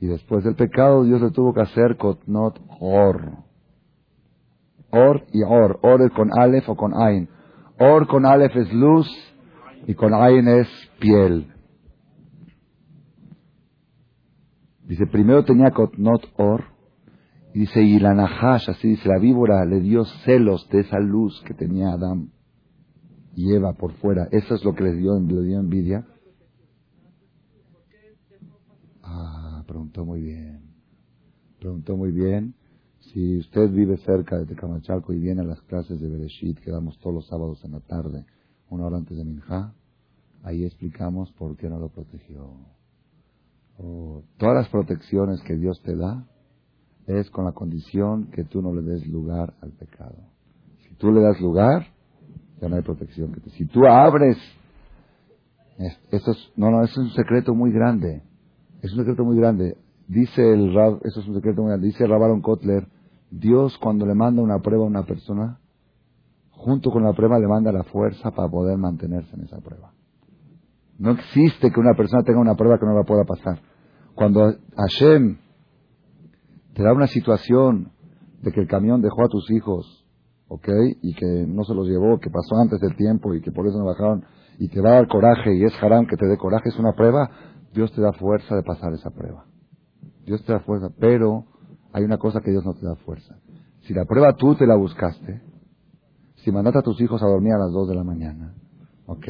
Y 0.00 0.06
después 0.06 0.44
del 0.44 0.54
pecado 0.54 1.02
Dios 1.02 1.20
le 1.20 1.32
tuvo 1.32 1.52
que 1.52 1.62
hacer 1.62 1.96
kotnot 1.96 2.56
or. 2.78 3.32
Or 4.92 5.24
y 5.32 5.42
or. 5.42 5.80
Or 5.82 6.02
es 6.02 6.12
con 6.12 6.30
alef 6.38 6.68
o 6.68 6.76
con 6.76 6.92
ain. 6.94 7.28
Or 7.80 8.06
con 8.06 8.24
alef 8.26 8.54
es 8.54 8.72
luz 8.72 9.08
y 9.88 9.94
con 9.94 10.14
ain 10.14 10.46
es 10.46 10.68
piel. 11.00 11.52
Dice, 14.84 15.08
primero 15.08 15.44
tenía 15.44 15.72
kotnot 15.72 16.22
or. 16.36 16.62
Y 17.54 17.60
dice, 17.60 17.82
y 17.82 17.98
la 17.98 18.14
nahash, 18.14 18.70
así 18.70 18.90
dice, 18.90 19.08
la 19.08 19.18
víbora 19.18 19.64
le 19.64 19.80
dio 19.80 20.04
celos 20.24 20.68
de 20.68 20.82
esa 20.82 21.00
luz 21.00 21.42
que 21.44 21.54
tenía 21.54 21.88
Adán 21.88 22.37
y 23.38 23.54
Eva 23.54 23.72
por 23.74 23.92
fuera, 23.98 24.26
¿eso 24.32 24.56
es 24.56 24.64
lo 24.64 24.74
que 24.74 24.82
le 24.82 24.94
dio, 24.94 25.16
envidia? 25.16 26.04
Ah, 29.00 29.62
preguntó 29.64 30.04
muy 30.04 30.22
bien. 30.22 30.62
Preguntó 31.60 31.96
muy 31.96 32.10
bien. 32.10 32.56
Si 32.98 33.38
usted 33.38 33.70
vive 33.70 33.96
cerca 33.98 34.36
de 34.38 34.44
Tecamachalco 34.44 35.12
y 35.12 35.20
viene 35.20 35.42
a 35.42 35.44
las 35.44 35.60
clases 35.62 36.00
de 36.00 36.08
Bereshit 36.08 36.58
que 36.58 36.72
damos 36.72 36.98
todos 36.98 37.14
los 37.14 37.28
sábados 37.28 37.64
en 37.64 37.70
la 37.70 37.80
tarde, 37.80 38.24
una 38.70 38.86
hora 38.86 38.96
antes 38.96 39.16
de 39.16 39.24
Minja, 39.24 39.72
ahí 40.42 40.64
explicamos 40.64 41.30
por 41.34 41.56
qué 41.56 41.68
no 41.68 41.78
lo 41.78 41.90
protegió. 41.90 42.56
Oh, 43.78 44.24
todas 44.36 44.56
las 44.56 44.68
protecciones 44.68 45.40
que 45.42 45.54
Dios 45.54 45.80
te 45.82 45.94
da 45.94 46.26
es 47.06 47.30
con 47.30 47.44
la 47.44 47.52
condición 47.52 48.32
que 48.32 48.42
tú 48.42 48.62
no 48.62 48.74
le 48.74 48.82
des 48.82 49.06
lugar 49.06 49.54
al 49.60 49.70
pecado. 49.70 50.16
Si 50.88 50.96
tú 50.96 51.12
le 51.12 51.20
das 51.20 51.40
lugar, 51.40 51.96
ya 52.60 52.68
no 52.68 52.76
hay 52.76 52.82
protección. 52.82 53.34
Si 53.52 53.66
tú 53.66 53.86
abres, 53.86 54.36
esto 56.10 56.32
es, 56.32 56.52
no, 56.56 56.70
no, 56.70 56.82
eso 56.82 57.00
es 57.00 57.08
un 57.08 57.14
secreto 57.14 57.54
muy 57.54 57.72
grande. 57.72 58.22
Es 58.82 58.92
un 58.92 58.98
secreto 58.98 59.24
muy 59.24 59.36
grande. 59.36 59.76
Dice 60.06 60.52
el 60.52 60.74
Rab, 60.74 61.00
eso 61.04 61.20
es 61.20 61.28
un 61.28 61.34
secreto 61.34 61.62
muy 61.62 61.70
grande. 61.70 61.86
Dice 61.86 62.06
Rabaron 62.06 62.40
Kotler, 62.40 62.86
Dios 63.30 63.76
cuando 63.78 64.06
le 64.06 64.14
manda 64.14 64.42
una 64.42 64.60
prueba 64.60 64.84
a 64.84 64.88
una 64.88 65.04
persona, 65.04 65.58
junto 66.50 66.90
con 66.90 67.04
la 67.04 67.12
prueba 67.12 67.38
le 67.38 67.46
manda 67.46 67.70
la 67.72 67.84
fuerza 67.84 68.30
para 68.30 68.48
poder 68.48 68.78
mantenerse 68.78 69.34
en 69.36 69.42
esa 69.42 69.58
prueba. 69.58 69.92
No 70.98 71.12
existe 71.12 71.70
que 71.70 71.78
una 71.78 71.94
persona 71.94 72.24
tenga 72.24 72.40
una 72.40 72.56
prueba 72.56 72.78
que 72.78 72.86
no 72.86 72.94
la 72.94 73.04
pueda 73.04 73.24
pasar. 73.24 73.60
Cuando 74.14 74.52
Hashem 74.76 75.38
te 76.74 76.82
da 76.82 76.92
una 76.92 77.06
situación 77.06 77.92
de 78.42 78.50
que 78.50 78.60
el 78.60 78.66
camión 78.66 79.00
dejó 79.00 79.24
a 79.24 79.28
tus 79.28 79.48
hijos 79.50 79.97
¿ok? 80.48 80.68
Y 81.02 81.14
que 81.14 81.46
no 81.46 81.64
se 81.64 81.74
los 81.74 81.86
llevó, 81.86 82.18
que 82.18 82.30
pasó 82.30 82.56
antes 82.56 82.80
del 82.80 82.96
tiempo 82.96 83.34
y 83.34 83.40
que 83.40 83.52
por 83.52 83.66
eso 83.66 83.78
no 83.78 83.84
bajaron, 83.84 84.24
y 84.58 84.68
te 84.68 84.80
va 84.80 84.90
a 84.90 84.94
dar 84.94 85.08
coraje 85.08 85.54
y 85.54 85.64
es 85.64 85.72
haram 85.82 86.06
que 86.06 86.16
te 86.16 86.26
dé 86.26 86.36
coraje, 86.36 86.68
es 86.68 86.78
una 86.78 86.92
prueba, 86.92 87.30
Dios 87.72 87.92
te 87.92 88.00
da 88.00 88.12
fuerza 88.12 88.56
de 88.56 88.62
pasar 88.62 88.92
esa 88.92 89.10
prueba. 89.10 89.44
Dios 90.24 90.44
te 90.44 90.52
da 90.52 90.60
fuerza, 90.60 90.88
pero 90.98 91.44
hay 91.92 92.04
una 92.04 92.18
cosa 92.18 92.40
que 92.40 92.50
Dios 92.50 92.64
no 92.64 92.74
te 92.74 92.84
da 92.84 92.96
fuerza. 92.96 93.36
Si 93.82 93.94
la 93.94 94.04
prueba 94.04 94.34
tú 94.34 94.54
te 94.56 94.66
la 94.66 94.76
buscaste, 94.76 95.42
si 96.36 96.52
mandaste 96.52 96.80
a 96.80 96.82
tus 96.82 97.00
hijos 97.00 97.22
a 97.22 97.26
dormir 97.26 97.52
a 97.54 97.58
las 97.58 97.72
dos 97.72 97.88
de 97.88 97.94
la 97.94 98.04
mañana, 98.04 98.54
¿ok? 99.06 99.26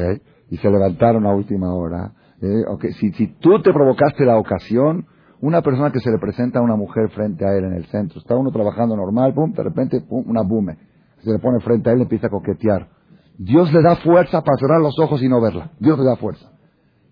Y 0.51 0.57
se 0.57 0.71
levantaron 0.71 1.27
a 1.27 1.35
última 1.35 1.75
hora, 1.75 2.13
¿eh? 2.41 2.65
okay. 2.69 2.93
si, 2.93 3.13
si 3.13 3.27
tú 3.39 3.61
te 3.63 3.73
provocaste 3.73 4.25
la 4.25 4.39
ocasión, 4.39 5.07
Una 5.41 5.63
persona 5.63 5.93
que 5.93 6.01
se 6.01 6.11
le 6.11 6.19
presenta 6.19 6.59
a 6.59 6.63
una 6.63 6.75
mujer 6.75 7.11
frente 7.11 7.47
a 7.47 7.57
él 7.57 7.65
en 7.65 7.75
el 7.75 7.87
centro. 7.87 8.19
Está 8.19 8.35
uno 8.35 8.51
trabajando 8.51 8.97
normal, 8.97 9.35
pum, 9.35 9.53
de 9.53 9.63
repente, 9.63 10.01
pum, 10.01 10.25
una 10.29 10.43
bume. 10.43 10.77
Se 11.29 11.35
le 11.35 11.41
pone 11.41 11.61
frente 11.61 11.91
a 11.91 11.93
él 11.93 11.99
y 11.99 12.03
empieza 12.03 12.29
a 12.29 12.31
coquetear. 12.31 12.89
Dios 13.37 13.71
le 13.71 13.83
da 13.83 13.97
fuerza 13.97 14.41
para 14.41 14.57
cerrar 14.57 14.81
los 14.81 14.99
ojos 14.99 15.23
y 15.23 15.29
no 15.29 15.43
verla. 15.43 15.73
Dios 15.79 15.99
le 15.99 16.07
da 16.07 16.17
fuerza. 16.17 16.51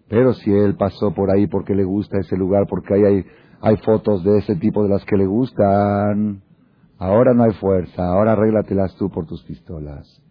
Pero 0.08 0.32
si 0.32 0.50
él 0.50 0.74
pasó 0.74 1.12
por 1.12 1.30
ahí 1.30 1.46
porque 1.48 1.74
le 1.74 1.84
gusta 1.84 2.16
ese 2.18 2.34
lugar, 2.34 2.66
porque 2.66 2.94
ahí 2.94 3.04
hay, 3.04 3.26
hay 3.60 3.76
fotos 3.84 4.24
de 4.24 4.38
ese 4.38 4.56
tipo 4.56 4.82
de 4.82 4.88
las 4.88 5.04
que 5.04 5.18
le 5.18 5.26
gustan, 5.26 6.40
ahora 6.98 7.34
no 7.34 7.44
hay 7.44 7.52
fuerza, 7.60 8.06
ahora 8.06 8.32
arréglatelas 8.32 8.96
tú 8.96 9.10
por 9.10 9.26
tus 9.26 9.44
pistolas. 9.44 10.22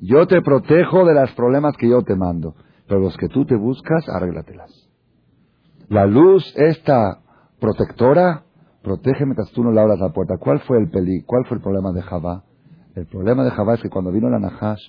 Yo 0.00 0.26
te 0.26 0.40
protejo 0.40 1.04
de 1.04 1.12
los 1.12 1.30
problemas 1.32 1.76
que 1.76 1.90
yo 1.90 2.00
te 2.00 2.16
mando, 2.16 2.54
pero 2.88 3.00
los 3.00 3.14
que 3.18 3.28
tú 3.28 3.44
te 3.44 3.56
buscas, 3.56 4.08
arréglatelas. 4.08 4.88
La 5.90 6.06
luz, 6.06 6.50
esta 6.56 7.18
protectora, 7.60 8.44
protege 8.82 9.26
mientras 9.26 9.50
tú 9.52 9.62
no 9.62 9.70
le 9.70 9.82
abras 9.82 9.98
la 10.00 10.14
puerta. 10.14 10.38
¿Cuál 10.38 10.60
fue 10.60 10.78
el 10.78 10.88
peli? 10.88 11.22
¿Cuál 11.26 11.44
fue 11.44 11.58
el 11.58 11.62
problema 11.62 11.92
de 11.92 12.00
Javá? 12.00 12.44
El 12.94 13.06
problema 13.06 13.42
de 13.42 13.50
Javá 13.50 13.74
es 13.74 13.82
que 13.82 13.90
cuando 13.90 14.12
vino 14.12 14.30
la 14.30 14.38
Nahash 14.38 14.82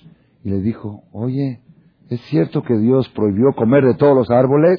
y 0.44 0.50
le 0.50 0.60
dijo, 0.60 1.02
oye, 1.12 1.60
¿es 2.08 2.20
cierto 2.22 2.62
que 2.62 2.78
Dios 2.78 3.08
prohibió 3.08 3.52
comer 3.56 3.84
de 3.84 3.94
todos 3.94 4.14
los 4.14 4.30
árboles? 4.30 4.78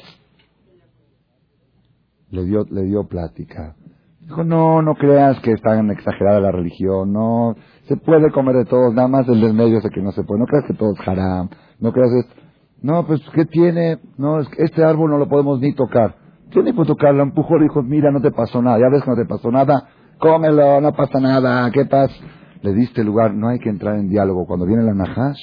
Le 2.32 2.46
dio, 2.46 2.66
le 2.70 2.84
dio 2.84 3.06
plática. 3.06 3.76
Dijo, 4.22 4.44
no, 4.46 4.82
no 4.82 4.96
creas 4.96 5.40
que 5.42 5.52
es 5.52 5.62
tan 5.62 5.90
exagerada 5.92 6.40
la 6.40 6.52
religión, 6.52 7.12
no, 7.12 7.56
se 7.88 7.98
puede 7.98 8.32
comer 8.32 8.56
de 8.56 8.66
todos, 8.66 8.94
nada 8.94 9.08
más 9.08 9.28
el 9.28 9.42
del 9.42 9.54
medio 9.54 9.78
es 9.78 9.90
que 9.90 10.02
no 10.02 10.12
se 10.12 10.24
puede, 10.24 10.42
no 10.42 10.46
creas 10.46 10.66
que 10.66 10.74
todo 10.74 10.94
es 10.94 11.08
haram, 11.08 11.50
no 11.80 11.92
creas 11.92 12.10
que... 12.12 12.48
No, 12.82 13.08
pues, 13.08 13.22
¿qué 13.34 13.46
tiene? 13.46 13.98
No, 14.18 14.40
es 14.40 14.48
que 14.50 14.64
este 14.64 14.84
árbol 14.84 15.10
no 15.10 15.18
lo 15.18 15.28
podemos 15.28 15.60
ni 15.60 15.74
tocar. 15.74 16.16
Tiene 16.52 16.76
que 16.76 16.86
tocarlo, 16.86 17.24
empujó, 17.24 17.58
dijo, 17.60 17.82
mira, 17.82 18.12
no 18.12 18.22
te 18.22 18.32
pasó 18.32 18.62
nada, 18.62 18.78
ya 18.80 18.90
ves 18.90 19.04
que 19.04 19.10
no 19.10 19.16
te 19.18 19.26
pasó 19.26 19.52
nada, 19.52 19.90
cómelo, 20.20 20.80
no 20.80 20.94
pasa 20.94 21.20
nada, 21.20 21.70
¿qué 21.72 21.86
pasa? 21.86 22.14
Le 22.62 22.74
diste 22.74 23.04
lugar, 23.04 23.34
no 23.34 23.50
hay 23.50 23.60
que 23.60 23.70
entrar 23.70 23.96
en 23.96 24.10
diálogo. 24.10 24.46
Cuando 24.46 24.66
viene 24.66 24.84
la 24.84 24.94
Nahash, 24.94 25.40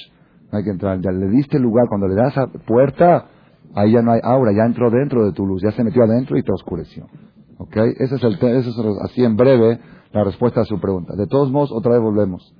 no 0.51 0.57
hay 0.57 0.63
que 0.63 0.71
entrar 0.71 0.95
en 0.95 1.01
diálogo. 1.01 1.25
Le 1.25 1.31
diste 1.31 1.59
lugar, 1.59 1.85
cuando 1.87 2.07
le 2.07 2.15
das 2.15 2.37
a 2.37 2.47
puerta, 2.47 3.25
ahí 3.75 3.91
ya 3.91 4.01
no 4.01 4.11
hay 4.11 4.19
aura, 4.23 4.51
ya 4.51 4.65
entró 4.65 4.89
dentro 4.89 5.25
de 5.25 5.33
tu 5.33 5.45
luz, 5.45 5.61
ya 5.61 5.71
se 5.71 5.83
metió 5.83 6.03
adentro 6.03 6.37
y 6.37 6.43
te 6.43 6.51
oscureció. 6.51 7.05
¿Ok? 7.57 7.75
Ese 7.97 8.15
es, 8.15 8.23
el, 8.23 8.33
es 8.33 8.67
así 9.03 9.23
en 9.23 9.35
breve 9.35 9.79
la 10.11 10.23
respuesta 10.23 10.61
a 10.61 10.65
su 10.65 10.79
pregunta. 10.79 11.15
De 11.15 11.27
todos 11.27 11.51
modos, 11.51 11.71
otra 11.71 11.93
vez 11.93 12.01
volvemos. 12.01 12.53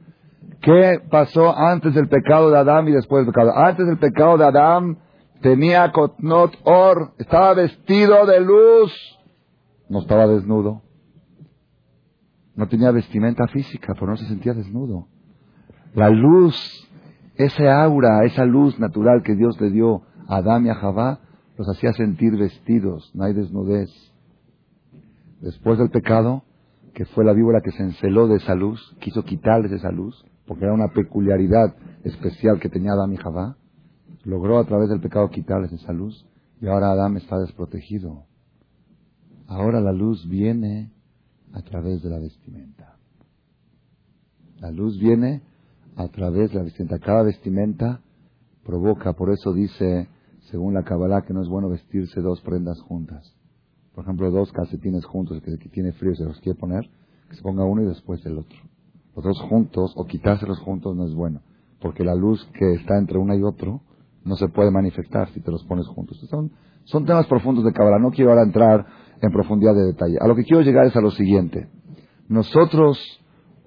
¿Qué 0.62 1.00
pasó 1.10 1.56
antes 1.56 1.94
del 1.94 2.08
pecado 2.08 2.50
de 2.50 2.58
Adán 2.58 2.88
y 2.88 2.92
después 2.92 3.26
del 3.26 3.34
pecado? 3.34 3.56
Antes 3.56 3.86
del 3.86 3.98
pecado 3.98 4.38
de 4.38 4.46
Adán 4.46 4.98
tenía 5.42 5.92
kotnot 5.92 6.54
or, 6.64 7.12
estaba 7.18 7.54
vestido 7.54 8.26
de 8.26 8.40
luz, 8.40 8.92
no 9.90 10.00
estaba 10.00 10.28
desnudo. 10.28 10.82
No 12.56 12.68
tenía 12.68 12.92
vestimenta 12.92 13.48
física, 13.48 13.94
pero 13.94 14.08
no 14.08 14.18
se 14.18 14.28
sentía 14.28 14.54
desnudo. 14.54 15.08
La 15.94 16.10
luz, 16.10 16.56
ese 17.36 17.70
aura, 17.70 18.24
esa 18.26 18.46
luz 18.46 18.80
natural 18.80 19.24
que 19.24 19.36
Dios 19.36 19.60
le 19.60 19.72
dio 19.72 20.04
a 20.28 20.38
Adán 20.38 20.66
y 20.66 20.70
a 20.70 20.76
Javá, 20.76 21.20
los 21.58 21.68
hacía 21.70 21.94
sentir 21.94 22.38
vestidos, 22.38 23.12
no 23.14 23.24
hay 23.24 23.34
desnudez. 23.34 23.90
Después 25.42 25.78
del 25.78 25.90
pecado, 25.90 26.44
que 26.94 27.06
fue 27.06 27.26
la 27.26 27.34
víbora 27.34 27.62
que 27.62 27.72
se 27.72 27.84
enceló 27.84 28.28
de 28.28 28.38
esa 28.38 28.56
luz, 28.56 28.96
quiso 29.00 29.24
quitarles 29.24 29.72
esa 29.72 29.92
luz, 29.92 30.26
porque 30.48 30.66
era 30.66 30.74
una 30.74 30.90
peculiaridad 30.90 31.76
especial 32.04 32.60
que 32.60 32.70
tenía 32.70 32.94
Adán 32.94 33.14
y 33.14 33.18
Javá, 33.18 33.58
logró 34.24 34.60
a 34.60 34.66
través 34.66 34.90
del 34.90 35.02
pecado 35.02 35.30
quitarles 35.30 35.72
esa 35.72 35.94
luz, 35.94 36.26
y 36.62 36.68
ahora 36.68 36.92
Adán 36.92 37.18
está 37.18 37.38
desprotegido. 37.38 38.26
Ahora 39.48 39.80
la 39.82 39.92
luz 39.92 40.28
viene 40.28 40.92
a 41.56 41.62
través 41.62 42.04
de 42.04 42.10
la 42.10 42.20
vestimenta. 42.20 42.98
La 44.60 44.72
luz 44.72 45.00
viene 45.00 45.42
a 45.96 46.08
través 46.10 46.52
de 46.52 46.58
la 46.58 46.64
vestimenta. 46.64 47.00
Cada 47.00 47.24
vestimenta 47.24 48.02
provoca, 48.66 49.14
por 49.14 49.32
eso 49.32 49.54
dice, 49.54 50.10
según 50.52 50.74
la 50.74 50.84
Kabbalah, 50.84 51.22
que 51.22 51.34
no 51.34 51.42
es 51.42 51.48
bueno 51.48 51.70
vestirse 51.70 52.20
dos 52.20 52.42
prendas 52.42 52.80
juntas. 52.82 53.34
Por 53.94 54.04
ejemplo, 54.04 54.30
dos 54.32 54.52
calcetines 54.52 55.06
juntos, 55.06 55.42
que 55.42 55.70
tiene 55.70 55.94
frío 55.94 56.14
se 56.16 56.26
los 56.26 56.40
quiere 56.42 56.60
poner, 56.60 56.90
que 57.30 57.36
se 57.38 57.42
ponga 57.42 57.64
uno 57.64 57.84
y 57.84 57.86
después 57.86 58.26
el 58.26 58.38
otro. 58.38 58.58
Los 59.16 59.24
dos 59.24 59.40
juntos, 59.50 59.94
o 59.96 60.06
quitárselos 60.06 60.60
juntos, 60.60 60.94
no 60.98 61.08
es 61.08 61.14
bueno, 61.14 61.42
porque 61.80 62.04
la 62.04 62.16
luz 62.16 62.46
que 62.60 62.74
está 62.74 62.98
entre 62.98 63.18
uno 63.18 63.34
y 63.34 63.44
otro 63.44 63.80
no 64.26 64.36
se 64.36 64.50
puede 64.50 64.72
manifestar 64.72 65.30
si 65.32 65.40
te 65.40 65.52
los 65.52 65.64
pones 65.64 65.88
juntos. 65.88 66.20
Son, 66.30 66.52
son 66.84 67.06
temas 67.06 67.28
profundos 67.28 67.64
de 67.64 67.72
Kabbalah. 67.72 68.00
No 68.00 68.12
quiero 68.12 68.32
ahora 68.32 68.44
entrar 68.44 69.05
en 69.22 69.32
profundidad 69.32 69.74
de 69.74 69.86
detalle. 69.86 70.18
A 70.20 70.28
lo 70.28 70.36
que 70.36 70.44
quiero 70.44 70.62
llegar 70.62 70.86
es 70.86 70.96
a 70.96 71.02
lo 71.02 71.12
siguiente. 71.12 71.68
Nosotros 72.28 73.00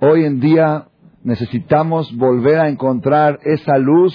hoy 0.01 0.25
en 0.25 0.41
día 0.41 0.89
necesitamos 1.23 2.15
volver 2.17 2.59
a 2.59 2.69
encontrar 2.69 3.39
esa 3.45 3.77
luz 3.79 4.15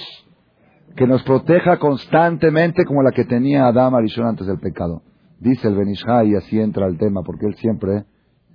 que 0.96 1.06
nos 1.06 1.22
proteja 1.24 1.78
constantemente 1.78 2.84
como 2.84 3.02
la 3.02 3.10
que 3.10 3.24
tenía 3.24 3.66
Adán 3.66 3.94
Arishon 3.94 4.26
antes 4.26 4.46
del 4.46 4.58
pecado. 4.58 5.02
Dice 5.40 5.68
el 5.68 5.74
Benishai, 5.74 6.30
y 6.30 6.36
así 6.36 6.60
entra 6.60 6.86
el 6.86 6.96
tema, 6.96 7.22
porque 7.22 7.46
él 7.46 7.54
siempre 7.56 8.04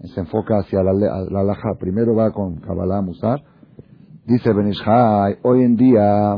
se 0.02 0.20
enfoca 0.22 0.60
hacia 0.60 0.82
la, 0.82 0.94
la. 0.94 1.56
Primero 1.80 2.16
va 2.16 2.32
con 2.32 2.56
Kabbalah 2.62 3.02
Musar. 3.02 3.44
Dice 4.26 4.54
Benishai, 4.54 5.38
hoy 5.44 5.64
en 5.64 5.76
día 5.76 6.38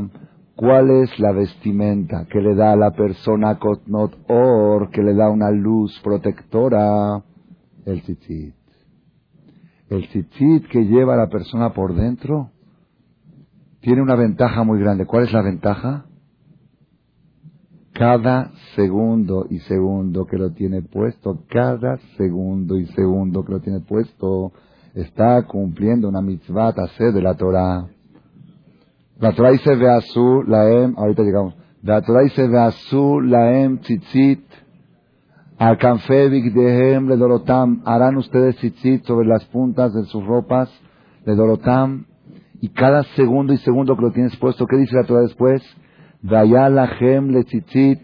¿Cuál 0.54 0.90
es 0.90 1.18
la 1.18 1.32
vestimenta 1.32 2.26
que 2.26 2.40
le 2.40 2.54
da 2.54 2.72
a 2.72 2.76
la 2.76 2.90
persona 2.90 3.58
Kotnot 3.58 4.18
Or, 4.28 4.90
que 4.90 5.02
le 5.02 5.14
da 5.14 5.30
una 5.30 5.50
luz 5.50 5.98
protectora? 6.04 7.22
El 7.86 8.02
tzitzit. 8.02 8.54
El 9.88 10.08
tzitzit 10.08 10.68
que 10.68 10.84
lleva 10.84 11.14
a 11.14 11.16
la 11.16 11.28
persona 11.28 11.72
por 11.72 11.94
dentro 11.94 12.50
tiene 13.80 14.02
una 14.02 14.14
ventaja 14.14 14.62
muy 14.62 14.78
grande. 14.78 15.06
¿Cuál 15.06 15.24
es 15.24 15.32
la 15.32 15.42
ventaja? 15.42 16.06
Cada 17.92 18.52
segundo 18.76 19.46
y 19.50 19.58
segundo 19.60 20.26
que 20.26 20.38
lo 20.38 20.52
tiene 20.52 20.82
puesto, 20.82 21.44
cada 21.48 21.98
segundo 22.16 22.78
y 22.78 22.86
segundo 22.86 23.44
que 23.44 23.52
lo 23.52 23.60
tiene 23.60 23.80
puesto, 23.80 24.52
está 24.94 25.42
cumpliendo 25.46 26.08
una 26.08 26.20
mitzvah 26.20 26.72
de 26.72 27.22
la 27.22 27.34
Torah. 27.34 27.88
Dice 29.30 29.76
Veazú, 29.76 30.42
Laem, 30.48 30.94
ahorita 30.98 31.22
llegamos. 31.22 31.54
Dice 31.80 32.48
Veazú, 32.48 33.20
Laem, 33.20 33.78
Tzitzit, 33.78 34.44
Alcanfe, 35.58 36.28
Bigdehem, 36.28 37.08
Ledorotam. 37.08 37.82
Harán 37.84 38.16
ustedes 38.16 38.56
tzitzit 38.56 39.04
sobre 39.04 39.28
las 39.28 39.44
puntas 39.44 39.94
de 39.94 40.02
sus 40.06 40.26
ropas, 40.26 40.68
Ledorotam. 41.24 42.06
Y 42.60 42.70
cada 42.70 43.04
segundo 43.14 43.52
y 43.52 43.58
segundo 43.58 43.96
que 43.96 44.02
lo 44.02 44.10
tienes 44.10 44.36
puesto, 44.38 44.66
¿qué 44.66 44.76
dice 44.76 44.96
la 44.96 45.04
Torah 45.04 45.20
después? 45.20 45.62
Vayalahem, 46.22 47.28
le 47.28 47.44
tzitzit. 47.44 48.00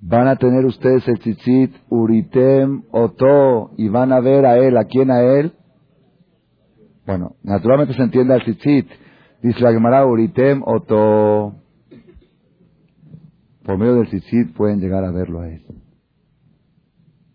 Van 0.00 0.28
a 0.28 0.36
tener 0.36 0.64
ustedes 0.64 1.06
el 1.08 1.18
tzitzit, 1.18 1.74
Uritem, 1.90 2.84
Oto, 2.90 3.72
y 3.76 3.88
van 3.88 4.12
a 4.12 4.20
ver 4.20 4.46
a 4.46 4.56
él. 4.56 4.78
¿A 4.78 4.84
quién 4.84 5.10
a 5.10 5.20
él? 5.20 5.52
Bueno, 7.04 7.32
naturalmente 7.42 7.92
se 7.92 8.02
entiende 8.02 8.32
al 8.32 8.42
tzitzit 8.42 8.88
Dice 9.46 9.62
la 9.62 9.72
Gemara, 9.72 10.04
Uritem 10.04 10.60
Oto. 10.64 11.54
Por 13.62 13.78
medio 13.78 13.94
del 13.94 14.08
tzitzit 14.08 14.52
pueden 14.56 14.80
llegar 14.80 15.04
a 15.04 15.12
verlo 15.12 15.40
a 15.40 15.48
él. 15.48 15.64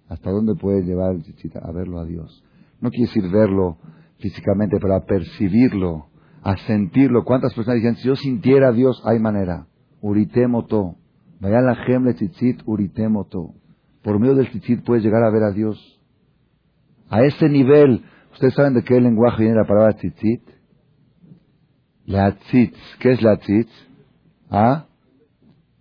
¿Hasta 0.10 0.30
dónde 0.30 0.56
puede 0.56 0.84
llevar 0.84 1.16
el 1.16 1.24
tzitzit? 1.24 1.56
A 1.56 1.72
verlo 1.72 2.00
a 2.00 2.06
Dios. 2.06 2.44
No 2.82 2.90
quiere 2.90 3.06
decir 3.06 3.32
verlo 3.32 3.78
físicamente, 4.20 4.76
pero 4.82 4.96
a 4.96 5.06
percibirlo, 5.06 6.08
a 6.44 6.58
sentirlo. 6.58 7.24
¿Cuántas 7.24 7.54
personas 7.54 7.78
dicen, 7.78 7.96
si 7.96 8.10
yo 8.10 8.18
sintiera 8.18 8.68
a 8.68 8.74
Dios, 8.74 9.02
hay 9.06 9.18
manera? 9.20 9.68
Uritem 10.02 10.54
Oto. 10.56 10.96
Vaya 11.40 11.62
la 11.62 11.76
gemle 11.76 12.14
tzitzit, 12.16 12.62
Uritem 12.66 13.16
Oto. 13.16 13.54
Por 14.04 14.20
medio 14.20 14.36
del 14.36 14.50
tzitzit 14.50 14.84
puedes 14.84 15.02
llegar 15.02 15.24
a 15.24 15.32
ver 15.32 15.44
a 15.44 15.54
Dios. 15.54 16.02
A 17.08 17.24
ese 17.24 17.48
nivel, 17.48 18.04
¿ustedes 18.34 18.54
saben 18.54 18.74
de 18.74 18.84
qué 18.84 19.00
lenguaje 19.00 19.44
viene 19.44 19.56
la 19.56 19.66
palabra 19.66 19.94
tzitzit? 19.94 20.42
La 22.06 22.32
tzitz. 22.32 22.78
¿Qué 23.00 23.14
es 23.14 23.22
la 23.22 23.38
tzitz? 23.38 23.72
¿Ah? 24.50 24.86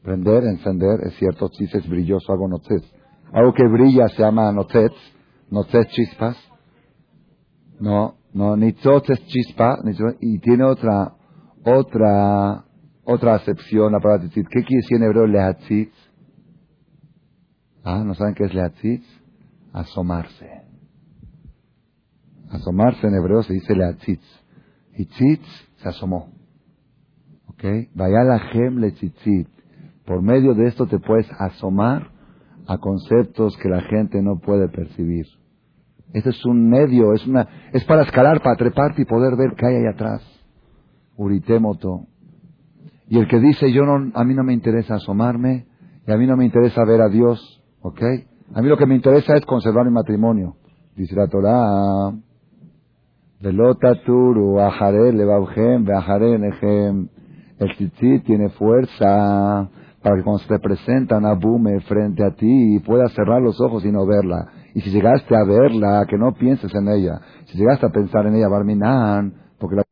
Prender, 0.03 0.45
encender, 0.45 1.01
es 1.07 1.15
cierto, 1.17 1.49
tzitz 1.49 1.75
es 1.75 1.89
brilloso, 1.89 2.33
algo 2.33 2.49
notzitz. 2.49 2.85
Algo 3.33 3.53
que 3.53 3.67
brilla 3.67 4.09
se 4.09 4.23
llama 4.23 4.53
notzitz, 4.53 4.95
notzitz 5.51 5.89
chispas. 5.89 6.37
No, 7.79 8.17
no, 8.33 8.57
nitzotz 8.57 9.11
es 9.11 9.25
chispa, 9.27 9.79
y 10.21 10.39
tiene 10.39 10.65
otra, 10.65 11.15
otra, 11.65 12.65
otra 13.05 13.35
acepción 13.35 13.93
la 13.93 14.01
palabra 14.01 14.29
tzitz. 14.29 14.49
¿Qué 14.49 14.63
quiere 14.65 14.83
decir 14.83 14.97
en 14.99 15.05
hebreo 15.05 15.27
lehatzitz? 15.27 15.95
Ah, 17.83 18.03
¿no 18.05 18.15
saben 18.15 18.35
qué 18.35 18.45
es 18.45 18.55
lehatzitz? 18.55 19.07
Asomarse. 19.73 20.49
Asomarse 22.51 23.07
en 23.07 23.15
hebreo 23.15 23.43
se 23.43 23.55
dice 23.55 23.75
lehatzitz. 23.75 24.40
Y 24.97 25.07
tzitz 25.07 25.47
se 25.77 25.89
asomó. 25.89 26.33
¿Ok? 27.49 27.65
Vaya 27.95 28.25
la 28.25 28.39
gem 28.53 28.79
le 28.79 28.93
tzitzit. 28.93 29.49
Por 30.05 30.23
medio 30.23 30.55
de 30.55 30.67
esto 30.67 30.87
te 30.87 30.99
puedes 30.99 31.31
asomar 31.39 32.11
a 32.67 32.79
conceptos 32.79 33.57
que 33.57 33.69
la 33.69 33.81
gente 33.83 34.23
no 34.23 34.39
puede 34.39 34.69
percibir. 34.69 35.27
Este 36.13 36.31
es 36.31 36.45
un 36.45 36.69
medio, 36.69 37.13
es, 37.15 37.27
una, 37.27 37.47
es 37.73 37.85
para 37.85 38.03
escalar, 38.03 38.43
para 38.43 38.57
treparte 38.57 39.03
y 39.03 39.05
poder 39.05 39.37
ver 39.37 39.55
qué 39.57 39.67
hay 39.67 39.77
ahí 39.77 39.87
atrás. 39.87 40.23
Uritémoto. 41.17 42.07
Y 43.09 43.19
el 43.19 43.29
que 43.29 43.39
dice, 43.39 43.73
yo 43.73 43.83
no, 43.83 44.11
a 44.15 44.25
mí 44.25 44.35
no 44.35 44.43
me 44.43 44.53
interesa 44.53 44.95
asomarme, 44.95 45.67
y 46.07 46.13
a 46.13 46.17
mí 46.17 46.27
no 46.27 46.37
me 46.37 46.45
interesa 46.45 46.85
ver 46.85 47.01
a 47.01 47.09
Dios, 47.09 47.63
¿ok? 47.81 48.03
A 48.55 48.63
mí 48.63 48.69
lo 48.69 48.77
que 48.77 48.87
me 48.87 48.97
interesa 48.97 49.35
es 49.37 49.45
conservar 49.45 49.85
mi 49.85 49.93
matrimonio. 49.93 50.57
Dice 50.97 51.15
la 51.15 51.29
Torah, 51.29 52.13
Velota 53.41 53.95
turu, 54.05 54.59
El 57.59 57.75
tzitzit 57.75 58.25
tiene 58.25 58.51
fuerza 58.51 59.71
para 60.03 60.17
que 60.17 60.23
cuando 60.23 60.41
se 60.41 60.49
te 60.49 60.59
presenta 60.59 61.17
una 61.17 61.33
bume 61.33 61.81
frente 61.81 62.23
a 62.23 62.35
ti 62.35 62.79
puedas 62.81 63.13
cerrar 63.15 63.41
los 63.41 63.59
ojos 63.63 63.83
y 63.87 63.93
no 63.93 64.05
verla. 64.07 64.47
Y 64.75 64.83
si 64.83 64.91
llegaste 64.91 65.35
a 65.35 65.45
verla, 65.45 66.05
que 66.07 66.19
no 66.19 66.35
pienses 66.35 66.75
en 66.75 66.89
ella. 66.89 67.21
Si 67.47 67.57
llegaste 67.57 67.87
a 67.87 67.91
pensar 67.91 68.27
en 68.27 68.35
ella, 68.35 68.49
Barminan, 68.49 69.33
porque 69.59 69.77
la 69.77 69.85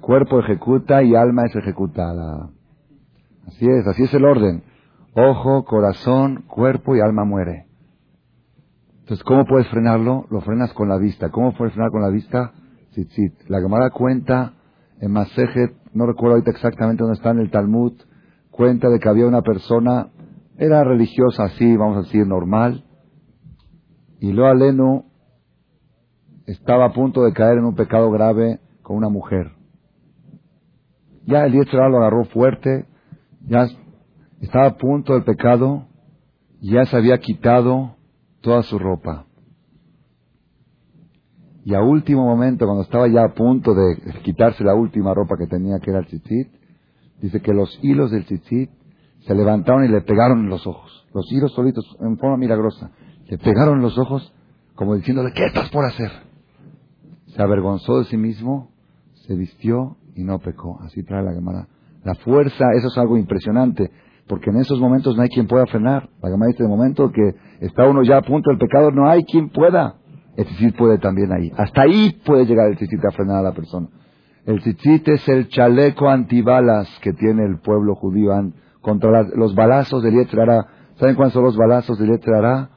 cuerpo 0.00 0.40
ejecuta 0.40 1.02
y 1.02 1.14
alma 1.14 1.44
es 1.46 1.56
ejecutada. 1.56 2.50
Así 3.46 3.66
es, 3.66 3.86
así 3.86 4.04
es 4.04 4.14
el 4.14 4.24
orden. 4.24 4.62
Ojo, 5.14 5.64
corazón, 5.64 6.44
cuerpo 6.46 6.94
y 6.94 7.00
alma 7.00 7.24
muere. 7.24 7.66
Entonces, 9.00 9.24
¿cómo 9.24 9.46
puedes 9.46 9.66
frenarlo? 9.68 10.26
Lo 10.30 10.40
frenas 10.42 10.72
con 10.74 10.88
la 10.88 10.98
vista. 10.98 11.30
¿Cómo 11.30 11.54
puedes 11.56 11.72
frenar 11.72 11.90
con 11.90 12.02
la 12.02 12.10
vista? 12.10 12.52
Tzitzit. 12.90 13.48
La 13.48 13.60
Gemara 13.60 13.90
cuenta 13.90 14.52
en 15.00 15.12
Masejet, 15.12 15.74
no 15.94 16.06
recuerdo 16.06 16.34
ahorita 16.34 16.50
exactamente 16.50 17.02
dónde 17.02 17.16
está 17.16 17.30
en 17.30 17.38
el 17.38 17.50
Talmud, 17.50 17.92
cuenta 18.50 18.88
de 18.88 18.98
que 18.98 19.08
había 19.08 19.26
una 19.26 19.42
persona, 19.42 20.08
era 20.58 20.84
religiosa 20.84 21.44
así, 21.44 21.76
vamos 21.76 21.96
a 21.96 22.02
decir, 22.02 22.26
normal, 22.26 22.84
y 24.20 24.32
lo 24.32 24.46
aleno 24.46 25.04
estaba 26.46 26.86
a 26.86 26.92
punto 26.92 27.22
de 27.22 27.32
caer 27.32 27.58
en 27.58 27.64
un 27.64 27.74
pecado 27.74 28.10
grave 28.10 28.60
con 28.88 28.96
una 28.96 29.10
mujer. 29.10 29.52
Ya 31.26 31.44
el 31.44 31.52
Yetzirah 31.52 31.90
lo 31.90 31.98
agarró 31.98 32.24
fuerte, 32.24 32.86
ya 33.46 33.66
estaba 34.40 34.64
a 34.64 34.76
punto 34.78 35.12
del 35.12 35.24
pecado, 35.24 35.84
ya 36.62 36.86
se 36.86 36.96
había 36.96 37.18
quitado 37.18 37.96
toda 38.40 38.62
su 38.62 38.78
ropa. 38.78 39.26
Y 41.66 41.74
a 41.74 41.82
último 41.82 42.24
momento, 42.24 42.64
cuando 42.64 42.82
estaba 42.82 43.08
ya 43.08 43.24
a 43.24 43.34
punto 43.34 43.74
de 43.74 44.22
quitarse 44.22 44.64
la 44.64 44.74
última 44.74 45.12
ropa 45.12 45.36
que 45.36 45.46
tenía, 45.46 45.80
que 45.80 45.90
era 45.90 45.98
el 45.98 46.06
tzitzit, 46.06 46.48
dice 47.20 47.42
que 47.42 47.52
los 47.52 47.78
hilos 47.82 48.10
del 48.10 48.24
tzitzit 48.24 48.70
se 49.20 49.34
levantaron 49.34 49.84
y 49.84 49.88
le 49.88 50.00
pegaron 50.00 50.48
los 50.48 50.66
ojos. 50.66 51.06
Los 51.12 51.30
hilos 51.30 51.52
solitos, 51.52 51.84
en 52.00 52.16
forma 52.16 52.38
milagrosa. 52.38 52.90
Le 53.26 53.36
pegaron 53.36 53.82
los 53.82 53.98
ojos 53.98 54.32
como 54.74 54.94
diciéndole, 54.94 55.34
¿qué 55.34 55.44
estás 55.44 55.68
por 55.68 55.84
hacer? 55.84 56.10
Se 57.26 57.42
avergonzó 57.42 57.98
de 57.98 58.04
sí 58.04 58.16
mismo 58.16 58.77
se 59.28 59.34
vistió 59.34 59.98
y 60.16 60.24
no 60.24 60.38
pecó. 60.38 60.80
Así 60.80 61.04
trae 61.04 61.22
la 61.22 61.34
Gemara. 61.34 61.68
La 62.02 62.14
fuerza, 62.14 62.64
eso 62.74 62.88
es 62.88 62.96
algo 62.96 63.18
impresionante, 63.18 63.90
porque 64.26 64.50
en 64.50 64.56
esos 64.56 64.80
momentos 64.80 65.16
no 65.16 65.22
hay 65.22 65.28
quien 65.28 65.46
pueda 65.46 65.66
frenar. 65.66 66.08
La 66.22 66.30
Gemara 66.30 66.48
dice, 66.48 66.62
de 66.62 66.68
momento 66.68 67.12
que 67.12 67.34
está 67.60 67.86
uno 67.86 68.02
ya 68.02 68.16
a 68.16 68.22
punto 68.22 68.50
del 68.50 68.58
pecado, 68.58 68.90
no 68.90 69.08
hay 69.08 69.24
quien 69.24 69.50
pueda. 69.50 69.96
El 70.34 70.46
tzitzit 70.46 70.76
puede 70.76 70.98
también 70.98 71.30
ahí. 71.32 71.52
Hasta 71.56 71.82
ahí 71.82 72.18
puede 72.24 72.46
llegar 72.46 72.68
el 72.68 72.76
tzitzit 72.76 73.04
a 73.04 73.10
frenar 73.10 73.36
a 73.38 73.42
la 73.42 73.52
persona. 73.52 73.88
El 74.46 74.60
tzitzit 74.60 75.06
es 75.08 75.28
el 75.28 75.48
chaleco 75.48 76.08
antibalas 76.08 76.88
que 77.02 77.12
tiene 77.12 77.44
el 77.44 77.58
pueblo 77.58 77.96
judío 77.96 78.32
contra 78.80 79.24
los 79.34 79.54
balazos 79.54 80.02
del 80.02 80.14
Yetrará. 80.14 80.66
¿Saben 80.94 81.16
cuáles 81.16 81.34
son 81.34 81.44
los 81.44 81.56
balazos 81.56 81.98
del 81.98 82.12
Yetrará? 82.12 82.70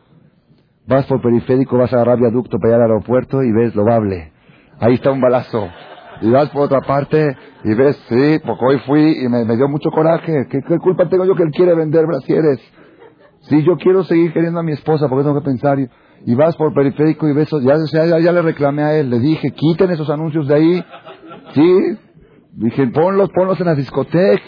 Vas 0.85 1.05
por 1.05 1.21
periférico, 1.21 1.77
vas 1.77 1.93
a 1.93 1.97
agarrar 1.97 2.19
viaducto 2.19 2.57
para 2.59 2.71
ir 2.71 2.75
al 2.75 2.81
aeropuerto 2.81 3.41
y 3.41 3.53
ves 3.53 3.73
lo 3.73 3.85
bable. 3.85 4.33
Ahí 4.79 4.95
está 4.95 5.11
un 5.11 5.21
balazo 5.21 5.69
y 6.21 6.29
vas 6.29 6.49
por 6.49 6.63
otra 6.63 6.81
parte 6.81 7.35
y 7.63 7.73
ves, 7.73 7.95
sí, 8.07 8.39
porque 8.45 8.65
hoy 8.65 8.79
fui 8.85 9.23
y 9.23 9.27
me, 9.27 9.55
dio 9.55 9.67
mucho 9.67 9.89
coraje. 9.89 10.47
¿Qué, 10.49 10.77
culpa 10.77 11.09
tengo 11.09 11.25
yo 11.25 11.35
que 11.35 11.43
él 11.43 11.51
quiere 11.51 11.75
vender 11.75 12.05
brasieres? 12.05 12.59
Sí, 13.41 13.63
yo 13.63 13.75
quiero 13.77 14.03
seguir 14.03 14.31
queriendo 14.31 14.59
a 14.59 14.63
mi 14.63 14.71
esposa 14.71 15.07
porque 15.09 15.23
tengo 15.23 15.39
que 15.39 15.45
pensar. 15.45 15.79
Y, 15.79 16.35
vas 16.35 16.55
por 16.55 16.73
periférico 16.73 17.27
y 17.27 17.33
ves, 17.33 17.49
ya, 17.63 17.75
ya, 17.91 18.19
ya, 18.19 18.31
le 18.31 18.41
reclamé 18.43 18.83
a 18.83 18.95
él, 18.95 19.09
le 19.09 19.19
dije, 19.19 19.51
quiten 19.51 19.89
esos 19.89 20.09
anuncios 20.11 20.47
de 20.47 20.55
ahí. 20.55 20.85
Sí, 21.55 21.97
dije, 22.53 22.87
ponlos, 22.87 23.29
ponlos 23.33 23.59
en 23.59 23.65
la 23.65 23.75
discoteca. 23.75 24.43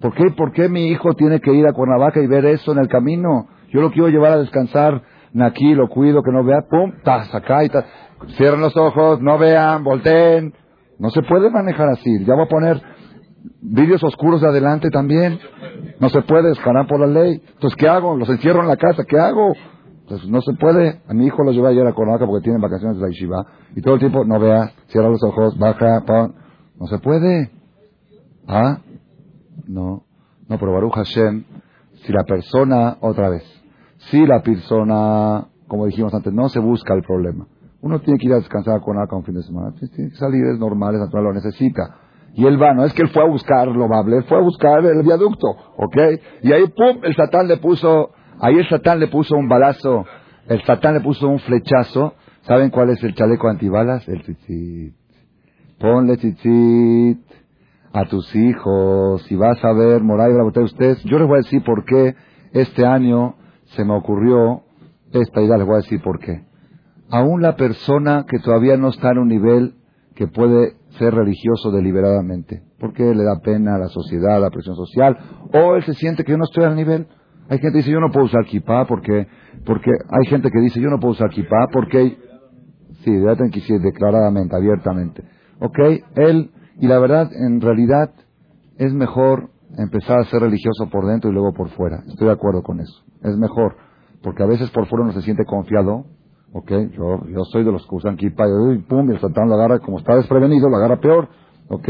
¿Por 0.00 0.14
qué, 0.14 0.30
¿Por 0.36 0.52
qué 0.52 0.68
mi 0.68 0.88
hijo 0.88 1.14
tiene 1.14 1.40
que 1.40 1.52
ir 1.52 1.66
a 1.66 1.72
Cuernavaca 1.72 2.20
y 2.20 2.26
ver 2.26 2.44
eso 2.46 2.72
en 2.72 2.78
el 2.78 2.88
camino? 2.88 3.48
Yo 3.70 3.80
lo 3.80 3.90
quiero 3.90 4.08
llevar 4.08 4.32
a 4.32 4.38
descansar 4.38 5.02
aquí, 5.38 5.74
lo 5.74 5.88
cuido, 5.88 6.22
que 6.22 6.32
no 6.32 6.44
vea, 6.44 6.62
pum, 6.68 6.92
tas, 7.04 7.34
acá 7.34 7.64
y 7.64 7.68
tas. 7.68 7.84
Cierren 8.36 8.60
los 8.60 8.76
ojos, 8.76 9.20
no 9.20 9.38
vean, 9.38 9.84
volteen. 9.84 10.54
No 11.00 11.08
se 11.08 11.22
puede 11.22 11.50
manejar 11.50 11.88
así. 11.88 12.24
Ya 12.26 12.34
voy 12.34 12.44
a 12.44 12.48
poner 12.48 12.82
vídeos 13.62 14.04
oscuros 14.04 14.42
de 14.42 14.48
adelante 14.48 14.90
también. 14.90 15.40
No 15.98 16.10
se 16.10 16.20
puede, 16.20 16.52
escalar 16.52 16.86
por 16.86 17.00
la 17.00 17.06
ley. 17.06 17.42
Entonces, 17.54 17.74
¿qué 17.78 17.88
hago? 17.88 18.16
Los 18.16 18.28
encierro 18.28 18.60
en 18.60 18.68
la 18.68 18.76
casa, 18.76 19.04
¿qué 19.08 19.18
hago? 19.18 19.54
Entonces, 20.02 20.28
no 20.28 20.42
se 20.42 20.52
puede. 20.60 21.00
A 21.08 21.14
mi 21.14 21.26
hijo 21.26 21.42
lo 21.42 21.52
llevé 21.52 21.68
ayer 21.68 21.86
a 21.86 21.94
Cuernavaca 21.94 22.26
porque 22.26 22.44
tienen 22.44 22.60
vacaciones 22.60 22.98
de 22.98 23.02
la 23.02 23.08
Yeshiva. 23.08 23.46
Y 23.74 23.80
todo 23.80 23.94
el 23.94 24.00
tiempo, 24.00 24.26
no 24.26 24.38
vea, 24.38 24.72
cierra 24.88 25.08
los 25.08 25.22
ojos, 25.24 25.58
baja. 25.58 26.02
No 26.78 26.86
se 26.86 26.98
puede. 26.98 27.50
¿Ah? 28.46 28.80
No. 29.66 30.04
No, 30.48 30.58
pero 30.58 30.72
Baruch 30.72 30.94
Hashem, 30.94 31.44
si 32.04 32.12
la 32.12 32.24
persona, 32.24 32.98
otra 33.00 33.30
vez, 33.30 33.44
si 34.10 34.26
la 34.26 34.42
persona, 34.42 35.46
como 35.66 35.86
dijimos 35.86 36.12
antes, 36.12 36.32
no 36.32 36.50
se 36.50 36.60
busca 36.60 36.92
el 36.92 37.02
problema. 37.02 37.46
Uno 37.82 37.98
tiene 38.00 38.18
que 38.18 38.26
ir 38.26 38.32
a 38.34 38.36
descansar 38.36 38.80
con 38.80 38.98
Arca 38.98 39.16
un 39.16 39.24
fin 39.24 39.34
de 39.34 39.42
semana. 39.42 39.72
Tiene 39.72 40.10
que 40.10 40.16
salir, 40.16 40.44
es 40.44 40.58
normal, 40.58 40.94
es 40.94 41.00
natural, 41.00 41.24
lo 41.24 41.32
necesita. 41.32 41.96
Y 42.34 42.46
él 42.46 42.62
va, 42.62 42.74
no 42.74 42.84
es 42.84 42.92
que 42.92 43.02
él 43.02 43.08
fue 43.08 43.22
a 43.22 43.26
buscar 43.26 43.66
lo 43.68 43.84
él 43.84 44.24
fue 44.24 44.38
a 44.38 44.40
buscar 44.40 44.84
el 44.84 45.02
viaducto, 45.02 45.48
¿ok? 45.76 45.96
Y 46.42 46.52
ahí, 46.52 46.64
pum, 46.68 47.00
el 47.02 47.14
satán 47.16 47.48
le 47.48 47.56
puso, 47.56 48.10
ahí 48.38 48.56
el 48.56 48.68
satán 48.68 49.00
le 49.00 49.08
puso 49.08 49.36
un 49.36 49.48
balazo, 49.48 50.04
el 50.46 50.62
satán 50.64 50.94
le 50.94 51.00
puso 51.00 51.28
un 51.28 51.38
flechazo. 51.40 52.14
¿Saben 52.42 52.70
cuál 52.70 52.90
es 52.90 53.02
el 53.02 53.14
chaleco 53.14 53.48
antibalas? 53.48 54.06
El 54.08 54.22
tzitzit. 54.22 54.94
Ponle 55.78 56.16
tzitzit 56.16 57.20
a 57.92 58.04
tus 58.04 58.34
hijos. 58.34 59.22
Si 59.24 59.36
vas 59.36 59.62
a 59.64 59.72
ver 59.72 60.02
Moray 60.02 60.32
de 60.32 60.62
ustedes, 60.62 61.02
yo 61.04 61.18
les 61.18 61.26
voy 61.26 61.36
a 61.36 61.42
decir 61.44 61.62
por 61.64 61.84
qué 61.84 62.14
este 62.52 62.86
año 62.86 63.34
se 63.76 63.84
me 63.84 63.94
ocurrió 63.94 64.62
esta 65.12 65.42
idea, 65.42 65.56
les 65.56 65.66
voy 65.66 65.74
a 65.74 65.82
decir 65.82 66.00
por 66.02 66.18
qué 66.20 66.49
aún 67.10 67.42
la 67.42 67.56
persona 67.56 68.24
que 68.28 68.38
todavía 68.38 68.76
no 68.76 68.88
está 68.88 69.10
en 69.10 69.18
un 69.18 69.28
nivel 69.28 69.74
que 70.14 70.28
puede 70.28 70.76
ser 70.98 71.14
religioso 71.14 71.70
deliberadamente, 71.70 72.62
porque 72.78 73.02
le 73.14 73.24
da 73.24 73.40
pena 73.42 73.76
a 73.76 73.78
la 73.78 73.88
sociedad, 73.88 74.36
a 74.36 74.40
la 74.40 74.50
presión 74.50 74.76
social, 74.76 75.16
o 75.52 75.76
él 75.76 75.84
se 75.84 75.94
siente 75.94 76.24
que 76.24 76.32
yo 76.32 76.38
no 76.38 76.44
estoy 76.44 76.64
al 76.64 76.76
nivel. 76.76 77.06
Hay 77.48 77.58
gente 77.58 77.72
que 77.72 77.78
dice, 77.78 77.90
yo 77.90 78.00
no 78.00 78.10
puedo 78.10 78.26
usar 78.26 78.44
kippah 78.44 78.86
porque, 78.86 79.26
porque 79.64 79.90
hay 79.90 80.26
gente 80.28 80.50
que 80.50 80.60
dice, 80.60 80.80
yo 80.80 80.88
no 80.88 81.00
puedo 81.00 81.12
usar 81.12 81.30
kippah 81.30 81.68
porque, 81.72 82.16
sí, 83.02 83.78
declaradamente, 83.78 84.54
abiertamente. 84.54 85.24
¿Ok? 85.60 85.78
Él, 86.16 86.50
y 86.78 86.86
la 86.86 86.98
verdad, 86.98 87.30
en 87.32 87.60
realidad, 87.60 88.12
es 88.78 88.94
mejor 88.94 89.50
empezar 89.76 90.20
a 90.20 90.24
ser 90.24 90.40
religioso 90.40 90.88
por 90.90 91.06
dentro 91.06 91.30
y 91.30 91.32
luego 91.32 91.52
por 91.52 91.68
fuera. 91.70 92.02
Estoy 92.06 92.28
de 92.28 92.32
acuerdo 92.32 92.62
con 92.62 92.80
eso. 92.80 93.04
Es 93.22 93.36
mejor, 93.36 93.76
porque 94.22 94.42
a 94.42 94.46
veces 94.46 94.70
por 94.70 94.86
fuera 94.86 95.04
uno 95.04 95.12
se 95.12 95.22
siente 95.22 95.44
confiado. 95.44 96.04
¿Ok? 96.52 96.70
Yo, 96.92 97.26
yo 97.28 97.44
soy 97.44 97.64
de 97.64 97.72
los 97.72 97.86
que 97.86 97.94
usan 97.94 98.16
kippah 98.16 98.46
y 98.74 98.78
pum, 98.82 99.08
y 99.08 99.14
el 99.14 99.20
satán 99.20 99.48
lo 99.48 99.54
agarra, 99.54 99.78
como 99.78 99.98
está 99.98 100.16
desprevenido, 100.16 100.68
lo 100.68 100.76
agarra 100.76 101.00
peor. 101.00 101.28
¿Ok? 101.68 101.88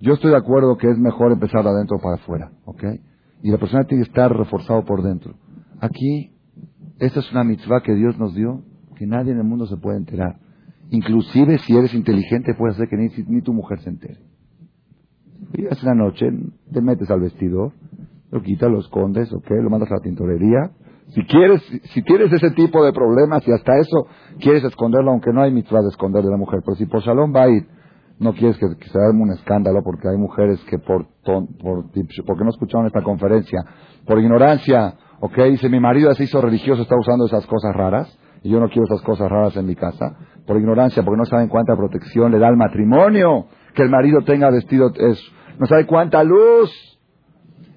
Yo 0.00 0.14
estoy 0.14 0.30
de 0.30 0.36
acuerdo 0.36 0.76
que 0.76 0.90
es 0.90 0.98
mejor 0.98 1.32
empezar 1.32 1.62
de 1.64 1.70
adentro 1.70 1.98
para 2.02 2.16
afuera. 2.16 2.50
¿Ok? 2.64 2.84
Y 3.42 3.50
la 3.50 3.58
persona 3.58 3.84
tiene 3.84 4.04
que 4.04 4.10
estar 4.10 4.34
reforzado 4.36 4.84
por 4.84 5.02
dentro. 5.02 5.34
Aquí, 5.80 6.32
esta 6.98 7.20
es 7.20 7.32
una 7.32 7.44
mitzvah 7.44 7.82
que 7.82 7.94
Dios 7.94 8.18
nos 8.18 8.34
dio, 8.34 8.62
que 8.96 9.06
nadie 9.06 9.32
en 9.32 9.38
el 9.38 9.44
mundo 9.44 9.66
se 9.66 9.76
puede 9.76 9.98
enterar. 9.98 10.38
Inclusive 10.90 11.58
si 11.58 11.76
eres 11.76 11.94
inteligente, 11.94 12.54
puede 12.54 12.74
hacer 12.74 12.88
que 12.88 12.96
ni, 12.96 13.42
tu 13.42 13.52
mujer 13.52 13.80
se 13.80 13.90
entere. 13.90 14.20
Llegas 15.52 15.82
en 15.82 15.88
la 15.88 15.94
noche, 15.94 16.26
te 16.72 16.80
metes 16.80 17.10
al 17.10 17.20
vestidor, 17.20 17.72
lo 18.30 18.42
quitas, 18.42 18.70
lo 18.70 18.80
escondes, 18.80 19.32
¿ok? 19.32 19.50
Lo 19.62 19.70
mandas 19.70 19.90
a 19.90 19.96
la 19.96 20.00
tintorería. 20.00 20.70
Si 21.14 21.24
quieres, 21.26 21.62
si 21.92 22.02
tienes 22.02 22.32
ese 22.32 22.50
tipo 22.50 22.84
de 22.84 22.92
problemas 22.92 23.46
y 23.46 23.52
hasta 23.52 23.78
eso 23.78 24.08
quieres 24.40 24.64
esconderlo, 24.64 25.12
aunque 25.12 25.32
no 25.32 25.42
hay 25.42 25.52
mitzvah 25.52 25.80
de 25.80 25.88
esconder 25.88 26.24
de 26.24 26.30
la 26.30 26.36
mujer, 26.36 26.60
pero 26.64 26.74
si 26.74 26.86
por 26.86 27.02
a 27.06 27.48
ir 27.48 27.68
no 28.18 28.32
quieres 28.32 28.58
que, 28.58 28.66
se 28.66 28.98
haga 28.98 29.10
un 29.10 29.32
escándalo 29.32 29.82
porque 29.84 30.08
hay 30.08 30.16
mujeres 30.16 30.60
que 30.64 30.78
por, 30.78 31.06
por 31.24 31.46
porque 32.26 32.44
no 32.44 32.50
escucharon 32.50 32.86
esta 32.86 33.02
conferencia, 33.02 33.60
por 34.06 34.18
ignorancia, 34.18 34.94
ok, 35.20 35.36
dice 35.50 35.68
mi 35.68 35.78
marido 35.78 36.12
se 36.14 36.24
hizo 36.24 36.40
religioso, 36.40 36.82
está 36.82 36.96
usando 36.98 37.26
esas 37.26 37.46
cosas 37.46 37.74
raras 37.74 38.18
y 38.42 38.50
yo 38.50 38.58
no 38.60 38.68
quiero 38.68 38.84
esas 38.84 39.02
cosas 39.02 39.30
raras 39.30 39.56
en 39.56 39.66
mi 39.66 39.74
casa, 39.74 40.16
por 40.46 40.58
ignorancia, 40.58 41.02
porque 41.04 41.18
no 41.18 41.24
saben 41.24 41.48
cuánta 41.48 41.76
protección 41.76 42.32
le 42.32 42.38
da 42.38 42.48
al 42.48 42.56
matrimonio, 42.56 43.46
que 43.72 43.82
el 43.82 43.90
marido 43.90 44.20
tenga 44.26 44.50
vestido, 44.50 44.92
es, 44.94 45.18
no 45.58 45.66
sabe 45.66 45.86
cuánta 45.86 46.22
luz. 46.24 46.70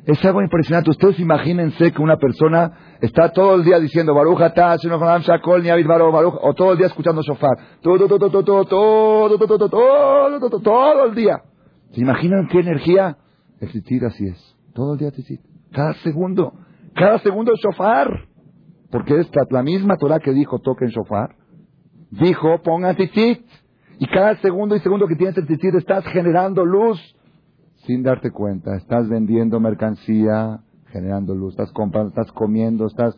Es 0.06 0.24
algo 0.24 0.42
impresionante. 0.42 0.90
Ustedes 0.90 1.20
imagínense 1.20 1.92
que 1.92 2.02
una 2.02 2.16
persona 2.16 2.72
está 3.02 3.32
todo 3.32 3.56
el 3.56 3.64
día 3.64 3.80
diciendo 3.80 4.14
Baruch 4.14 4.40
Shakol, 4.40 5.64
Baruch, 5.64 6.36
o 6.42 6.54
todo 6.54 6.74
el 6.74 6.78
día 6.78 6.88
escuchando 6.88 7.22
shofar. 7.22 7.58
Todo, 7.82 8.08
todo, 8.08 8.20
todo, 8.20 8.44
todo, 8.44 8.66
todo, 8.66 9.38
todo, 9.38 10.40
todo, 10.40 10.60
todo, 10.60 11.06
el 11.06 11.16
día. 11.16 11.42
¿Se 11.92 12.02
imaginan 12.02 12.48
qué 12.48 12.60
energía? 12.60 13.18
El 13.60 13.70
tzitzit 13.70 14.04
así 14.04 14.28
es. 14.28 14.56
Todo 14.74 14.94
el 14.94 15.00
día 15.00 15.12
tzitzit. 15.12 15.42
Cada 15.72 15.94
segundo. 15.96 16.54
Cada 16.94 17.20
segundo 17.20 17.52
el 17.52 17.58
shofar. 17.58 18.28
Porque 18.92 19.20
es 19.20 19.30
la 19.50 19.64
misma 19.64 19.98
Torah 19.98 20.20
que 20.20 20.32
dijo 20.32 20.60
toquen 20.60 20.90
shofar. 20.90 21.36
Dijo 22.12 22.62
pongan 22.64 22.96
tzitzit. 22.96 23.46
Y 24.00 24.08
cada 24.08 24.36
segundo 24.38 24.76
y 24.76 24.80
segundo 24.80 25.08
que 25.08 25.16
tienes 25.16 25.38
el 25.38 25.46
tzitzit 25.46 25.76
estás 25.76 26.06
generando 26.06 26.64
luz 26.66 27.00
sin 27.86 28.04
darte 28.04 28.32
cuenta. 28.32 28.76
Estás 28.76 29.10
vendiendo 29.10 29.60
mercancía, 29.60 30.60
generando 30.92 31.36
luz, 31.36 31.54
estás 31.54 31.72
comprando, 31.72 32.10
estás 32.10 32.32
comiendo, 32.32 32.88
estás... 32.88 33.18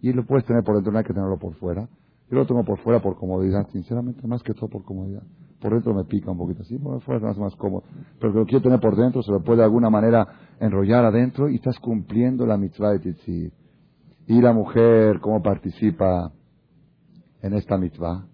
Y 0.00 0.12
lo 0.12 0.26
puedes 0.26 0.44
tener 0.44 0.62
por 0.62 0.74
dentro, 0.74 0.92
no 0.92 0.98
hay 0.98 1.04
que 1.04 1.14
tenerlo 1.14 1.38
por 1.38 1.54
fuera. 1.54 1.88
Yo 2.30 2.36
lo 2.36 2.46
tengo 2.46 2.64
por 2.64 2.78
fuera 2.80 3.00
por 3.00 3.16
comodidad, 3.16 3.66
sinceramente, 3.70 4.26
más 4.26 4.42
que 4.42 4.52
todo 4.52 4.68
por 4.68 4.84
comodidad. 4.84 5.22
Por 5.60 5.72
dentro 5.72 5.94
me 5.94 6.04
pica 6.04 6.30
un 6.30 6.36
poquito 6.36 6.62
así, 6.62 6.78
por 6.78 7.00
fuera 7.02 7.30
es 7.30 7.38
más 7.38 7.54
cómodo. 7.56 7.84
Pero 8.20 8.32
lo 8.32 8.44
quiero 8.44 8.62
tener 8.62 8.80
por 8.80 8.96
dentro, 8.96 9.22
se 9.22 9.32
lo 9.32 9.42
puede 9.42 9.58
de 9.58 9.64
alguna 9.64 9.88
manera 9.88 10.26
enrollar 10.60 11.04
adentro 11.04 11.48
y 11.48 11.56
estás 11.56 11.78
cumpliendo 11.78 12.46
la 12.46 12.58
mitzvah 12.58 12.90
de 12.90 12.98
tzitzit. 12.98 13.52
Y 14.26 14.40
la 14.40 14.52
mujer, 14.52 15.20
cómo 15.20 15.42
participa 15.42 16.32
en 17.40 17.54
esta 17.54 17.78
mitzvah. 17.78 18.26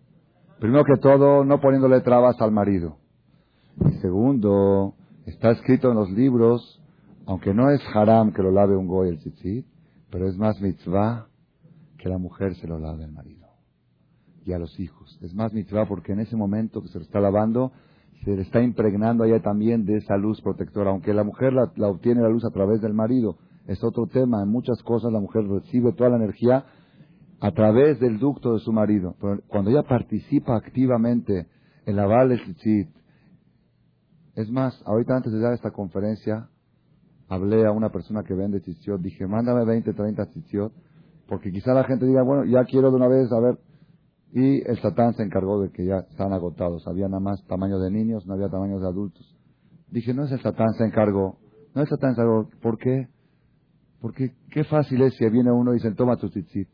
Primero 0.59 0.85
que 0.85 1.01
todo, 1.01 1.45
no 1.45 1.61
poniéndole 1.61 2.01
trabas 2.01 2.41
al 2.41 2.53
marido. 2.53 2.97
Y 3.85 3.93
segundo, 3.99 4.95
Está 5.31 5.53
escrito 5.53 5.91
en 5.91 5.97
los 5.97 6.11
libros, 6.11 6.83
aunque 7.27 7.55
no 7.55 7.71
es 7.71 7.81
haram 7.95 8.33
que 8.33 8.43
lo 8.43 8.51
lave 8.51 8.77
un 8.77 8.87
goy 8.87 9.09
el 9.09 9.18
tzitzit, 9.18 9.66
pero 10.11 10.29
es 10.29 10.37
más 10.37 10.61
mitzvah 10.61 11.29
que 11.99 12.09
la 12.09 12.18
mujer 12.18 12.55
se 12.57 12.66
lo 12.66 12.79
lave 12.79 13.05
al 13.05 13.12
marido 13.12 13.47
y 14.45 14.53
a 14.53 14.59
los 14.59 14.79
hijos. 14.81 15.18
Es 15.23 15.35
más 15.35 15.53
mitzvah 15.53 15.87
porque 15.87 16.12
en 16.12 16.21
ese 16.21 16.37
momento 16.37 16.83
que 16.83 16.89
se 16.89 16.99
lo 16.99 17.05
está 17.05 17.21
lavando, 17.21 17.73
se 18.25 18.35
le 18.35 18.43
está 18.43 18.62
impregnando 18.62 19.25
allá 19.25 19.41
también 19.41 19.85
de 19.85 19.99
esa 19.99 20.16
luz 20.16 20.41
protectora. 20.41 20.91
Aunque 20.91 21.14
la 21.14 21.25
mujer 21.25 21.53
la, 21.53 21.71
la, 21.77 21.89
obtiene 21.89 22.23
la 22.23 22.29
luz 22.29 22.45
a 22.45 22.51
través 22.51 22.81
del 22.81 22.95
marido, 22.95 23.37
es 23.66 23.83
otro 23.85 24.07
tema. 24.07 24.43
En 24.43 24.49
muchas 24.49 24.83
cosas 24.83 25.12
la 25.12 25.21
mujer 25.21 25.47
recibe 25.47 25.93
toda 25.93 26.11
la 26.11 26.16
energía 26.16 26.64
a 27.41 27.53
través 27.53 28.01
del 28.01 28.18
ducto 28.18 28.55
de 28.55 28.61
su 28.61 28.73
marido. 28.73 29.14
Pero 29.21 29.41
cuando 29.49 29.71
ella 29.71 29.83
participa 29.83 30.57
activamente 30.57 31.47
en 31.87 31.97
lavar 31.97 32.31
el 32.31 32.43
tzitzit, 32.43 32.89
es 34.35 34.51
más, 34.51 34.81
ahorita 34.87 35.16
antes 35.16 35.33
de 35.33 35.41
dar 35.41 35.53
esta 35.55 35.71
conferencia, 35.71 36.49
hablé 37.31 37.64
a 37.64 37.70
una 37.70 37.91
persona 37.91 38.24
que 38.24 38.35
vende 38.35 38.61
tzitzit, 38.61 39.01
dije, 39.01 39.26
mándame 39.26 39.64
20, 39.64 39.95
30 39.95 40.26
tzitzit, 40.26 40.72
porque 41.28 41.53
quizá 41.53 41.72
la 41.72 41.85
gente 41.85 42.05
diga, 42.05 42.22
bueno, 42.22 42.45
ya 42.45 42.64
quiero 42.64 42.91
de 42.91 42.97
una 42.97 43.07
vez, 43.07 43.31
a 43.33 43.41
ver, 43.41 43.59
y 44.33 44.68
el 44.68 44.81
satán 44.83 45.14
se 45.14 45.22
encargó 45.22 45.62
de 45.62 45.70
que 45.70 45.87
ya 45.87 45.99
están 46.11 46.33
agotados, 46.33 46.87
había 46.89 47.07
nada 47.07 47.20
más 47.20 47.45
tamaño 47.47 47.78
de 47.78 47.91
niños, 47.91 48.26
no 48.26 48.35
había 48.35 48.49
tamaño 48.49 48.81
de 48.81 48.87
adultos. 48.87 49.37
Dije, 49.91 50.12
no 50.12 50.24
es 50.24 50.33
el 50.33 50.43
satán 50.43 50.72
se 50.74 50.85
encargó, 50.85 51.39
no 51.74 51.83
es 51.83 51.91
el 51.91 51.97
satán 51.97 52.16
se 52.16 52.20
encargó, 52.20 52.51
¿por 52.61 52.78
qué? 52.78 53.09
Porque 54.01 54.35
qué 54.51 54.64
fácil 54.64 55.01
es 55.03 55.14
si 55.14 55.28
viene 55.31 55.53
uno 55.53 55.70
y 55.72 55.74
dice, 55.74 55.93
toma 55.93 56.16
tu 56.16 56.28
tzitzit. 56.31 56.68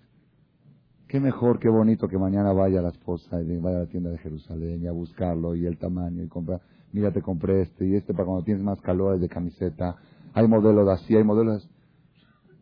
Qué 1.06 1.20
mejor, 1.20 1.58
qué 1.58 1.68
bonito 1.68 2.08
que 2.08 2.18
mañana 2.18 2.52
vaya 2.52 2.80
la 2.80 2.88
esposa 2.88 3.40
y 3.42 3.56
vaya 3.58 3.76
a 3.76 3.80
la 3.80 3.86
tienda 3.86 4.10
de 4.10 4.18
Jerusalén 4.18 4.82
y 4.82 4.86
a 4.86 4.92
buscarlo 4.92 5.54
y 5.54 5.66
el 5.66 5.78
tamaño 5.78 6.22
y 6.22 6.28
comprar 6.28 6.60
mira, 6.96 7.12
te 7.12 7.20
compré 7.20 7.62
este 7.62 7.86
y 7.86 7.94
este 7.94 8.14
para 8.14 8.24
cuando 8.24 8.44
tienes 8.44 8.64
más 8.64 8.80
calores 8.80 9.20
de 9.20 9.28
camiseta. 9.28 9.96
Hay 10.36 10.46
modelos 10.48 10.86
así, 10.90 11.16
hay 11.16 11.24
modelos 11.24 11.66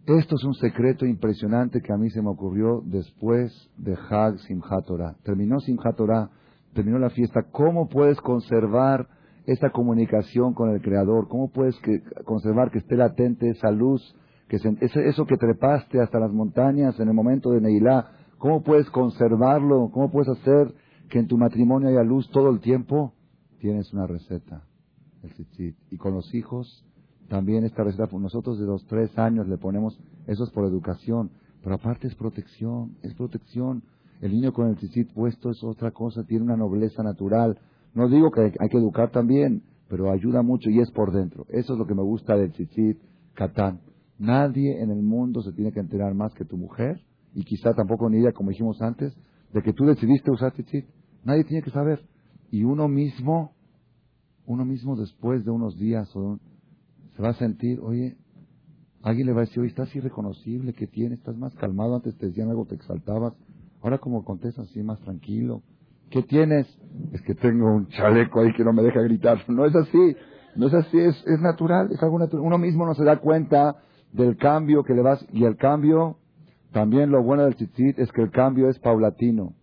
Esto 0.06 0.36
es 0.36 0.44
un 0.44 0.54
secreto 0.54 1.06
impresionante 1.06 1.82
que 1.82 1.92
a 1.92 1.96
mí 1.96 2.08
se 2.10 2.22
me 2.22 2.28
ocurrió 2.28 2.80
después 2.84 3.52
de 3.76 3.96
Hag 4.08 4.38
Simchat 4.38 4.86
Torah. 4.86 5.16
Terminó 5.24 5.58
Simchat 5.58 5.96
Torah, 5.96 6.30
terminó 6.72 7.00
la 7.00 7.10
fiesta. 7.10 7.42
¿Cómo 7.50 7.88
puedes 7.88 8.20
conservar 8.20 9.08
esta 9.44 9.70
comunicación 9.70 10.54
con 10.54 10.70
el 10.70 10.80
Creador? 10.82 11.26
¿Cómo 11.26 11.50
puedes 11.50 11.74
conservar 12.24 12.70
que 12.70 12.78
esté 12.78 12.94
latente 12.94 13.50
esa 13.50 13.72
luz, 13.72 14.14
que 14.48 14.56
eso 14.56 15.26
que 15.26 15.36
trepaste 15.36 16.00
hasta 16.00 16.20
las 16.20 16.30
montañas 16.30 17.00
en 17.00 17.08
el 17.08 17.14
momento 17.14 17.50
de 17.50 17.60
Neilá? 17.60 18.08
¿Cómo 18.38 18.62
puedes 18.62 18.88
conservarlo? 18.90 19.90
¿Cómo 19.92 20.12
puedes 20.12 20.28
hacer 20.28 20.72
que 21.10 21.18
en 21.18 21.26
tu 21.26 21.36
matrimonio 21.36 21.88
haya 21.88 22.04
luz 22.04 22.30
todo 22.30 22.50
el 22.50 22.60
tiempo? 22.60 23.14
tienes 23.58 23.92
una 23.94 24.06
receta, 24.06 24.62
el 25.22 25.32
tzitzit. 25.32 25.76
Y 25.90 25.96
con 25.96 26.12
los 26.12 26.34
hijos, 26.34 26.84
también 27.28 27.64
esta 27.64 27.84
receta, 27.84 28.06
pues 28.06 28.22
nosotros 28.22 28.58
de 28.58 28.66
los 28.66 28.84
tres 28.86 29.16
años 29.18 29.48
le 29.48 29.56
ponemos, 29.56 29.98
eso 30.26 30.44
es 30.44 30.50
por 30.50 30.66
educación, 30.66 31.30
pero 31.62 31.76
aparte 31.76 32.06
es 32.06 32.14
protección, 32.14 32.96
es 33.02 33.14
protección. 33.14 33.82
El 34.20 34.32
niño 34.32 34.52
con 34.52 34.68
el 34.68 34.76
tzitzit 34.76 35.12
puesto 35.12 35.50
es 35.50 35.62
otra 35.64 35.90
cosa, 35.90 36.24
tiene 36.24 36.44
una 36.44 36.56
nobleza 36.56 37.02
natural. 37.02 37.58
No 37.94 38.08
digo 38.08 38.30
que 38.30 38.52
hay 38.58 38.68
que 38.68 38.76
educar 38.76 39.10
también, 39.10 39.62
pero 39.88 40.10
ayuda 40.10 40.42
mucho 40.42 40.70
y 40.70 40.80
es 40.80 40.90
por 40.90 41.12
dentro. 41.12 41.46
Eso 41.48 41.72
es 41.72 41.78
lo 41.78 41.86
que 41.86 41.94
me 41.94 42.02
gusta 42.02 42.36
del 42.36 42.52
tzitzit 42.52 42.98
Catán. 43.34 43.80
Nadie 44.18 44.80
en 44.80 44.90
el 44.90 45.02
mundo 45.02 45.42
se 45.42 45.52
tiene 45.52 45.72
que 45.72 45.80
enterar 45.80 46.14
más 46.14 46.32
que 46.34 46.44
tu 46.44 46.56
mujer, 46.56 47.00
y 47.34 47.44
quizá 47.44 47.74
tampoco 47.74 48.08
ni 48.08 48.18
ella, 48.18 48.32
como 48.32 48.50
dijimos 48.50 48.80
antes, 48.80 49.12
de 49.52 49.62
que 49.62 49.72
tú 49.72 49.84
decidiste 49.84 50.30
usar 50.30 50.52
tzitzit. 50.52 50.86
Nadie 51.24 51.44
tiene 51.44 51.62
que 51.62 51.70
saber. 51.70 52.00
Y 52.50 52.62
uno 52.62 52.86
mismo 52.86 53.54
uno 54.46 54.64
mismo 54.64 54.96
después 54.96 55.44
de 55.44 55.50
unos 55.50 55.76
días 55.78 56.08
se 57.16 57.22
va 57.22 57.30
a 57.30 57.34
sentir, 57.34 57.80
oye, 57.80 58.16
alguien 59.02 59.26
le 59.26 59.32
va 59.32 59.42
a 59.42 59.44
decir, 59.44 59.60
oye, 59.60 59.68
estás 59.68 59.94
irreconocible, 59.94 60.72
¿qué 60.72 60.86
tienes? 60.86 61.18
Estás 61.18 61.36
más 61.36 61.54
calmado, 61.54 61.96
antes 61.96 62.16
te 62.16 62.26
decían 62.26 62.48
algo, 62.48 62.66
te 62.66 62.74
exaltabas, 62.74 63.34
ahora 63.82 63.98
como 63.98 64.24
contestas 64.24 64.68
así, 64.68 64.82
más 64.82 65.00
tranquilo. 65.00 65.62
¿Qué 66.10 66.22
tienes? 66.22 66.66
Es 67.12 67.22
que 67.22 67.34
tengo 67.34 67.74
un 67.74 67.88
chaleco 67.88 68.40
ahí 68.40 68.52
que 68.54 68.64
no 68.64 68.72
me 68.72 68.82
deja 68.82 69.00
gritar. 69.02 69.38
No 69.48 69.64
es 69.64 69.74
así, 69.74 70.16
no 70.56 70.66
es 70.68 70.74
así, 70.74 70.98
es, 70.98 71.22
es 71.26 71.40
natural, 71.40 71.90
es 71.92 72.02
algo 72.02 72.18
natural. 72.18 72.44
Uno 72.44 72.58
mismo 72.58 72.86
no 72.86 72.94
se 72.94 73.04
da 73.04 73.18
cuenta 73.18 73.76
del 74.12 74.36
cambio 74.36 74.84
que 74.84 74.94
le 74.94 75.02
vas, 75.02 75.24
y 75.32 75.44
el 75.44 75.56
cambio, 75.56 76.18
también 76.72 77.10
lo 77.10 77.22
bueno 77.22 77.44
del 77.44 77.56
tzitzit 77.56 77.98
es 77.98 78.10
que 78.12 78.22
el 78.22 78.30
cambio 78.30 78.68
es 78.68 78.78
paulatino, 78.78 79.54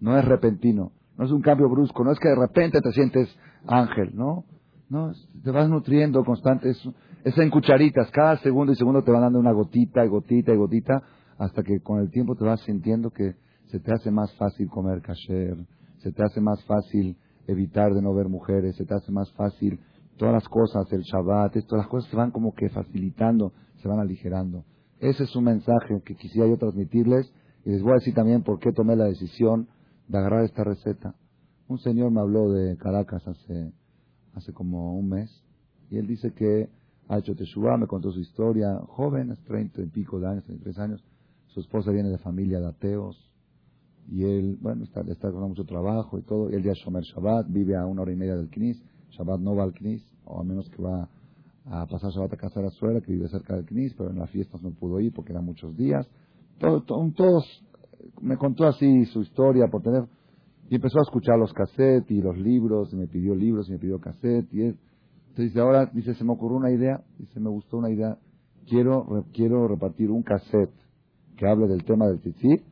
no 0.00 0.16
es 0.16 0.24
repentino, 0.24 0.92
no 1.16 1.24
es 1.24 1.32
un 1.32 1.42
cambio 1.42 1.68
brusco, 1.68 2.04
no 2.04 2.12
es 2.12 2.18
que 2.18 2.28
de 2.28 2.36
repente 2.36 2.80
te 2.80 2.92
sientes 2.92 3.28
ángel, 3.66 4.12
¿no? 4.14 4.44
No, 4.90 5.12
te 5.44 5.50
vas 5.52 5.68
nutriendo 5.68 6.24
constante, 6.24 6.68
es, 6.68 7.38
en 7.38 7.50
cucharitas, 7.50 8.10
cada 8.10 8.36
segundo 8.38 8.72
y 8.72 8.76
segundo 8.76 9.04
te 9.04 9.12
van 9.12 9.22
dando 9.22 9.38
una 9.38 9.52
gotita 9.52 10.04
y 10.04 10.08
gotita 10.08 10.52
y 10.52 10.56
gotita, 10.56 11.00
hasta 11.38 11.62
que 11.62 11.80
con 11.80 12.00
el 12.00 12.10
tiempo 12.10 12.34
te 12.34 12.44
vas 12.44 12.60
sintiendo 12.62 13.10
que 13.10 13.36
se 13.66 13.78
te 13.78 13.92
hace 13.92 14.10
más 14.10 14.34
fácil 14.36 14.68
comer 14.68 15.00
kasher, 15.00 15.56
se 15.98 16.10
te 16.10 16.24
hace 16.24 16.40
más 16.40 16.64
fácil 16.64 17.16
evitar 17.46 17.94
de 17.94 18.02
no 18.02 18.12
ver 18.12 18.28
mujeres, 18.28 18.74
se 18.74 18.84
te 18.84 18.92
hace 18.92 19.12
más 19.12 19.32
fácil 19.34 19.78
todas 20.16 20.34
las 20.34 20.48
cosas, 20.48 20.92
el 20.92 21.02
Shabbat, 21.02 21.52
todas 21.68 21.84
las 21.84 21.88
cosas 21.88 22.10
se 22.10 22.16
van 22.16 22.32
como 22.32 22.52
que 22.52 22.68
facilitando, 22.68 23.52
se 23.80 23.86
van 23.86 24.00
aligerando. 24.00 24.64
Ese 24.98 25.22
es 25.22 25.36
un 25.36 25.44
mensaje 25.44 26.02
que 26.04 26.16
quisiera 26.16 26.48
yo 26.48 26.58
transmitirles 26.58 27.32
y 27.64 27.70
les 27.70 27.82
voy 27.82 27.92
a 27.92 27.94
decir 27.94 28.12
también 28.12 28.42
por 28.42 28.58
qué 28.58 28.72
tomé 28.72 28.96
la 28.96 29.04
decisión 29.04 29.68
de 30.08 30.18
agarrar 30.18 30.42
esta 30.44 30.64
receta. 30.64 31.14
Un 31.68 31.78
señor 31.78 32.10
me 32.10 32.20
habló 32.20 32.50
de 32.50 32.76
Caracas 32.76 33.22
hace, 33.28 33.72
hace 34.34 34.52
como 34.52 34.96
un 34.96 35.08
mes 35.08 35.42
y 35.90 35.98
él 35.98 36.06
dice 36.06 36.32
que 36.32 36.68
ha 37.08 37.18
hecho 37.18 37.34
Teshuvah, 37.34 37.76
me 37.76 37.86
contó 37.86 38.12
su 38.12 38.20
historia, 38.20 38.78
joven, 38.86 39.36
30 39.46 39.82
y 39.82 39.86
pico 39.86 40.20
de 40.20 40.28
años, 40.28 40.44
33 40.44 40.78
años, 40.78 41.04
su 41.48 41.60
esposa 41.60 41.90
viene 41.90 42.08
de 42.08 42.18
familia 42.18 42.60
de 42.60 42.68
ateos 42.68 43.30
y 44.08 44.24
él, 44.24 44.58
bueno, 44.60 44.84
está, 44.84 45.00
está 45.02 45.30
con 45.30 45.48
mucho 45.48 45.64
trabajo 45.64 46.18
y 46.18 46.22
todo, 46.22 46.50
y 46.50 46.54
él 46.54 46.62
ya 46.62 46.72
Shomer 46.72 47.02
Shabbat, 47.02 47.46
vive 47.48 47.76
a 47.76 47.86
una 47.86 48.02
hora 48.02 48.12
y 48.12 48.16
media 48.16 48.36
del 48.36 48.48
Knis, 48.48 48.82
Shabbat 49.10 49.40
no 49.40 49.54
va 49.54 49.64
al 49.64 49.72
Knis, 49.72 50.04
o 50.24 50.40
a 50.40 50.44
menos 50.44 50.68
que 50.70 50.82
va 50.82 51.08
a 51.66 51.86
pasar 51.86 52.10
Shabbat 52.10 52.32
a 52.34 52.36
casa 52.36 52.60
de 52.60 52.66
la 52.66 52.72
suegra 52.72 53.00
que 53.00 53.12
vive 53.12 53.28
cerca 53.28 53.56
del 53.56 53.66
Knis, 53.66 53.94
pero 53.94 54.10
en 54.10 54.18
las 54.18 54.30
fiestas 54.30 54.62
no 54.62 54.70
pudo 54.70 55.00
ir 55.00 55.12
porque 55.12 55.32
eran 55.32 55.44
muchos 55.44 55.76
días. 55.76 56.08
Todo, 56.58 56.82
todos, 56.82 57.44
me 58.20 58.36
contó 58.36 58.66
así 58.66 59.04
su 59.06 59.22
historia 59.22 59.68
por 59.68 59.82
tener, 59.82 60.04
y 60.70 60.76
empezó 60.76 61.00
a 61.00 61.02
escuchar 61.02 61.36
los 61.36 61.52
cassettes 61.52 62.08
y 62.12 62.22
los 62.22 62.38
libros, 62.38 62.92
y 62.92 62.96
me 62.96 63.08
pidió 63.08 63.34
libros 63.34 63.68
y 63.68 63.72
me 63.72 63.78
pidió 63.78 63.98
cassettes, 63.98 64.54
y 64.54 64.62
entonces 64.62 65.46
dice, 65.46 65.60
ahora, 65.60 65.86
dice, 65.92 66.14
se 66.14 66.24
me 66.24 66.32
ocurrió 66.32 66.58
una 66.58 66.70
idea, 66.70 67.02
dice, 67.18 67.40
me 67.40 67.50
gustó 67.50 67.78
una 67.78 67.90
idea, 67.90 68.16
quiero, 68.68 69.04
quiero 69.32 69.66
repartir 69.66 70.12
un 70.12 70.22
cassette 70.22 70.70
que 71.36 71.48
hable 71.48 71.66
del 71.66 71.82
tema 71.84 72.06
del 72.06 72.20
tzitzit 72.20 72.62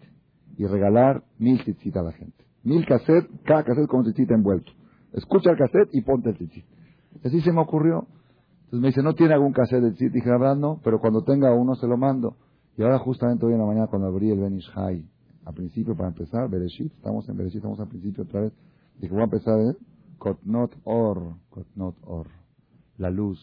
y 0.57 0.67
regalar 0.67 1.25
mil 1.39 1.61
tzitzit 1.65 1.97
a 1.97 2.03
la 2.03 2.13
gente. 2.13 2.45
Mil 2.63 2.87
cassettes, 2.87 3.29
cada 3.45 3.65
cassette 3.65 3.89
con 3.89 4.01
un 4.01 4.05
tzitzit 4.07 4.31
envuelto. 4.31 4.71
Escucha 5.13 5.51
el 5.51 5.57
cassette 5.59 5.89
y 5.93 6.03
ponte 6.03 6.31
el 6.31 6.37
tzitzit. 6.37 6.67
Así 7.25 7.41
se 7.41 7.53
me 7.53 7.63
ocurrió. 7.63 8.07
Entonces 8.67 8.81
me 8.81 8.89
dice, 8.89 9.03
¿no 9.03 9.15
tiene 9.15 9.35
algún 9.35 9.53
cassette 9.53 9.83
de 9.83 9.91
tzitzit? 9.91 10.13
Dije, 10.13 10.29
la 10.29 10.39
verdad 10.39 10.57
no, 10.57 10.81
pero 10.85 11.01
cuando 11.01 11.25
tenga 11.25 11.53
uno 11.53 11.75
se 11.75 11.89
lo 11.89 11.97
mando. 11.97 12.37
Y 12.77 12.83
ahora 12.83 13.01
justamente 13.01 13.45
hoy 13.45 13.55
en 13.55 13.59
la 13.59 13.67
mañana 13.67 13.89
cuando 13.89 14.07
abrí 14.07 14.31
el 14.31 14.39
Benish 14.39 14.71
High, 14.71 15.05
a 15.49 15.53
principio 15.53 15.97
para 15.97 16.11
empezar, 16.11 16.47
Bereshit, 16.51 16.93
estamos 16.93 17.27
en 17.27 17.37
Bereshit, 17.39 17.57
estamos 17.57 17.81
al 17.81 17.89
principio 17.89 18.25
otra 18.25 18.43
vez, 18.43 18.53
dije, 18.99 19.11
voy 19.11 19.23
a 19.23 19.25
empezar 19.25 19.59
en 19.59 19.79
Kotnot 20.19 20.77
Or, 20.85 21.37
Kotnot 21.49 21.97
Or, 22.03 22.27
la 22.99 23.09
luz. 23.09 23.41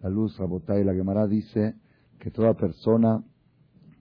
La 0.00 0.10
luz, 0.10 0.36
Rabotay, 0.36 0.84
la 0.84 0.92
Gemara 0.92 1.26
dice 1.26 1.76
que 2.20 2.30
toda 2.30 2.52
persona 2.54 3.24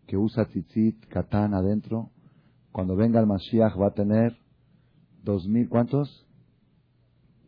que 0.05 0.18
usa 0.18 0.45
tzitzit, 0.45 1.05
katán 1.08 1.53
adentro, 1.53 2.12
cuando 2.74 2.97
venga 2.97 3.22
el 3.22 3.26
Mashiach 3.26 3.80
va 3.80 3.88
a 3.88 3.93
tener 3.93 4.38
dos 5.24 5.47
mil, 5.47 5.70
¿cuántos? 5.70 6.28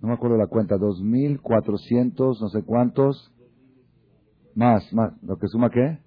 No 0.01 0.07
me 0.07 0.13
acuerdo 0.13 0.37
la 0.37 0.47
cuenta, 0.47 0.77
dos 0.77 1.01
mil 1.01 1.41
cuatrocientos, 1.41 2.41
no 2.41 2.47
sé 2.47 2.63
cuántos, 2.63 3.33
más, 4.55 4.91
más, 4.93 5.21
¿lo 5.21 5.37
que 5.37 5.47
suma 5.47 5.69
qué? 5.69 5.99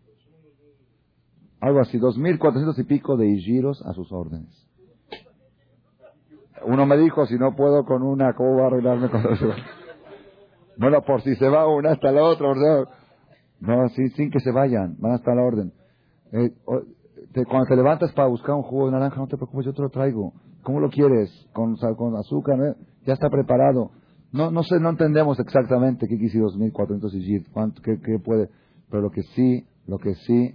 Algo 1.62 1.78
así, 1.78 1.96
dos 1.96 2.18
mil 2.18 2.40
cuatrocientos 2.40 2.76
y 2.80 2.82
pico 2.82 3.16
de 3.16 3.28
hijiros 3.28 3.86
a 3.86 3.92
sus 3.92 4.10
órdenes. 4.10 4.50
Uno 6.66 6.86
me 6.86 6.96
dijo, 6.98 7.24
si 7.26 7.36
no 7.36 7.54
puedo 7.54 7.84
con 7.84 8.02
una, 8.02 8.34
¿cómo 8.34 8.54
voy 8.54 8.62
a 8.62 8.66
arreglarme 8.66 9.08
con 9.08 9.20
eso? 9.32 9.48
Bueno, 10.74 11.02
por 11.02 11.20
si 11.20 11.36
se 11.36 11.48
va 11.48 11.68
una 11.68 11.92
hasta 11.92 12.10
la 12.10 12.24
otra, 12.24 12.48
No, 13.60 13.88
sí, 13.90 14.08
sin 14.16 14.30
que 14.30 14.40
se 14.40 14.50
vayan, 14.50 14.96
van 14.98 15.12
hasta 15.12 15.34
la 15.34 15.42
orden. 15.42 15.70
Eh, 16.32 16.50
cuando 17.46 17.66
te 17.68 17.76
levantas 17.76 18.10
para 18.12 18.26
buscar 18.26 18.54
un 18.54 18.62
jugo 18.62 18.86
de 18.86 18.92
naranja, 18.92 19.20
no 19.20 19.28
te 19.28 19.36
preocupes, 19.36 19.66
yo 19.66 19.74
te 19.74 19.82
lo 19.82 19.90
traigo. 19.90 20.32
¿Cómo 20.62 20.80
lo 20.80 20.88
quieres? 20.88 21.30
¿Con, 21.52 21.76
con 21.76 22.16
azúcar? 22.16 22.76
Ya 23.04 23.12
está 23.12 23.28
preparado. 23.28 23.90
No, 24.32 24.50
no 24.50 24.62
sé, 24.62 24.80
no 24.80 24.88
entendemos 24.88 25.38
exactamente 25.38 26.08
qué 26.08 26.18
quise 26.18 26.38
2400 26.38 27.14
y 27.14 27.44
qué, 27.82 28.00
qué 28.00 28.18
puede. 28.18 28.48
Pero 28.90 29.02
lo 29.02 29.10
que 29.10 29.22
sí, 29.34 29.66
lo 29.86 29.98
que 29.98 30.14
sí, 30.14 30.54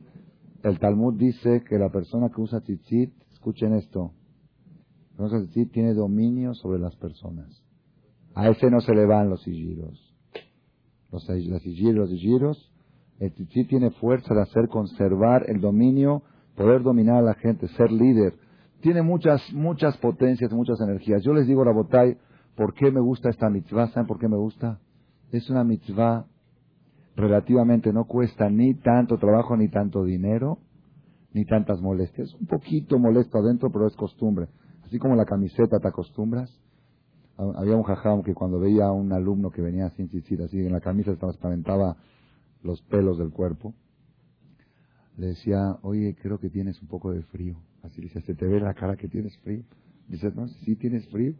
el 0.69 0.79
Talmud 0.79 1.15
dice 1.15 1.63
que 1.63 1.77
la 1.77 1.89
persona 1.89 2.29
que 2.29 2.41
usa 2.41 2.61
tzitzit, 2.61 3.13
escuchen 3.33 3.73
esto, 3.73 4.11
usa 5.17 5.39
tzitzit 5.39 5.71
tiene 5.71 5.93
dominio 5.93 6.53
sobre 6.53 6.79
las 6.79 6.95
personas. 6.95 7.63
A 8.35 8.49
ese 8.49 8.69
no 8.69 8.81
se 8.81 8.93
le 8.93 9.05
van 9.05 9.29
los 9.29 9.41
sigiros. 9.43 10.15
Los, 11.11 11.27
los 11.27 11.61
sigiros, 11.61 11.95
los 11.95 12.09
sigiros 12.09 12.71
el 13.19 13.33
tzitzit 13.33 13.67
tiene 13.69 13.89
fuerza 13.91 14.33
de 14.33 14.41
hacer 14.41 14.67
conservar 14.69 15.45
el 15.47 15.59
dominio, 15.59 16.21
poder 16.55 16.83
dominar 16.83 17.17
a 17.17 17.21
la 17.21 17.33
gente, 17.33 17.67
ser 17.69 17.91
líder. 17.91 18.35
Tiene 18.81 19.01
muchas, 19.01 19.41
muchas 19.53 19.97
potencias, 19.97 20.51
muchas 20.53 20.79
energías. 20.81 21.23
Yo 21.23 21.33
les 21.33 21.47
digo, 21.47 21.65
la 21.65 21.71
botay, 21.71 22.17
¿por 22.55 22.73
qué 22.73 22.91
me 22.91 23.01
gusta 23.01 23.29
esta 23.29 23.49
mitzvah? 23.49 23.87
¿Saben 23.87 24.07
por 24.07 24.19
qué 24.19 24.27
me 24.27 24.37
gusta? 24.37 24.79
Es 25.31 25.49
una 25.49 25.63
mitzvah 25.63 26.25
relativamente 27.17 27.91
no 27.91 28.05
cuesta 28.05 28.47
ni 28.49 28.75
tanto 28.75 29.17
trabajo, 29.17 29.57
ni 29.57 29.69
tanto 29.69 30.03
dinero, 30.03 30.59
ni 31.33 31.45
tantas 31.45 31.81
molestias. 31.81 32.33
Un 32.35 32.45
poquito 32.45 32.99
molesto 32.99 33.39
adentro, 33.39 33.71
pero 33.71 33.87
es 33.87 33.95
costumbre. 33.95 34.47
Así 34.85 34.99
como 34.99 35.15
la 35.15 35.25
camiseta 35.25 35.79
te 35.79 35.87
acostumbras. 35.87 36.49
Había 37.37 37.75
un 37.75 37.83
jajam 37.83 38.23
que 38.23 38.33
cuando 38.33 38.59
veía 38.59 38.85
a 38.85 38.91
un 38.91 39.11
alumno 39.11 39.49
que 39.49 39.61
venía 39.61 39.89
sin 39.91 40.07
tzitzit, 40.07 40.41
así 40.41 40.59
en 40.59 40.71
la 40.71 40.79
camisa 40.79 41.11
se 41.11 41.17
transparentaba 41.17 41.97
los 42.63 42.81
pelos 42.83 43.17
del 43.17 43.31
cuerpo, 43.31 43.73
le 45.17 45.27
decía, 45.27 45.77
oye, 45.81 46.15
creo 46.21 46.39
que 46.39 46.49
tienes 46.49 46.81
un 46.81 46.87
poco 46.87 47.11
de 47.11 47.23
frío. 47.23 47.57
Así 47.81 48.01
dice, 48.01 48.21
se 48.21 48.35
te 48.35 48.45
ve 48.45 48.59
la 48.59 48.73
cara 48.73 48.95
que 48.95 49.07
tienes 49.07 49.35
frío. 49.39 49.63
Dice, 50.07 50.31
no, 50.35 50.47
sí 50.47 50.75
tienes 50.75 51.07
frío. 51.09 51.33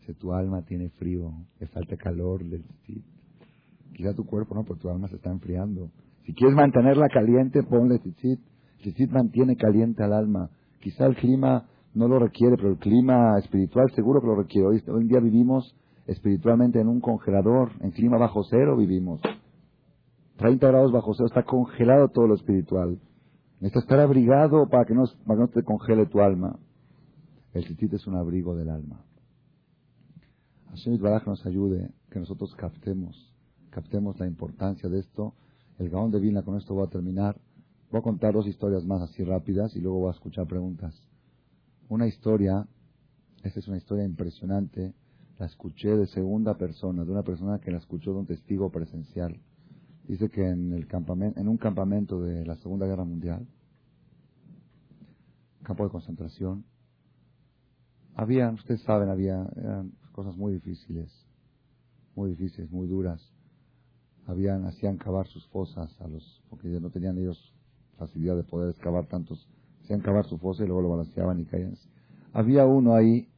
Dice, 0.00 0.14
tu 0.14 0.32
alma 0.32 0.62
tiene 0.62 0.90
frío, 0.90 1.32
le 1.60 1.66
falta 1.68 1.96
calor 1.96 2.44
del. 2.44 2.64
Quizá 3.94 4.14
tu 4.14 4.24
cuerpo 4.24 4.54
no, 4.54 4.64
pero 4.64 4.76
tu 4.76 4.88
alma 4.88 5.08
se 5.08 5.16
está 5.16 5.30
enfriando. 5.30 5.90
Si 6.24 6.34
quieres 6.34 6.56
mantenerla 6.56 7.08
caliente, 7.08 7.62
ponle 7.62 7.98
tzitzit. 7.98 8.40
Tzitzit 8.80 9.10
mantiene 9.10 9.56
caliente 9.56 10.02
al 10.02 10.12
alma. 10.12 10.50
Quizá 10.80 11.06
el 11.06 11.16
clima 11.16 11.66
no 11.94 12.08
lo 12.08 12.18
requiere, 12.18 12.56
pero 12.56 12.70
el 12.70 12.78
clima 12.78 13.38
espiritual 13.38 13.90
seguro 13.94 14.20
que 14.20 14.26
lo 14.26 14.36
requiere. 14.36 14.66
Hoy, 14.68 14.82
hoy 14.88 15.02
en 15.02 15.08
día 15.08 15.20
vivimos 15.20 15.74
espiritualmente 16.06 16.80
en 16.80 16.88
un 16.88 17.00
congelador, 17.00 17.70
en 17.80 17.90
clima 17.90 18.18
bajo 18.18 18.42
cero 18.44 18.76
vivimos. 18.76 19.20
30 20.36 20.68
grados 20.68 20.92
bajo 20.92 21.14
cero, 21.14 21.26
está 21.26 21.44
congelado 21.44 22.08
todo 22.08 22.26
lo 22.26 22.34
espiritual. 22.34 22.98
Necesitas 23.60 23.84
estar 23.84 24.00
abrigado 24.00 24.68
para 24.68 24.84
que 24.84 24.94
no, 24.94 25.04
para 25.26 25.36
que 25.38 25.40
no 25.40 25.48
te 25.48 25.62
congele 25.62 26.06
tu 26.06 26.20
alma. 26.20 26.58
El 27.54 27.64
tzitzit 27.64 27.94
es 27.94 28.06
un 28.06 28.16
abrigo 28.16 28.54
del 28.54 28.68
alma. 28.68 29.02
Hashem 30.68 31.00
Baraj 31.00 31.26
nos 31.26 31.44
ayude, 31.46 31.90
que 32.10 32.18
nosotros 32.18 32.54
captemos, 32.56 33.32
captemos 33.76 34.18
la 34.18 34.26
importancia 34.26 34.88
de 34.88 35.00
esto. 35.00 35.34
El 35.78 35.90
Gaón 35.90 36.10
de 36.10 36.18
Vilna, 36.18 36.40
con 36.40 36.56
esto 36.56 36.72
voy 36.72 36.86
a 36.86 36.90
terminar. 36.90 37.38
Voy 37.90 37.98
a 37.98 38.02
contar 38.02 38.32
dos 38.32 38.46
historias 38.46 38.86
más 38.86 39.02
así 39.02 39.22
rápidas 39.22 39.76
y 39.76 39.80
luego 39.80 39.98
voy 39.98 40.08
a 40.08 40.12
escuchar 40.12 40.46
preguntas. 40.46 40.98
Una 41.90 42.06
historia, 42.06 42.66
esta 43.42 43.60
es 43.60 43.68
una 43.68 43.76
historia 43.76 44.06
impresionante, 44.06 44.94
la 45.38 45.44
escuché 45.44 45.94
de 45.94 46.06
segunda 46.06 46.56
persona, 46.56 47.04
de 47.04 47.12
una 47.12 47.22
persona 47.22 47.58
que 47.58 47.70
la 47.70 47.76
escuchó 47.76 48.14
de 48.14 48.20
un 48.20 48.26
testigo 48.26 48.70
presencial. 48.70 49.38
Dice 50.08 50.30
que 50.30 50.48
en, 50.48 50.72
el 50.72 50.86
campamento, 50.86 51.38
en 51.38 51.46
un 51.46 51.58
campamento 51.58 52.22
de 52.22 52.46
la 52.46 52.56
Segunda 52.56 52.86
Guerra 52.86 53.04
Mundial, 53.04 53.46
campo 55.62 55.84
de 55.84 55.90
concentración, 55.90 56.64
había, 58.14 58.48
ustedes 58.52 58.80
saben, 58.84 59.10
había 59.10 59.46
eran 59.54 59.92
cosas 60.12 60.34
muy 60.34 60.54
difíciles, 60.54 61.12
muy 62.14 62.30
difíciles, 62.30 62.70
muy 62.70 62.86
duras. 62.86 63.35
Habían, 64.26 64.64
hacían 64.64 64.96
cavar 64.96 65.26
sus 65.28 65.46
fosas 65.48 66.00
a 66.00 66.08
los, 66.08 66.42
porque 66.50 66.68
no 66.68 66.90
tenían 66.90 67.16
ellos 67.18 67.54
facilidad 67.98 68.36
de 68.36 68.42
poder 68.42 68.70
excavar 68.70 69.06
tantos, 69.06 69.48
hacían 69.82 70.00
cavar 70.00 70.26
su 70.26 70.38
fosa 70.38 70.64
y 70.64 70.66
luego 70.66 70.82
lo 70.82 70.90
balanceaban 70.90 71.40
y 71.40 71.44
caían. 71.44 71.76
Había 72.32 72.66
uno 72.66 72.94
ahí, 72.94 73.28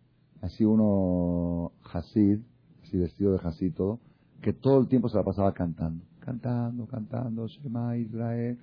así 0.41 0.64
uno 0.64 1.72
Hasid, 1.93 2.41
así 2.82 2.99
vestido 2.99 3.32
de 3.32 3.41
Hasid 3.43 3.74
todo, 3.74 4.01
que 4.43 4.53
todo 4.53 4.80
el 4.80 4.89
tiempo 4.89 5.09
se 5.09 5.16
la 5.16 5.24
pasaba 5.24 5.53
cantando 5.53 6.09
cantando, 6.28 6.86
cantando, 6.86 7.47
Shema 7.47 7.97
Israel. 7.97 8.59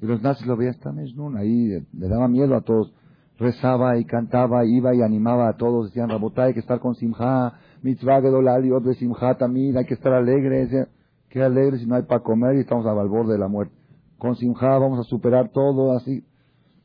Y 0.00 0.06
los 0.06 0.22
nazis 0.22 0.46
lo 0.46 0.56
veían 0.56 0.72
esta 0.74 0.90
Mesnun, 0.90 1.36
ahí 1.36 1.68
le 1.92 2.08
daba 2.08 2.28
miedo 2.28 2.56
a 2.56 2.62
todos. 2.62 2.94
Rezaba 3.38 3.98
y 3.98 4.04
cantaba, 4.06 4.64
iba 4.64 4.94
y 4.94 5.02
animaba 5.02 5.48
a 5.48 5.56
todos, 5.56 5.88
decían, 5.88 6.08
Rabotá, 6.08 6.44
hay 6.44 6.54
que 6.54 6.60
estar 6.60 6.80
con 6.80 6.94
Simha, 6.94 7.52
mitzvah 7.82 8.22
gedolal 8.22 8.64
y 8.64 8.70
de 8.70 8.94
Simha 8.94 9.36
también, 9.36 9.76
hay 9.76 9.84
que 9.84 9.94
estar 9.94 10.12
alegres. 10.12 10.88
Qué 11.30 11.42
alegres 11.42 11.80
si 11.80 11.86
no 11.86 11.94
hay 11.94 12.02
para 12.02 12.22
comer 12.22 12.56
y 12.56 12.60
estamos 12.60 12.84
al 12.86 13.08
borde 13.08 13.32
de 13.32 13.38
la 13.38 13.48
muerte. 13.48 13.74
Con 14.18 14.36
Simha 14.36 14.78
vamos 14.78 14.98
a 14.98 15.04
superar 15.04 15.50
todo, 15.50 15.96
así. 15.96 16.24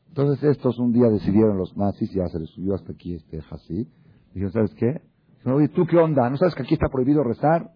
Entonces 0.08 0.42
estos 0.44 0.78
un 0.78 0.92
día 0.92 1.08
decidieron 1.08 1.58
los 1.58 1.76
nazis, 1.76 2.10
ya 2.12 2.26
se 2.28 2.38
les 2.38 2.48
subió 2.50 2.74
hasta 2.74 2.92
aquí 2.92 3.14
este 3.14 3.40
Hasid. 3.50 3.86
Dijeron, 4.32 4.52
¿sabes 4.52 4.74
qué? 4.74 5.02
Oye, 5.44 5.68
¿tú 5.68 5.84
qué 5.86 5.98
onda? 5.98 6.30
¿No 6.30 6.36
sabes 6.38 6.54
que 6.54 6.62
aquí 6.62 6.74
está 6.74 6.88
prohibido 6.88 7.22
rezar? 7.22 7.72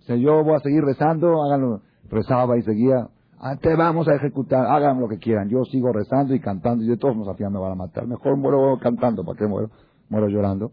O 0.00 0.02
sea, 0.02 0.16
yo 0.16 0.42
voy 0.42 0.54
a 0.54 0.60
seguir 0.60 0.82
rezando, 0.82 1.42
háganlo 1.44 1.82
rezaba 2.10 2.56
y 2.58 2.62
seguía, 2.62 3.08
ah, 3.38 3.56
te 3.56 3.74
vamos 3.76 4.08
a 4.08 4.14
ejecutar, 4.14 4.66
hagan 4.66 5.00
lo 5.00 5.08
que 5.08 5.18
quieran, 5.18 5.48
yo 5.48 5.64
sigo 5.64 5.92
rezando 5.92 6.34
y 6.34 6.40
cantando 6.40 6.84
y 6.84 6.88
de 6.88 6.96
todos 6.96 7.16
nos 7.16 7.28
hacían 7.28 7.52
me 7.52 7.58
van 7.58 7.72
a 7.72 7.74
matar, 7.74 8.06
mejor 8.06 8.36
muero 8.36 8.78
cantando, 8.80 9.24
¿para 9.24 9.38
qué 9.38 9.46
muero? 9.46 9.70
Muero 10.08 10.28
llorando. 10.28 10.72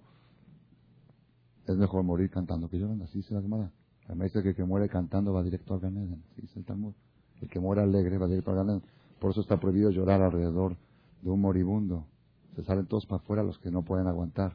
Es 1.68 1.76
mejor 1.76 2.04
morir 2.04 2.30
cantando 2.30 2.70
que 2.70 2.78
llorando, 2.78 3.06
así 3.06 3.18
dice 3.18 3.34
la 3.34 3.42
Gemara. 3.42 3.72
Me 4.14 4.26
dice 4.26 4.44
que 4.44 4.50
el 4.50 4.56
que 4.56 4.64
muere 4.64 4.88
cantando 4.88 5.34
va 5.34 5.42
directo 5.42 5.74
al 5.74 5.80
Ganeden, 5.80 6.24
dice 6.38 6.60
el 6.60 6.66
Talmud. 6.66 6.94
El 7.42 7.50
que 7.50 7.60
muere 7.60 7.82
alegre 7.82 8.18
va 8.18 8.28
directo 8.28 8.52
al 8.52 8.58
Ganeden. 8.58 8.84
Por 9.20 9.32
eso 9.32 9.42
está 9.42 9.58
prohibido 9.58 9.90
llorar 9.90 10.22
alrededor 10.22 10.78
de 11.22 11.30
un 11.30 11.42
moribundo. 11.42 12.06
Se 12.56 12.64
salen 12.64 12.86
todos 12.86 13.06
para 13.08 13.22
afuera 13.22 13.44
los 13.44 13.58
que 13.60 13.72
no 13.72 13.82
pueden 13.82 14.08
aguantar. 14.08 14.54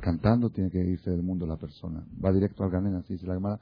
Cantando 0.00 0.50
tiene 0.50 0.70
que 0.70 0.78
irse 0.78 1.10
del 1.10 1.22
mundo 1.22 1.46
la 1.46 1.56
persona. 1.56 2.04
Va 2.24 2.32
directo 2.32 2.64
al 2.64 2.70
ganén, 2.70 2.94
así 2.94 3.12
dice 3.12 3.26
la 3.26 3.34
Gemara. 3.34 3.60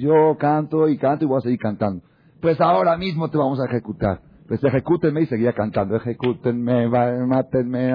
Yo 0.00 0.36
canto 0.38 0.88
y 0.88 0.98
canto 0.98 1.24
y 1.24 1.28
voy 1.28 1.38
a 1.38 1.42
seguir 1.42 1.58
cantando. 1.58 2.02
Pues 2.40 2.60
ahora 2.60 2.96
mismo 2.96 3.30
te 3.30 3.38
vamos 3.38 3.60
a 3.60 3.66
ejecutar. 3.66 4.22
Pues 4.48 4.62
ejecútenme 4.64 5.22
y 5.22 5.26
seguía 5.26 5.52
cantando. 5.52 5.94
Ejecútenme, 5.96 6.88
mátenme. 6.88 7.94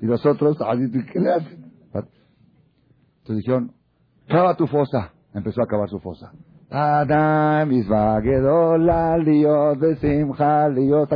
Y 0.00 0.06
los 0.06 0.24
otros, 0.26 0.58
¿qué? 0.58 1.20
Entonces 3.20 3.36
dijeron, 3.36 3.72
cava 4.28 4.56
tu 4.56 4.66
fosa. 4.66 5.13
Empezó 5.34 5.62
a 5.62 5.66
cavar 5.66 5.88
su 5.88 5.98
fosa. 5.98 6.32
Adam, 6.70 7.70
Está 7.72 8.18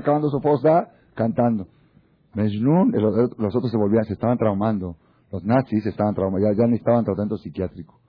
acabando 0.01 0.29
su 0.29 0.41
fosa 0.41 0.89
cantando. 1.14 1.69
Mejnun, 2.35 2.93
los 2.93 3.57
otros 3.57 3.71
se 3.71 3.77
volvían, 3.77 4.05
se 4.05 4.14
estaban 4.14 4.37
traumando. 4.37 4.97
Los 5.31 5.45
nazis 5.45 5.83
se 5.83 5.91
estaban 5.91 6.14
traumando, 6.14 6.47
ya, 6.47 6.57
ya 6.57 6.66
necesitaban 6.66 7.05
tratamiento 7.05 7.37
psiquiátrico. 7.37 8.01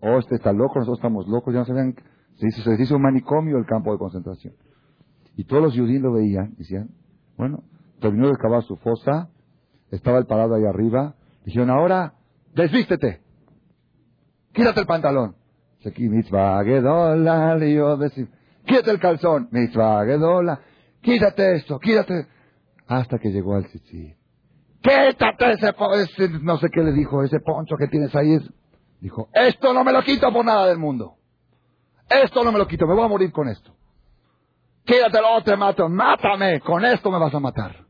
O 0.00 0.08
oh, 0.08 0.18
este 0.18 0.36
está 0.36 0.52
loco, 0.52 0.74
nosotros 0.76 0.98
estamos 0.98 1.28
locos, 1.28 1.54
ya 1.54 1.60
no 1.60 1.66
sabían. 1.66 1.94
Se 2.36 2.48
hizo, 2.48 2.62
se 2.62 2.82
hizo 2.82 2.96
un 2.96 3.02
manicomio 3.02 3.58
el 3.58 3.66
campo 3.66 3.92
de 3.92 3.98
concentración. 3.98 4.54
Y 5.36 5.44
todos 5.44 5.62
los 5.62 5.76
judíos 5.76 6.02
lo 6.02 6.12
veían, 6.12 6.54
decían, 6.56 6.90
bueno, 7.36 7.62
terminó 8.00 8.28
de 8.28 8.36
cavar 8.36 8.62
su 8.62 8.76
fosa, 8.76 9.28
estaba 9.90 10.18
el 10.18 10.26
parado 10.26 10.54
ahí 10.54 10.64
arriba, 10.64 11.14
dijeron, 11.44 11.70
ahora, 11.70 12.14
desvístete, 12.54 13.20
quítate 14.58 14.80
el 14.80 14.86
pantalón. 14.86 15.36
Quítate 18.66 18.90
el 18.90 18.98
calzón, 18.98 19.48
quítate 21.00 21.56
esto, 21.56 21.78
quítate. 21.78 22.26
Hasta 22.88 23.18
que 23.18 23.30
llegó 23.30 23.54
al 23.54 23.66
tzitzit. 23.66 24.16
Quítate 24.82 25.52
ese, 25.52 26.28
no 26.42 26.58
sé 26.58 26.68
qué 26.70 26.82
le 26.82 26.92
dijo, 26.92 27.22
ese 27.22 27.40
poncho 27.40 27.76
que 27.76 27.86
tienes 27.86 28.14
ahí. 28.14 28.38
Dijo, 29.00 29.28
esto 29.32 29.72
no 29.72 29.84
me 29.84 29.92
lo 29.92 30.02
quito 30.02 30.32
por 30.32 30.44
nada 30.44 30.66
del 30.66 30.78
mundo. 30.78 31.14
Esto 32.10 32.42
no 32.42 32.50
me 32.50 32.58
lo 32.58 32.66
quito, 32.66 32.86
me 32.86 32.94
voy 32.94 33.04
a 33.04 33.08
morir 33.08 33.30
con 33.30 33.48
esto. 33.48 33.74
Quédatelo, 34.84 35.42
te 35.44 35.56
mato, 35.56 35.88
mátame, 35.88 36.60
con 36.60 36.84
esto 36.84 37.10
me 37.10 37.18
vas 37.18 37.34
a 37.34 37.40
matar. 37.40 37.84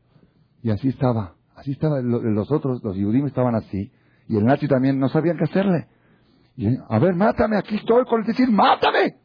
Y 0.61 0.69
así 0.69 0.89
estaba, 0.89 1.35
así 1.55 1.71
estaban 1.71 2.09
los 2.09 2.51
otros, 2.51 2.83
los 2.83 2.95
judíos 2.95 3.27
estaban 3.27 3.55
así, 3.55 3.91
y 4.27 4.37
el 4.37 4.45
nazi 4.45 4.67
también 4.67 4.99
no 4.99 5.09
sabían 5.09 5.37
qué 5.37 5.45
hacerle. 5.45 5.87
A 6.89 6.99
ver, 6.99 7.15
mátame, 7.15 7.57
aquí 7.57 7.75
estoy 7.75 8.03
con 8.05 8.19
el 8.19 8.25
tzitzit, 8.25 8.49
mátame, 8.49 9.17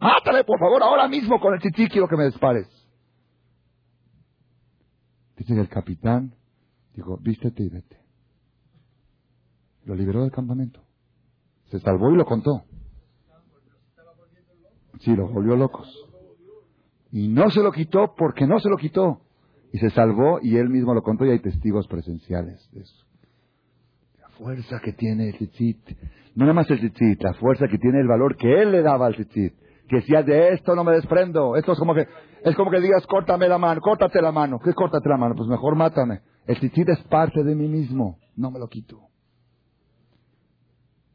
mátame, 0.00 0.42
por 0.44 0.58
favor, 0.58 0.82
ahora 0.82 1.06
mismo 1.06 1.38
con 1.38 1.54
el 1.54 1.60
tzitzit 1.60 1.90
quiero 1.92 2.08
que 2.08 2.16
me 2.16 2.26
dispares. 2.26 2.66
Dice 5.36 5.54
que 5.54 5.60
el 5.60 5.68
capitán 5.68 6.34
dijo, 6.94 7.18
vístete 7.18 7.62
y 7.62 7.68
vete. 7.68 7.98
Lo 9.84 9.94
liberó 9.94 10.22
del 10.22 10.30
campamento. 10.30 10.80
Se 11.70 11.78
salvó 11.80 12.10
y 12.10 12.16
lo 12.16 12.24
contó. 12.24 12.64
Sí, 15.00 15.14
los 15.16 15.32
volvió 15.32 15.56
locos. 15.56 15.88
Y 17.10 17.28
no 17.28 17.50
se 17.50 17.60
lo 17.60 17.72
quitó 17.72 18.14
porque 18.16 18.46
no 18.46 18.58
se 18.60 18.68
lo 18.68 18.76
quitó. 18.76 19.22
Y 19.72 19.78
se 19.78 19.90
salvó 19.90 20.38
y 20.42 20.56
él 20.56 20.68
mismo 20.68 20.94
lo 20.94 21.02
contó 21.02 21.24
y 21.24 21.30
hay 21.30 21.40
testigos 21.40 21.86
presenciales 21.88 22.68
de 22.72 22.82
eso. 22.82 23.06
La 24.20 24.28
fuerza 24.30 24.80
que 24.80 24.92
tiene 24.92 25.30
el 25.30 25.36
tzitzit. 25.36 25.96
No 26.34 26.44
nada 26.44 26.54
más 26.54 26.70
el 26.70 26.78
tzitzit, 26.78 27.22
la 27.22 27.34
fuerza 27.34 27.68
que 27.68 27.78
tiene 27.78 28.00
el 28.00 28.08
valor 28.08 28.36
que 28.36 28.62
él 28.62 28.72
le 28.72 28.82
daba 28.82 29.06
al 29.06 29.14
tzitzit. 29.14 29.54
Que 29.88 29.96
decía, 29.96 30.22
de 30.22 30.54
esto 30.54 30.74
no 30.74 30.84
me 30.84 30.92
desprendo. 30.92 31.56
Esto 31.56 31.72
es 31.72 31.78
como 31.78 31.94
que, 31.94 32.06
es 32.44 32.56
como 32.56 32.70
que 32.70 32.80
digas, 32.80 33.06
córtame 33.06 33.48
la 33.48 33.58
mano, 33.58 33.80
córtate 33.80 34.22
la 34.22 34.32
mano. 34.32 34.58
¿Qué 34.58 34.72
córtate 34.72 35.08
la 35.08 35.18
mano? 35.18 35.34
Pues 35.36 35.48
mejor 35.48 35.76
mátame. 35.76 36.20
El 36.46 36.56
tzitzit 36.56 36.88
es 36.88 37.02
parte 37.04 37.44
de 37.44 37.54
mí 37.54 37.68
mismo. 37.68 38.18
No 38.36 38.50
me 38.50 38.58
lo 38.58 38.68
quito. 38.68 39.12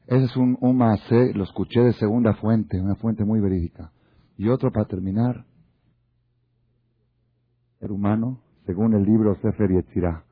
Ese 0.07 0.23
es 0.23 0.37
un, 0.37 0.57
un 0.61 0.77
lo 0.77 1.43
escuché 1.43 1.81
de 1.81 1.93
segunda 1.93 2.33
fuente, 2.35 2.79
una 2.79 2.95
fuente 2.95 3.25
muy 3.25 3.41
verídica. 3.41 3.91
Y 4.37 4.47
otro 4.47 4.71
para 4.71 4.85
terminar, 4.85 5.45
ser 7.79 7.91
humano, 7.91 8.39
según 8.65 8.93
el 8.93 9.03
libro 9.03 9.35
Sefer 9.41 9.69
Yetzirah. 9.69 10.23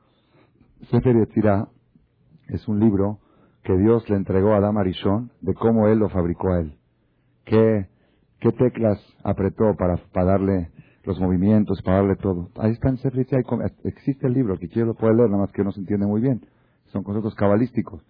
Sefer 0.90 1.16
Yetzirah 1.16 1.68
es 2.48 2.66
un 2.68 2.80
libro 2.80 3.18
que 3.66 3.76
Dios 3.76 4.08
le 4.08 4.14
entregó 4.14 4.52
a 4.52 4.58
Adam 4.58 4.78
Arishon 4.78 5.32
de 5.40 5.52
cómo 5.54 5.88
él 5.88 5.98
lo 5.98 6.08
fabricó 6.08 6.52
a 6.52 6.60
él. 6.60 6.78
Qué, 7.44 7.88
qué 8.38 8.52
teclas 8.52 8.98
apretó 9.24 9.74
para, 9.76 9.96
para 10.12 10.32
darle 10.32 10.70
los 11.04 11.18
movimientos, 11.18 11.82
para 11.82 11.98
darle 11.98 12.14
todo. 12.14 12.50
Ahí 12.58 12.70
está 12.70 12.90
en 12.90 12.98
Sefer 12.98 13.26
existe 13.82 14.26
el 14.28 14.34
libro, 14.34 14.56
que 14.56 14.68
quiero 14.68 14.88
lo 14.88 14.94
puede 14.94 15.14
leer, 15.14 15.30
nada 15.30 15.42
más 15.42 15.52
que 15.52 15.64
no 15.64 15.72
se 15.72 15.80
entiende 15.80 16.06
muy 16.06 16.20
bien. 16.20 16.46
Son 16.92 17.02
conceptos 17.02 17.34
cabalísticos. 17.34 18.02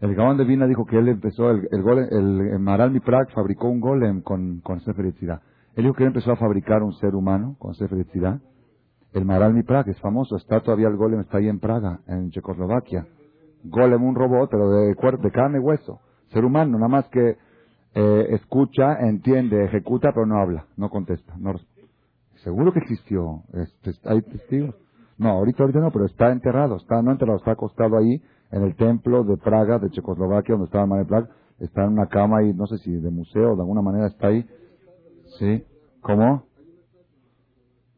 El 0.00 0.14
Gabón 0.14 0.36
de 0.36 0.44
Vina 0.44 0.66
dijo 0.66 0.84
que 0.84 0.98
él 0.98 1.08
empezó, 1.08 1.50
el, 1.50 1.68
el, 1.70 2.40
el, 2.52 2.58
Maral 2.58 2.90
Miprak 2.90 3.32
fabricó 3.32 3.70
un 3.70 3.80
golem 3.80 4.20
con, 4.20 4.60
con 4.60 4.78
Él 4.78 5.38
dijo 5.74 5.94
que 5.94 6.02
él 6.02 6.08
empezó 6.08 6.32
a 6.32 6.36
fabricar 6.36 6.82
un 6.82 6.92
ser 6.94 7.14
humano 7.14 7.56
con 7.58 7.74
Sefer 7.74 8.04
El 9.14 9.24
Maral 9.24 9.54
Miprak 9.54 9.88
es 9.88 9.98
famoso, 10.00 10.36
está 10.36 10.60
todavía 10.60 10.88
el 10.88 10.96
golem, 10.96 11.20
está 11.20 11.38
ahí 11.38 11.48
en 11.48 11.60
Praga, 11.60 12.00
en 12.06 12.30
Checoslovaquia. 12.30 13.06
Golem, 13.64 14.02
un 14.02 14.14
robot, 14.14 14.50
pero 14.50 14.70
de, 14.70 14.94
de 14.94 15.30
carne 15.30 15.58
y 15.58 15.60
hueso. 15.60 16.00
Ser 16.32 16.44
humano, 16.44 16.78
nada 16.78 16.88
más 16.88 17.08
que 17.08 17.36
eh, 17.94 18.26
escucha, 18.30 18.98
entiende, 19.00 19.64
ejecuta, 19.64 20.12
pero 20.12 20.26
no 20.26 20.40
habla, 20.40 20.66
no 20.76 20.88
contesta. 20.88 21.34
No, 21.38 21.54
seguro 22.36 22.72
que 22.72 22.80
existió, 22.80 23.42
este, 23.52 23.92
hay 24.04 24.22
testigos. 24.22 24.74
No, 25.18 25.30
ahorita, 25.30 25.62
ahorita 25.62 25.80
no, 25.80 25.90
pero 25.90 26.06
está 26.06 26.32
enterrado, 26.32 26.76
está 26.76 27.02
no 27.02 27.12
enterrado, 27.12 27.38
está 27.38 27.52
acostado 27.52 27.96
ahí 27.98 28.22
en 28.50 28.62
el 28.62 28.74
templo 28.76 29.24
de 29.24 29.36
Praga, 29.36 29.78
de 29.78 29.90
Checoslovaquia, 29.90 30.54
donde 30.54 30.66
estaba 30.66 30.84
el 30.96 31.04
de 31.04 31.08
Praga, 31.08 31.28
está 31.58 31.84
en 31.84 31.92
una 31.92 32.06
cama 32.06 32.42
y 32.42 32.52
no 32.54 32.66
sé 32.66 32.78
si 32.78 32.90
de 32.90 33.10
museo, 33.10 33.54
de 33.54 33.62
alguna 33.62 33.82
manera 33.82 34.06
está 34.06 34.28
ahí. 34.28 34.44
¿Sí? 35.38 35.64
¿Cómo? 36.00 36.44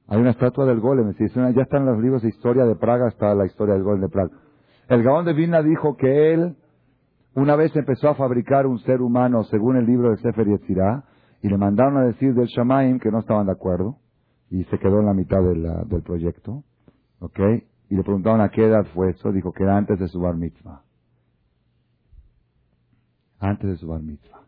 Hay 0.06 0.20
una 0.20 0.30
estatua 0.30 0.66
del 0.66 0.80
golem, 0.80 1.12
ya 1.14 1.62
están 1.62 1.86
los 1.86 1.98
libros 1.98 2.22
de 2.22 2.28
historia 2.28 2.64
de 2.64 2.74
Praga, 2.74 3.08
está 3.08 3.34
la 3.34 3.46
historia 3.46 3.74
del 3.74 3.84
golem 3.84 4.02
de 4.02 4.08
Praga. 4.08 4.30
El 4.88 5.02
Gaón 5.02 5.24
de 5.24 5.32
Vilna 5.32 5.62
dijo 5.62 5.96
que 5.96 6.34
él 6.34 6.56
una 7.34 7.56
vez 7.56 7.74
empezó 7.74 8.08
a 8.10 8.14
fabricar 8.14 8.66
un 8.66 8.78
ser 8.80 9.00
humano 9.00 9.44
según 9.44 9.76
el 9.76 9.86
libro 9.86 10.10
de 10.10 10.18
Sefer 10.18 10.46
Yetzirah 10.46 11.04
y 11.42 11.48
le 11.48 11.58
mandaron 11.58 11.96
a 11.96 12.04
decir 12.04 12.34
del 12.34 12.46
Shamaim 12.46 12.98
que 13.00 13.10
no 13.10 13.20
estaban 13.20 13.46
de 13.46 13.52
acuerdo 13.52 13.98
y 14.50 14.64
se 14.64 14.78
quedó 14.78 15.00
en 15.00 15.06
la 15.06 15.14
mitad 15.14 15.40
del 15.42 16.02
proyecto. 16.02 16.62
¿Ok? 17.20 17.40
y 17.88 17.96
le 17.96 18.02
preguntaron 18.02 18.40
a 18.40 18.48
qué 18.48 18.64
edad 18.64 18.84
fue 18.94 19.10
eso, 19.10 19.30
dijo 19.32 19.52
que 19.52 19.62
era 19.62 19.76
antes 19.76 19.98
de 19.98 20.08
su 20.08 20.20
bar 20.20 20.36
mitzvah. 20.36 20.82
Antes 23.38 23.70
de 23.70 23.76
su 23.76 23.86
bar 23.86 24.02
mitzvah. 24.02 24.40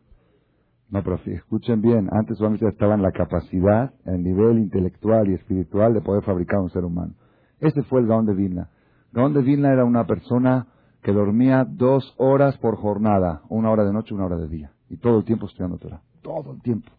No, 0.88 1.02
pero 1.02 1.20
escuchen 1.26 1.80
bien, 1.80 2.08
antes 2.12 2.38
de 2.38 2.44
su 2.44 2.50
mitzvah 2.50 2.70
estaba 2.70 2.94
en 2.94 3.02
la 3.02 3.12
capacidad, 3.12 3.92
el 4.04 4.22
nivel 4.22 4.58
intelectual 4.58 5.28
y 5.28 5.34
espiritual 5.34 5.94
de 5.94 6.00
poder 6.00 6.22
fabricar 6.24 6.60
un 6.60 6.70
ser 6.70 6.84
humano. 6.84 7.14
Ese 7.60 7.82
fue 7.84 8.00
el 8.00 8.06
Gaón 8.06 8.26
de 8.26 8.34
Vilna. 8.34 8.70
Gaón 9.16 9.32
Vilna 9.32 9.72
era 9.72 9.86
una 9.86 10.06
persona 10.06 10.66
que 11.02 11.10
dormía 11.10 11.64
dos 11.66 12.14
horas 12.18 12.58
por 12.58 12.76
jornada, 12.76 13.40
una 13.48 13.70
hora 13.70 13.82
de 13.86 13.92
noche, 13.94 14.12
una 14.12 14.26
hora 14.26 14.36
de 14.36 14.46
día, 14.46 14.72
y 14.90 14.98
todo 14.98 15.20
el 15.20 15.24
tiempo 15.24 15.46
estudiando 15.46 15.78
Torah, 15.78 16.02
todo 16.20 16.52
el 16.52 16.60
tiempo. 16.60 16.92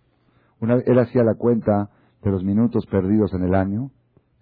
Una, 0.60 0.78
él 0.84 0.98
hacía 0.98 1.24
la 1.24 1.36
cuenta 1.36 1.92
de 2.24 2.32
los 2.32 2.44
minutos 2.44 2.88
perdidos 2.88 3.36
en 3.36 3.44
el 3.44 3.54
año, 3.54 3.92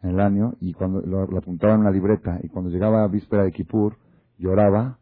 en 0.03 0.11
el 0.11 0.21
año 0.21 0.53
y 0.61 0.71
cuando 0.71 1.01
lo, 1.01 1.23
apuntaba 1.37 1.73
en 1.73 1.81
una 1.81 1.91
libreta 1.91 2.39
y 2.43 2.47
cuando 2.47 2.71
llegaba 2.71 3.03
a 3.03 3.09
víspera 3.09 3.43
de 3.43 3.51
Kippur 3.51 3.97
lloraba 4.37 4.97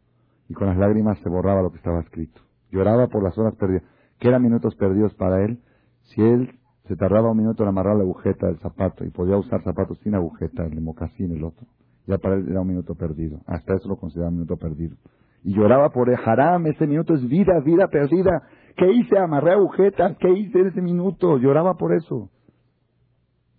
y 0.48 0.54
con 0.54 0.66
las 0.66 0.76
lágrimas 0.76 1.16
se 1.20 1.28
borraba 1.28 1.62
lo 1.62 1.70
que 1.70 1.76
estaba 1.76 2.00
escrito. 2.00 2.40
Lloraba 2.72 3.06
por 3.06 3.22
las 3.22 3.38
horas 3.38 3.54
perdidas. 3.54 3.84
¿Qué 4.18 4.26
eran 4.26 4.42
minutos 4.42 4.74
perdidos 4.74 5.14
para 5.14 5.44
él? 5.44 5.60
Si 6.06 6.20
él 6.20 6.58
se 6.88 6.96
tardaba 6.96 7.30
un 7.30 7.38
minuto 7.38 7.62
en 7.62 7.68
amarrar 7.68 7.94
la 7.94 8.02
agujeta 8.02 8.48
del 8.48 8.58
zapato 8.58 9.04
y 9.04 9.10
podía 9.10 9.36
usar 9.36 9.62
zapatos 9.62 9.96
sin 10.00 10.16
agujeta, 10.16 10.64
el 10.64 10.80
mocasín, 10.80 11.30
el 11.36 11.44
otro, 11.44 11.68
ya 12.06 12.18
para 12.18 12.36
él 12.36 12.46
era 12.48 12.60
un 12.60 12.68
minuto 12.68 12.94
perdido. 12.94 13.40
Hasta 13.46 13.74
eso 13.74 13.88
lo 13.88 13.96
consideraba 13.96 14.30
un 14.30 14.36
minuto 14.36 14.56
perdido. 14.56 14.96
Y 15.42 15.54
lloraba 15.54 15.90
por 15.90 16.08
el 16.08 16.18
haram, 16.24 16.66
ese 16.66 16.86
minuto 16.86 17.14
es 17.14 17.26
vida, 17.28 17.60
vida 17.64 17.88
perdida. 17.88 18.42
¿Qué 18.76 18.90
hice? 18.90 19.18
Amarré 19.18 19.52
agujetas, 19.52 20.16
¿qué 20.18 20.30
hice 20.30 20.60
en 20.60 20.66
ese 20.68 20.80
minuto? 20.80 21.38
Lloraba 21.38 21.74
por 21.74 21.94
eso. 21.94 22.30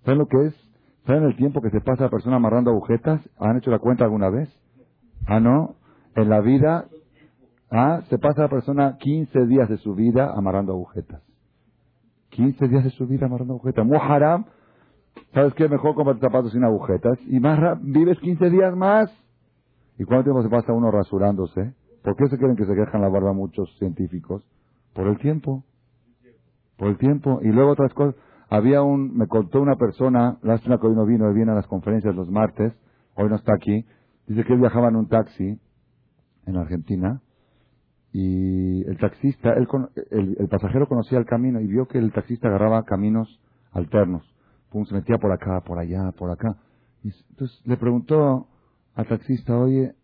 ¿Saben 0.03 0.19
lo 0.19 0.27
que 0.27 0.47
es? 0.47 0.65
¿Saben 1.05 1.23
el 1.23 1.35
tiempo 1.35 1.61
que 1.61 1.69
se 1.69 1.81
pasa 1.81 2.05
la 2.05 2.09
persona 2.09 2.37
amarrando 2.37 2.71
agujetas? 2.71 3.21
¿Han 3.39 3.57
hecho 3.57 3.71
la 3.71 3.79
cuenta 3.79 4.03
alguna 4.03 4.29
vez? 4.29 4.49
Ah, 5.27 5.39
no. 5.39 5.75
En 6.15 6.29
la 6.29 6.41
vida, 6.41 6.85
ah, 7.71 8.01
se 8.09 8.17
pasa 8.17 8.43
la 8.43 8.49
persona 8.49 8.97
15 8.97 9.45
días 9.45 9.69
de 9.69 9.77
su 9.77 9.93
vida 9.93 10.31
amarrando 10.35 10.73
agujetas. 10.73 11.21
15 12.29 12.67
días 12.67 12.83
de 12.83 12.89
su 12.91 13.07
vida 13.07 13.27
amarrando 13.27 13.53
agujetas. 13.53 13.85
Muharam, 13.85 14.45
¿sabes 15.33 15.53
qué? 15.53 15.67
Mejor 15.69 15.95
comprar 15.95 16.19
zapatos 16.19 16.51
sin 16.51 16.63
agujetas. 16.63 17.17
Y 17.27 17.39
más 17.39 17.59
vives 17.81 18.19
15 18.19 18.49
días 18.49 18.75
más. 18.75 19.09
¿Y 19.97 20.03
cuánto 20.03 20.25
tiempo 20.25 20.43
se 20.43 20.49
pasa 20.49 20.73
uno 20.73 20.91
rasurándose? 20.91 21.73
¿Por 22.03 22.15
qué 22.15 22.27
se 22.27 22.37
creen 22.37 22.55
que 22.55 22.65
se 22.65 22.75
quejan 22.75 23.01
la 23.01 23.09
barba 23.09 23.33
muchos 23.33 23.73
científicos? 23.77 24.45
Por 24.93 25.07
el 25.07 25.17
tiempo. 25.17 25.63
Por 26.77 26.89
el 26.89 26.97
tiempo. 26.97 27.39
Y 27.41 27.47
luego 27.47 27.71
otras 27.71 27.93
cosas. 27.93 28.15
Había 28.49 28.83
un, 28.83 29.17
me 29.17 29.27
contó 29.27 29.59
una 29.59 29.75
persona, 29.75 30.37
lástima 30.43 30.79
que 30.79 30.87
hoy 30.87 30.95
no 30.95 31.05
vino, 31.05 31.27
él 31.27 31.33
viene 31.33 31.51
a 31.51 31.55
las 31.55 31.65
conferencias 31.65 32.15
los 32.15 32.29
martes, 32.29 32.73
hoy 33.15 33.27
no 33.27 33.35
está 33.35 33.53
aquí, 33.55 33.85
dice 34.27 34.43
que 34.43 34.53
él 34.53 34.59
viajaba 34.59 34.89
en 34.89 34.97
un 34.97 35.07
taxi 35.07 35.59
en 36.45 36.55
Argentina 36.55 37.21
y 38.13 38.87
el 38.87 38.97
taxista, 38.99 39.53
él, 39.53 39.67
el, 40.11 40.37
el, 40.39 40.47
pasajero 40.47 40.87
conocía 40.87 41.17
el 41.17 41.25
camino 41.25 41.59
y 41.59 41.67
vio 41.67 41.87
que 41.87 41.97
el 41.97 42.13
taxista 42.13 42.47
agarraba 42.47 42.83
caminos 42.83 43.41
alternos. 43.71 44.34
Pum, 44.75 44.85
se 44.85 44.93
metía 44.93 45.17
por 45.17 45.31
acá, 45.31 45.61
por 45.61 45.79
allá, 45.79 46.11
por 46.11 46.29
acá. 46.29 46.57
Entonces 47.01 47.61
le 47.63 47.77
preguntó 47.77 48.49
al 48.93 49.07
taxista, 49.07 49.57
oye, 49.57 49.95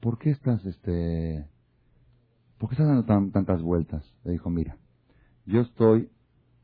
¿por 0.00 0.18
qué 0.18 0.30
estás, 0.30 0.66
este, 0.66 1.48
por 2.58 2.68
qué 2.68 2.74
estás 2.74 2.88
dando 2.88 3.30
tantas 3.30 3.62
vueltas? 3.62 4.02
Le 4.24 4.32
dijo, 4.32 4.50
mira, 4.50 4.78
yo 5.46 5.60
estoy 5.60 6.10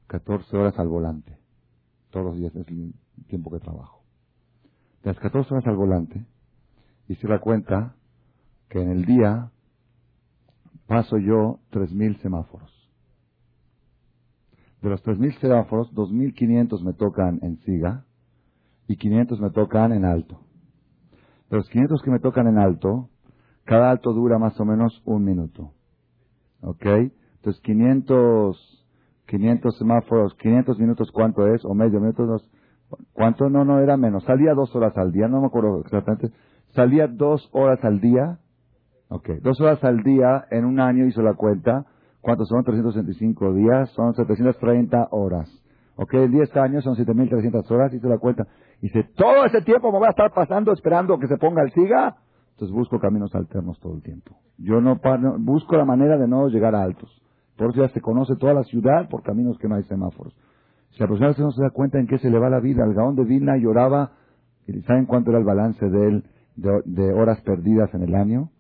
14 0.09 0.57
horas 0.57 0.77
al 0.81 0.89
volante. 0.89 1.39
Todos 2.11 2.27
los 2.27 2.37
días 2.37 2.53
es 2.57 2.67
el 2.67 2.95
tiempo 3.29 3.53
que 3.53 3.61
trabajo. 3.61 4.03
De 5.05 5.11
las 5.13 5.21
14 5.21 5.55
horas 5.55 5.69
al 5.69 5.77
volante, 5.77 6.27
se 7.07 7.29
da 7.29 7.39
cuenta 7.39 7.95
que 8.71 8.83
en 8.83 8.91
el 8.91 9.05
día 9.05 9.53
paso 10.89 11.17
yo 11.19 11.61
3.000 11.71 12.21
semáforos. 12.23 12.76
De 14.87 14.91
los 14.91 15.03
3.000 15.03 15.41
semáforos, 15.41 15.93
2.500 15.97 16.85
me 16.85 16.93
tocan 16.93 17.41
en 17.43 17.59
siga 17.63 18.05
y 18.87 18.97
500 18.97 19.41
me 19.41 19.51
tocan 19.51 19.93
en 19.93 20.05
alto. 20.05 20.39
De 21.51 21.57
los 21.57 21.69
500 21.71 22.01
que 22.03 22.11
me 22.13 22.21
tocan 22.21 22.47
en 22.47 22.57
alto, 22.57 23.09
cada 23.65 23.91
alto 23.91 24.13
dura 24.13 24.39
más 24.39 24.61
o 24.61 24.65
menos 24.65 25.03
un 25.05 25.25
minuto. 25.25 25.73
¿Ok? 26.61 26.87
Entonces 26.87 27.61
500 27.63 28.87
500 29.27 29.77
semáforos, 29.77 30.37
500 30.37 30.79
minutos, 30.79 31.11
¿cuánto 31.11 31.53
es? 31.53 31.65
O 31.65 31.75
medio 31.75 31.99
minuto, 31.99 32.41
¿cuánto? 33.13 33.51
No, 33.51 33.65
no, 33.65 33.81
era 33.81 33.97
menos. 33.97 34.23
Salía 34.23 34.55
dos 34.55 34.73
horas 34.77 34.97
al 34.97 35.11
día, 35.11 35.27
no 35.27 35.41
me 35.41 35.49
acuerdo 35.49 35.81
exactamente. 35.81 36.31
Salía 36.77 37.09
dos 37.09 37.51
horas 37.51 37.85
al 37.85 38.01
día. 38.01 38.39
Ok, 39.09 39.31
dos 39.43 39.61
horas 39.61 39.83
al 39.83 40.05
día 40.05 40.45
en 40.53 40.65
un 40.65 40.79
año 40.79 41.07
hizo 41.07 41.23
la 41.23 41.35
cuenta. 41.35 41.87
¿Cuántos 42.27 42.49
son? 42.49 42.65
365 42.65 43.55
días, 43.55 43.89
son 43.91 44.13
730 44.13 45.11
horas. 45.13 45.49
Ok, 45.95 46.13
en 46.15 46.33
10 46.33 46.57
años 46.57 46.83
son 46.83 46.97
7.300 46.97 47.71
horas, 47.71 47.95
hizo 47.95 48.09
la 48.09 48.19
cuenta. 48.19 48.49
Y 48.83 48.89
dice, 48.89 49.05
todo 49.15 49.45
ese 49.45 49.63
tiempo 49.63 49.93
me 49.93 49.99
voy 49.99 50.09
a 50.09 50.11
estar 50.11 50.33
pasando 50.35 50.73
esperando 50.73 51.21
que 51.21 51.29
se 51.29 51.37
ponga 51.37 51.63
el 51.63 51.71
siga. 51.71 52.17
Entonces 52.55 52.75
busco 52.75 52.99
caminos 52.99 53.33
alternos 53.33 53.79
todo 53.79 53.95
el 53.95 54.03
tiempo. 54.03 54.35
Yo 54.59 54.81
no 54.81 54.99
busco 55.39 55.77
la 55.77 55.85
manera 55.85 56.19
de 56.19 56.27
no 56.27 56.49
llegar 56.49 56.75
a 56.75 56.83
altos. 56.83 57.23
Por 57.57 57.71
eso 57.71 57.83
ya 57.83 57.91
se 57.91 58.01
conoce 58.01 58.35
toda 58.35 58.55
la 58.55 58.65
ciudad 58.65 59.09
por 59.09 59.23
caminos 59.23 59.57
que 59.59 59.69
no 59.69 59.77
hay 59.77 59.85
semáforos. 59.85 60.35
Si 60.91 60.99
la 60.99 61.07
persona 61.07 61.33
no 61.39 61.53
se 61.53 61.63
da 61.63 61.71
cuenta 61.71 62.01
en 62.01 62.09
qué 62.09 62.19
se 62.19 62.29
le 62.29 62.41
va 62.41 62.51
la 62.51 62.59
vida, 62.59 62.85
el 62.85 62.95
Gaón 62.95 63.15
de 63.15 63.23
Vilna 63.23 63.57
lloraba, 63.57 64.11
¿y 64.67 64.81
saben 64.83 65.07
cuánto 65.07 65.31
era 65.31 65.39
el 65.39 65.45
balance 65.45 65.89
de 65.89 66.09
él 66.09 66.25
de, 66.57 67.13
horas 67.13 67.41
perdidas 67.43 67.95
en 67.95 68.03
el 68.03 68.17
año? 68.17 68.51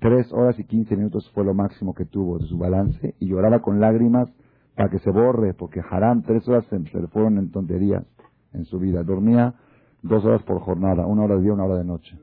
Tres 0.00 0.32
horas 0.32 0.58
y 0.58 0.64
quince 0.64 0.96
minutos 0.96 1.30
fue 1.34 1.44
lo 1.44 1.52
máximo 1.52 1.92
que 1.92 2.06
tuvo 2.06 2.38
de 2.38 2.46
su 2.46 2.56
balance 2.56 3.14
y 3.20 3.28
lloraba 3.28 3.60
con 3.60 3.80
lágrimas 3.80 4.30
para 4.74 4.88
que 4.88 4.98
se 4.98 5.10
borre, 5.10 5.52
porque 5.52 5.82
Haram 5.88 6.22
tres 6.22 6.48
horas 6.48 6.64
se, 6.70 6.78
le 6.78 7.06
fueron 7.08 7.36
en 7.36 7.50
tonterías 7.50 8.06
en 8.54 8.64
su 8.64 8.78
vida. 8.78 9.02
Dormía 9.02 9.54
dos 10.02 10.24
horas 10.24 10.42
por 10.44 10.60
jornada, 10.60 11.06
una 11.06 11.24
hora 11.24 11.36
de 11.36 11.42
día, 11.42 11.52
una 11.52 11.64
hora 11.64 11.76
de 11.76 11.84
noche. 11.84 12.18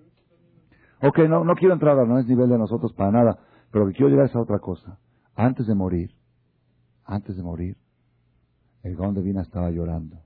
Ok, 1.04 1.20
no, 1.30 1.44
no 1.44 1.54
quiero 1.54 1.76
entrar, 1.76 1.96
no 2.08 2.18
es 2.18 2.28
nivel 2.28 2.50
de 2.50 2.58
nosotros 2.58 2.94
para 2.94 3.12
nada, 3.12 3.38
pero 3.72 3.86
lo 3.86 3.92
que 3.92 3.98
quiero 3.98 4.10
llegar 4.10 4.26
es 4.26 4.36
a 4.36 4.42
otra 4.42 4.58
cosa. 4.58 4.98
Antes 5.36 5.68
de 5.68 5.76
morir, 5.76 6.16
antes 7.06 7.38
de 7.38 7.44
morir, 7.44 7.78
el 8.82 8.96
Gaón 8.96 9.14
de 9.14 9.22
Vila 9.22 9.44
estaba 9.44 9.70
llorando, 9.70 10.18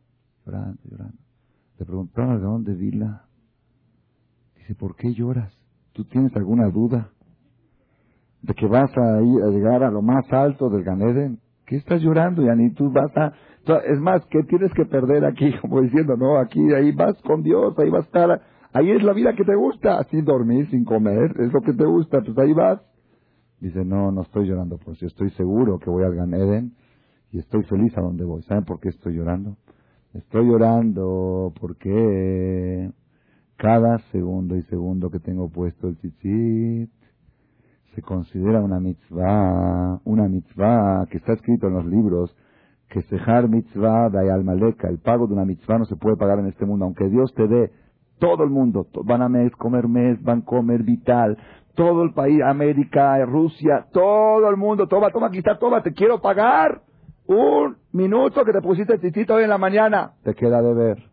llorando, 0.45 0.79
llorando. 0.89 1.17
Le 1.77 1.85
preguntaron 1.85 2.31
al 2.31 2.39
Gaón 2.39 2.63
de 2.63 2.75
Vila, 2.75 3.25
dice, 4.55 4.73
¿por 4.73 4.95
qué 4.95 5.13
lloras? 5.13 5.53
¿Tú 5.91 6.05
tienes 6.05 6.33
alguna 6.37 6.69
duda 6.69 7.11
de 8.41 8.53
que 8.53 8.65
vas 8.67 8.91
a, 8.97 9.21
ir 9.21 9.43
a 9.43 9.47
llegar 9.47 9.83
a 9.83 9.91
lo 9.91 10.01
más 10.01 10.31
alto 10.31 10.69
del 10.69 10.83
Ganeden? 10.83 11.39
¿Qué 11.65 11.77
estás 11.77 12.01
llorando, 12.01 12.41
ni 12.55 12.73
Tú 12.73 12.91
vas 12.91 13.15
a... 13.15 13.33
Es 13.85 13.99
más, 13.99 14.25
¿qué 14.25 14.43
tienes 14.43 14.73
que 14.73 14.85
perder 14.85 15.23
aquí? 15.25 15.53
Como 15.61 15.81
diciendo, 15.81 16.15
no, 16.17 16.37
aquí, 16.37 16.59
ahí 16.73 16.91
vas 16.91 17.21
con 17.21 17.43
Dios, 17.43 17.77
ahí 17.77 17.89
vas 17.89 18.03
a 18.03 18.05
estar... 18.05 18.41
Ahí 18.73 18.89
es 18.89 19.03
la 19.03 19.13
vida 19.13 19.33
que 19.33 19.43
te 19.43 19.55
gusta, 19.55 20.01
sin 20.09 20.23
dormir, 20.23 20.69
sin 20.69 20.85
comer, 20.85 21.35
es 21.39 21.51
lo 21.51 21.59
que 21.59 21.73
te 21.73 21.85
gusta, 21.85 22.21
pues 22.21 22.37
ahí 22.37 22.53
vas. 22.53 22.81
Dice, 23.59 23.83
no, 23.83 24.11
no 24.11 24.21
estoy 24.21 24.47
llorando 24.47 24.77
por 24.77 24.93
eso. 24.93 25.05
Estoy 25.05 25.29
seguro 25.31 25.77
que 25.77 25.89
voy 25.89 26.03
al 26.03 26.15
Gan 26.15 26.33
Eden 26.33 26.73
y 27.31 27.39
estoy 27.39 27.63
feliz 27.63 27.95
a 27.97 28.01
donde 28.01 28.23
voy. 28.23 28.41
¿Saben 28.43 28.63
por 28.63 28.79
qué 28.79 28.89
estoy 28.89 29.15
llorando? 29.15 29.57
Estoy 30.13 30.47
llorando 30.47 31.53
porque 31.59 32.91
cada 33.57 33.99
segundo 34.11 34.55
y 34.55 34.63
segundo 34.63 35.11
que 35.11 35.19
tengo 35.19 35.49
puesto 35.49 35.87
el 35.87 35.97
tzitzit 35.97 36.89
se 37.95 38.01
considera 38.01 38.61
una 38.61 38.79
mitzvah, 38.79 39.99
una 40.05 40.27
mitzvah 40.27 41.05
que 41.09 41.17
está 41.17 41.33
escrito 41.33 41.67
en 41.67 41.73
los 41.73 41.85
libros, 41.85 42.35
que 42.89 43.01
sejar 43.03 43.49
mitzvah 43.49 44.09
de 44.09 44.31
almaleka, 44.31 44.87
el 44.87 44.99
pago 44.99 45.27
de 45.27 45.33
una 45.33 45.45
mitzvah 45.45 45.79
no 45.79 45.85
se 45.85 45.95
puede 45.95 46.15
pagar 46.17 46.39
en 46.39 46.47
este 46.47 46.65
mundo, 46.65 46.85
aunque 46.85 47.09
Dios 47.09 47.33
te 47.33 47.47
dé 47.47 47.71
todo 48.19 48.43
el 48.43 48.49
mundo, 48.49 48.87
van 49.03 49.21
a 49.21 49.29
mes, 49.29 49.51
comer 49.55 49.87
mes, 49.87 50.21
van 50.23 50.39
a 50.39 50.45
comer 50.45 50.83
vital, 50.83 51.37
todo 51.75 52.03
el 52.03 52.13
país, 52.13 52.41
América, 52.43 53.25
Rusia, 53.25 53.87
todo 53.91 54.49
el 54.49 54.57
mundo, 54.57 54.87
toma, 54.87 55.09
toma, 55.09 55.29
está, 55.31 55.57
toma, 55.57 55.81
te 55.81 55.93
quiero 55.93 56.21
pagar 56.21 56.81
un 57.25 57.77
minuto 57.91 58.43
que 58.45 58.51
te 58.51 58.61
pusiste 58.61 58.93
el 58.93 59.31
hoy 59.31 59.43
en 59.43 59.49
la 59.49 59.57
mañana, 59.57 60.13
te 60.23 60.33
queda 60.33 60.61
de 60.61 60.73
ver. 60.73 61.03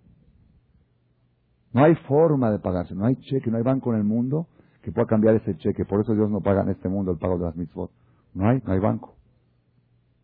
No 1.73 1.85
hay 1.85 1.95
forma 2.07 2.51
de 2.51 2.59
pagarse, 2.59 2.95
no 2.95 3.07
hay 3.07 3.17
cheque, 3.17 3.51
no 3.51 3.57
hay 3.57 3.63
banco 3.63 3.93
en 3.93 3.99
el 3.99 4.05
mundo 4.05 4.47
que 4.89 4.93
pueda 4.93 5.07
cambiar 5.07 5.35
ese 5.35 5.55
cheque. 5.59 5.85
Por 5.85 6.01
eso 6.01 6.15
Dios 6.15 6.31
no 6.31 6.41
paga 6.41 6.63
en 6.63 6.71
este 6.71 6.89
mundo 6.89 7.13
el 7.13 7.19
pago 7.19 7.37
de 7.37 7.45
las 7.45 7.57
mitzvot. 7.57 7.91
No 8.33 8.49
hay, 8.49 8.63
no 8.65 8.73
hay 8.73 8.79
banco. 8.79 9.17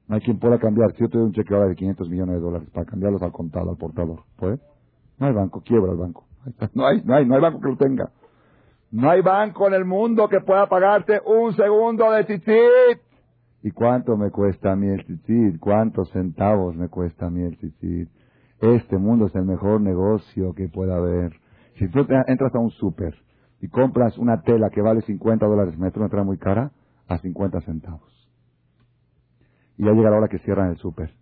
No 0.08 0.14
hay 0.14 0.22
quien 0.22 0.38
pueda 0.38 0.58
cambiar. 0.58 0.92
Si 0.92 1.00
yo 1.00 1.10
te 1.10 1.18
doy 1.18 1.26
un 1.26 1.32
cheque 1.34 1.52
ahora 1.54 1.68
de 1.68 1.74
500 1.74 2.08
millones 2.08 2.36
de 2.36 2.40
dólares 2.40 2.70
para 2.72 2.86
cambiarlos 2.86 3.22
al 3.22 3.30
contado, 3.30 3.70
al 3.70 3.76
portador, 3.76 4.20
¿puede? 4.36 4.58
No 5.18 5.26
hay 5.26 5.34
banco, 5.34 5.60
quiebra 5.60 5.92
el 5.92 5.98
banco. 5.98 6.24
No 6.74 6.86
hay, 6.86 7.02
no 7.04 7.14
hay, 7.14 7.26
no 7.26 7.34
hay 7.34 7.42
banco 7.42 7.60
que 7.60 7.68
lo 7.68 7.76
tenga. 7.76 8.10
No 8.90 9.10
hay 9.10 9.20
banco 9.20 9.66
en 9.66 9.74
el 9.74 9.84
mundo 9.84 10.28
que 10.30 10.40
pueda 10.40 10.66
pagarte 10.66 11.20
un 11.26 11.52
segundo 11.54 12.10
de 12.12 12.24
tzitzit. 12.24 13.02
¿Y 13.62 13.70
cuánto 13.70 14.16
me 14.16 14.30
cuesta 14.30 14.72
a 14.72 14.76
mí 14.76 14.86
el 14.86 15.04
tzitzit? 15.04 15.60
¿Cuántos 15.60 16.10
centavos 16.10 16.74
me 16.74 16.88
cuesta 16.88 17.26
a 17.26 17.30
mí 17.30 17.42
el 17.42 17.58
tzitzit? 17.58 18.08
Este 18.61 18.96
mundo 18.96 19.26
es 19.26 19.34
el 19.34 19.45
mejor 19.45 19.82
negocio 19.82 20.54
que 20.54 20.68
pueda 20.68 20.96
haber. 20.96 21.32
Si 21.78 21.86
tú 21.88 22.07
entras 22.26 22.54
a 22.54 22.58
un 22.58 22.70
súper 22.70 23.24
y 23.64 23.68
compras 23.68 24.18
una 24.18 24.42
tela 24.42 24.68
que 24.68 24.82
vale 24.82 25.00
50 25.00 25.46
dólares 25.46 25.78
metro, 25.78 26.03
una 26.03 26.11
tela 26.11 26.22
muy 26.22 26.36
cara, 26.36 26.72
a 27.08 27.16
50 27.16 27.62
centavos. 27.62 28.28
Y 29.78 29.86
ya 29.86 29.92
llega 29.92 30.11
la 30.11 30.18
hora 30.18 30.28
que 30.28 30.38
cierran 30.41 30.68
el 30.68 30.76
súper. 30.76 31.14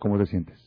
¿Cómo 0.00 0.18
te 0.18 0.26
sientes? 0.26 0.58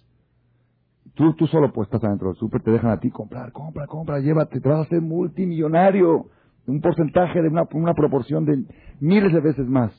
Tú, 1.13 1.33
tú 1.33 1.47
solo 1.47 1.73
pues 1.73 1.87
estás 1.87 2.01
adentro 2.05 2.29
del 2.29 2.37
súper, 2.37 2.63
te 2.63 2.71
dejan 2.71 2.91
a 2.91 3.01
ti 3.01 3.11
comprar, 3.11 3.51
compra, 3.51 3.87
compra, 3.87 4.19
llévate, 4.19 4.61
te 4.61 4.69
vas 4.69 4.77
a 4.77 4.81
hacer 4.83 5.01
multimillonario. 5.01 6.27
Un 6.65 6.79
porcentaje 6.79 7.41
de 7.41 7.49
una, 7.49 7.63
una 7.73 7.93
proporción 7.93 8.45
de 8.45 8.63
miles 9.01 9.33
de 9.33 9.41
veces 9.41 9.67
más. 9.67 9.91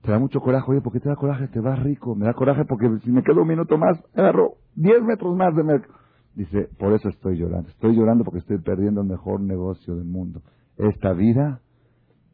Te 0.00 0.10
da 0.10 0.18
mucho 0.18 0.40
coraje, 0.40 0.70
oye, 0.70 0.80
¿por 0.80 0.94
qué 0.94 1.00
te 1.00 1.10
da 1.10 1.16
coraje? 1.16 1.48
Te 1.48 1.60
vas 1.60 1.78
rico. 1.82 2.14
Me 2.14 2.24
da 2.24 2.32
coraje 2.32 2.64
porque 2.64 2.88
si 3.04 3.10
me 3.10 3.22
quedo 3.22 3.42
un 3.42 3.48
minuto 3.48 3.76
más, 3.76 4.02
agarro 4.14 4.54
10 4.74 5.02
metros 5.02 5.36
más 5.36 5.54
de 5.54 5.64
mercado. 5.64 6.00
Dice, 6.34 6.68
por 6.78 6.92
eso 6.92 7.08
estoy 7.08 7.38
llorando. 7.38 7.68
Estoy 7.70 7.96
llorando 7.96 8.24
porque 8.24 8.38
estoy 8.38 8.58
perdiendo 8.58 9.00
el 9.00 9.08
mejor 9.08 9.40
negocio 9.40 9.94
del 9.96 10.04
mundo. 10.04 10.42
Esta 10.76 11.12
vida 11.12 11.60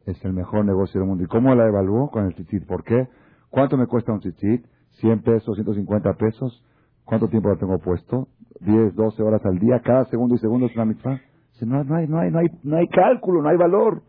es 0.05 0.23
el 0.23 0.33
mejor 0.33 0.65
negocio 0.65 0.99
del 0.99 1.09
mundo. 1.09 1.23
¿Y 1.23 1.27
cómo 1.27 1.53
la 1.55 1.67
evaluó? 1.67 2.09
Con 2.09 2.25
el 2.25 2.33
tzitzit. 2.35 2.65
¿Por 2.65 2.83
qué? 2.83 3.07
¿Cuánto 3.49 3.77
me 3.77 3.87
cuesta 3.87 4.13
un 4.13 4.19
tzitzit? 4.19 4.65
¿100 5.01 5.23
pesos, 5.23 5.55
150 5.55 6.13
pesos? 6.13 6.63
¿Cuánto 7.05 7.27
tiempo 7.27 7.49
lo 7.49 7.57
tengo 7.57 7.77
puesto? 7.79 8.27
10, 8.61 8.95
12 8.95 9.23
horas 9.23 9.45
al 9.45 9.59
día, 9.59 9.81
cada 9.83 10.05
segundo 10.05 10.35
y 10.35 10.39
segundo 10.39 10.65
es 10.65 10.75
una 10.75 10.85
mitzvah. 10.85 11.19
No, 11.61 11.83
no, 11.83 11.95
hay, 11.95 12.07
no, 12.07 12.19
hay, 12.19 12.31
no, 12.31 12.39
hay, 12.39 12.47
no 12.63 12.77
hay 12.77 12.87
cálculo, 12.87 13.41
no 13.41 13.49
hay 13.49 13.57
valor. 13.57 14.03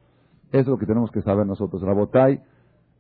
Eso 0.51 0.61
es 0.61 0.67
lo 0.69 0.79
que 0.79 0.87
tenemos 0.87 1.11
que 1.11 1.23
saber 1.23 1.47
nosotros. 1.47 1.83
La 1.83 1.93
botay 1.93 2.41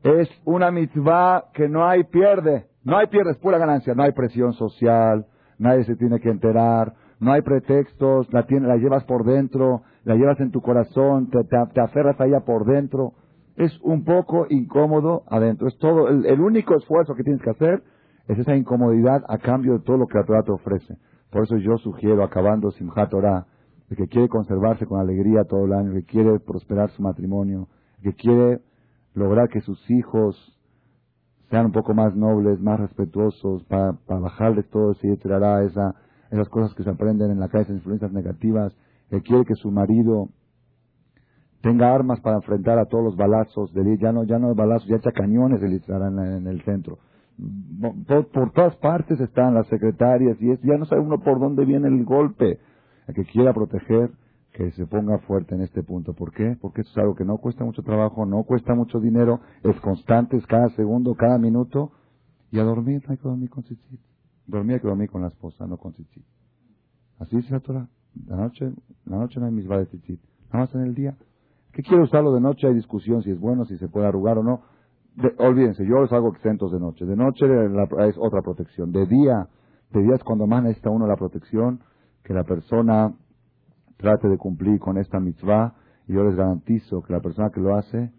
es 0.03 0.29
una 0.45 0.71
mitzvah 0.71 1.47
que 1.53 1.69
no 1.69 1.87
hay 1.87 2.05
pierde. 2.05 2.67
No 2.85 2.97
hay 2.97 3.09
pierde, 3.09 3.33
es 3.33 3.39
pura 3.39 3.59
ganancia. 3.59 3.95
No 3.95 4.03
hay 4.03 4.13
presión 4.13 4.53
social, 4.55 5.27
nadie 5.59 5.85
se 5.85 5.97
tiene 5.97 6.21
que 6.21 6.31
enterar, 6.31 6.95
no 7.21 7.33
hay 7.33 7.43
pretextos, 7.43 8.33
la, 8.33 8.45
tiene, 8.47 8.69
la 8.69 8.77
llevas 8.77 9.05
por 9.05 9.25
dentro, 9.25 9.83
la 10.05 10.15
llevas 10.15 10.39
en 10.41 10.51
tu 10.51 10.61
corazón, 10.61 11.31
te, 11.31 11.39
te, 11.45 11.81
aferras 11.81 12.21
a 12.21 12.27
ella 12.27 12.41
por 12.41 12.65
dentro. 12.65 13.15
Es 13.57 13.77
un 13.83 14.05
poco 14.05 14.47
incómodo 14.49 15.25
adentro. 15.29 15.67
Es 15.67 15.77
todo, 15.79 16.09
el 16.09 16.41
único 16.41 16.77
esfuerzo 16.77 17.15
que 17.15 17.25
tienes 17.25 17.43
que 17.43 17.51
hacer 17.51 17.83
es 18.29 18.39
esa 18.39 18.55
incomodidad 18.55 19.25
a 19.29 19.39
cambio 19.39 19.75
de 19.75 19.81
todo 19.81 19.97
lo 19.97 20.07
que 20.07 20.19
la 20.19 20.25
Torah 20.25 20.43
te 20.43 20.53
ofrece. 20.53 20.97
Por 21.31 21.43
eso 21.43 21.57
yo 21.57 21.77
sugiero, 21.79 22.23
acabando 22.23 22.71
Simchat 22.71 23.11
Torah, 23.11 23.47
el 23.91 23.97
que 23.97 24.07
quiere 24.07 24.29
conservarse 24.29 24.87
con 24.87 25.01
alegría 25.01 25.45
todo 25.45 25.65
el 25.65 25.73
año, 25.73 25.91
el 25.91 26.05
que 26.05 26.13
quiere 26.13 26.39
prosperar 26.39 26.91
su 26.91 27.03
matrimonio, 27.03 27.69
el 27.99 28.13
que 28.13 28.17
quiere 28.17 28.61
lograr 29.15 29.49
que 29.49 29.61
sus 29.61 29.79
hijos 29.91 30.58
sean 31.51 31.67
un 31.67 31.73
poco 31.73 31.95
más 31.95 32.15
nobles, 32.15 32.61
más 32.61 32.79
respetuosos, 32.79 33.65
para, 33.65 33.93
bajarles 34.07 34.69
todo 34.71 34.93
ese 34.93 35.13
esa, 35.13 35.95
esas 36.31 36.49
cosas 36.49 36.75
que 36.75 36.83
se 36.83 36.91
aprenden 36.91 37.31
en 37.31 37.41
la 37.41 37.49
calle, 37.49 37.65
esas 37.65 37.77
influencias 37.77 38.13
negativas. 38.13 38.77
que 39.11 39.23
quiere 39.23 39.45
que 39.45 39.55
su 39.55 39.71
marido 39.71 40.29
tenga 41.63 41.95
armas 41.95 42.21
para 42.21 42.37
enfrentar 42.37 42.79
a 42.79 42.85
todos 42.85 43.05
los 43.05 43.17
balazos, 43.17 43.73
ya 44.01 44.13
no 44.13 44.25
ya 44.25 44.39
no 44.39 44.55
balazos, 44.55 44.89
ya 44.89 44.97
echa 44.97 45.13
cañones 45.13 45.61
de 45.61 45.69
en, 45.69 46.19
en 46.19 46.47
el 46.47 46.63
centro. 46.63 46.99
Por, 48.33 48.53
todas 48.53 48.77
partes 48.77 49.21
están 49.21 49.55
las 49.55 49.67
secretarias 49.69 50.37
y 50.41 50.51
es, 50.51 50.61
ya 50.63 50.77
no 50.77 50.85
sabe 50.87 51.03
uno 51.03 51.19
por 51.21 51.39
dónde 51.39 51.65
viene 51.65 51.89
el 51.89 52.05
golpe. 52.05 52.59
El 53.07 53.15
que 53.15 53.25
quiera 53.25 53.55
proteger, 53.55 54.11
que 54.59 54.73
se 54.73 54.87
ponga 54.87 55.19
fuerte 55.19 55.55
en 55.55 55.61
este 55.61 55.85
punto. 55.85 56.15
¿Por 56.15 56.33
qué? 56.33 56.59
Porque 56.61 56.81
esto 56.81 56.91
es 56.91 56.99
algo 56.99 57.15
que 57.15 57.25
no 57.25 57.39
cuesta 57.39 57.65
mucho 57.65 57.85
trabajo, 57.85 58.27
no 58.27 58.43
cuesta 58.43 58.75
mucho 58.75 58.99
dinero, 58.99 59.39
es 59.63 59.81
constante, 59.81 60.37
es 60.37 60.45
cada 60.49 60.69
segundo, 60.71 61.15
cada 61.15 61.39
minuto. 61.39 61.93
Y 62.51 62.59
a 62.59 62.65
dormir, 62.65 63.01
no 63.07 63.13
hay 63.13 63.19
que 63.19 63.29
dormir 63.29 63.51
con 63.51 63.63
tzitzit. 63.63 64.01
Dormir 64.49 64.75
hay 64.75 64.81
que 64.81 64.89
dormir 64.89 65.11
con 65.11 65.23
la 65.23 65.29
esposa, 65.29 65.65
no 65.69 65.77
con 65.77 65.93
tzitzit. 65.93 66.25
Así 67.21 67.37
dice 67.37 67.53
la 67.53 67.61
Torah. 67.61 67.89
La 68.27 68.37
noche, 68.37 68.73
la 69.05 69.19
noche 69.19 69.39
no 69.39 69.47
hay 69.47 69.53
misma 69.53 69.79
de 69.79 69.87
tzitzit. 69.87 70.21
Nada 70.53 70.65
más 70.65 70.75
en 70.75 70.81
el 70.81 70.95
día. 70.97 71.17
¿Qué 71.71 71.85
quiere 71.85 72.03
usarlo 72.03 72.35
de 72.35 72.41
noche? 72.41 72.67
Hay 72.67 72.75
discusión 72.75 73.23
si 73.23 73.31
es 73.31 73.39
bueno, 73.39 73.65
si 73.65 73.79
se 73.79 73.87
puede 73.87 74.09
arrugar 74.09 74.39
o 74.39 74.43
no. 74.43 74.63
olvídense, 75.39 75.85
yo 75.87 76.01
los 76.01 76.13
hago 76.13 76.33
exentos 76.35 76.73
de 76.73 76.81
noche. 76.81 77.07
De 77.07 77.15
noche 77.15 77.47
es 78.09 78.19
otra 78.19 78.43
protección. 78.43 78.91
De 78.91 79.07
día, 79.07 79.47
de 79.93 80.03
día 80.03 80.17
es 80.17 80.25
cuando 80.25 80.49
más 80.49 80.65
necesita 80.65 80.91
uno 80.91 81.07
la 81.07 81.17
protección, 81.17 81.79
que 82.25 82.35
la 82.35 82.43
persona 82.43 83.15
trate 83.99 84.29
de 84.29 84.39
cumplir 84.39 84.79
con 84.81 84.97
esta 84.97 85.21
mitzvah 85.21 85.75
y 86.07 86.15
yo 86.15 86.25
les 86.25 86.37
garantizo 86.37 87.03
que 87.03 87.13
la 87.13 87.21
persona 87.21 87.51
que 87.51 87.61
lo 87.61 87.77
hace, 87.77 88.11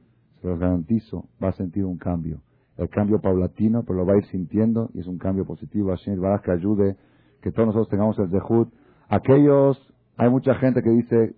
se 0.41 0.47
los 0.47 0.60
garantizo, 0.60 1.26
va 1.43 1.49
a 1.49 1.53
sentir 1.53 1.85
un 1.85 1.97
cambio. 1.97 2.41
El 2.77 2.89
cambio 2.89 3.19
paulatino, 3.19 3.84
pero 3.84 3.99
lo 3.99 4.06
va 4.06 4.14
a 4.14 4.18
ir 4.18 4.26
sintiendo 4.26 4.89
y 4.93 4.99
es 4.99 5.07
un 5.07 5.18
cambio 5.18 5.45
positivo. 5.45 5.89
Hashem 5.89 6.23
va 6.23 6.39
que 6.41 6.51
ayude, 6.51 6.95
que 7.41 7.51
todos 7.51 7.68
nosotros 7.68 7.89
tengamos 7.89 8.18
el 8.19 8.30
zehut. 8.30 8.72
Aquellos, 9.10 9.77
hay 10.18 10.30
mucha 10.30 10.53
gente 10.56 10.81
que 10.81 10.91
dice, 10.91 11.35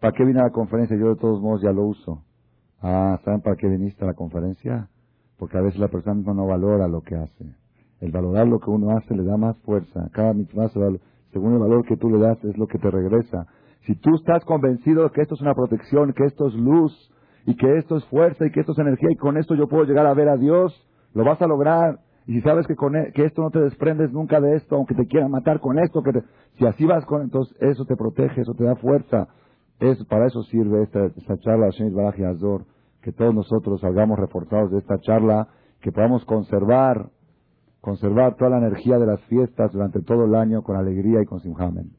¿para 0.00 0.12
qué 0.12 0.24
vine 0.24 0.40
a 0.40 0.44
la 0.44 0.50
conferencia? 0.50 0.96
Yo 0.96 1.08
de 1.08 1.16
todos 1.16 1.42
modos 1.42 1.60
ya 1.62 1.72
lo 1.72 1.84
uso. 1.84 2.22
Ah, 2.80 3.18
¿saben 3.24 3.40
para 3.40 3.56
qué 3.56 3.66
viniste 3.68 4.04
a 4.04 4.08
la 4.08 4.14
conferencia? 4.14 4.88
Porque 5.38 5.58
a 5.58 5.62
veces 5.62 5.80
la 5.80 5.88
persona 5.88 6.20
no 6.32 6.46
valora 6.46 6.86
lo 6.86 7.00
que 7.00 7.16
hace. 7.16 7.56
El 8.00 8.12
valorar 8.12 8.46
lo 8.46 8.60
que 8.60 8.70
uno 8.70 8.96
hace 8.96 9.14
le 9.14 9.24
da 9.24 9.36
más 9.36 9.56
fuerza. 9.58 10.08
Cada 10.12 10.32
mitzvah 10.34 10.68
se 10.68 10.78
valora 10.78 11.00
según 11.34 11.54
el 11.54 11.58
valor 11.58 11.84
que 11.84 11.96
tú 11.96 12.08
le 12.08 12.18
das, 12.18 12.42
es 12.44 12.56
lo 12.56 12.68
que 12.68 12.78
te 12.78 12.90
regresa. 12.90 13.46
Si 13.86 13.96
tú 13.96 14.14
estás 14.14 14.44
convencido 14.44 15.02
de 15.02 15.10
que 15.10 15.20
esto 15.20 15.34
es 15.34 15.42
una 15.42 15.52
protección, 15.54 16.12
que 16.14 16.24
esto 16.24 16.46
es 16.46 16.54
luz, 16.54 17.10
y 17.44 17.56
que 17.56 17.76
esto 17.76 17.96
es 17.96 18.04
fuerza, 18.06 18.46
y 18.46 18.50
que 18.50 18.60
esto 18.60 18.72
es 18.72 18.78
energía, 18.78 19.10
y 19.10 19.16
con 19.16 19.36
esto 19.36 19.54
yo 19.54 19.68
puedo 19.68 19.84
llegar 19.84 20.06
a 20.06 20.14
ver 20.14 20.28
a 20.28 20.36
Dios, 20.36 20.72
lo 21.12 21.24
vas 21.24 21.42
a 21.42 21.46
lograr. 21.46 21.98
Y 22.26 22.34
si 22.34 22.40
sabes 22.40 22.66
que, 22.66 22.76
con 22.76 22.96
e, 22.96 23.12
que 23.12 23.24
esto 23.24 23.42
no 23.42 23.50
te 23.50 23.60
desprendes 23.60 24.12
nunca 24.12 24.40
de 24.40 24.54
esto, 24.54 24.76
aunque 24.76 24.94
te 24.94 25.06
quieran 25.06 25.30
matar 25.30 25.60
con 25.60 25.78
esto, 25.78 26.02
que 26.02 26.12
si 26.56 26.64
así 26.66 26.86
vas 26.86 27.04
con, 27.04 27.22
entonces 27.22 27.54
eso 27.60 27.84
te 27.84 27.96
protege, 27.96 28.40
eso 28.40 28.54
te 28.54 28.64
da 28.64 28.76
fuerza. 28.76 29.28
Es, 29.80 30.02
para 30.06 30.26
eso 30.26 30.42
sirve 30.44 30.84
esta, 30.84 31.06
esta 31.06 31.36
charla, 31.38 31.68
Baraj 31.92 32.20
Azor, 32.22 32.64
que 33.02 33.12
todos 33.12 33.34
nosotros 33.34 33.80
salgamos 33.80 34.18
reforzados 34.18 34.70
de 34.70 34.78
esta 34.78 34.98
charla, 35.00 35.48
que 35.82 35.92
podamos 35.92 36.24
conservar 36.24 37.10
conservar 37.84 38.36
toda 38.36 38.48
la 38.48 38.58
energía 38.58 38.98
de 38.98 39.04
las 39.04 39.20
fiestas 39.24 39.70
durante 39.70 40.00
todo 40.00 40.24
el 40.24 40.34
año 40.34 40.62
con 40.62 40.74
alegría 40.74 41.20
y 41.20 41.26
con 41.26 41.40
simjamen. 41.40 41.90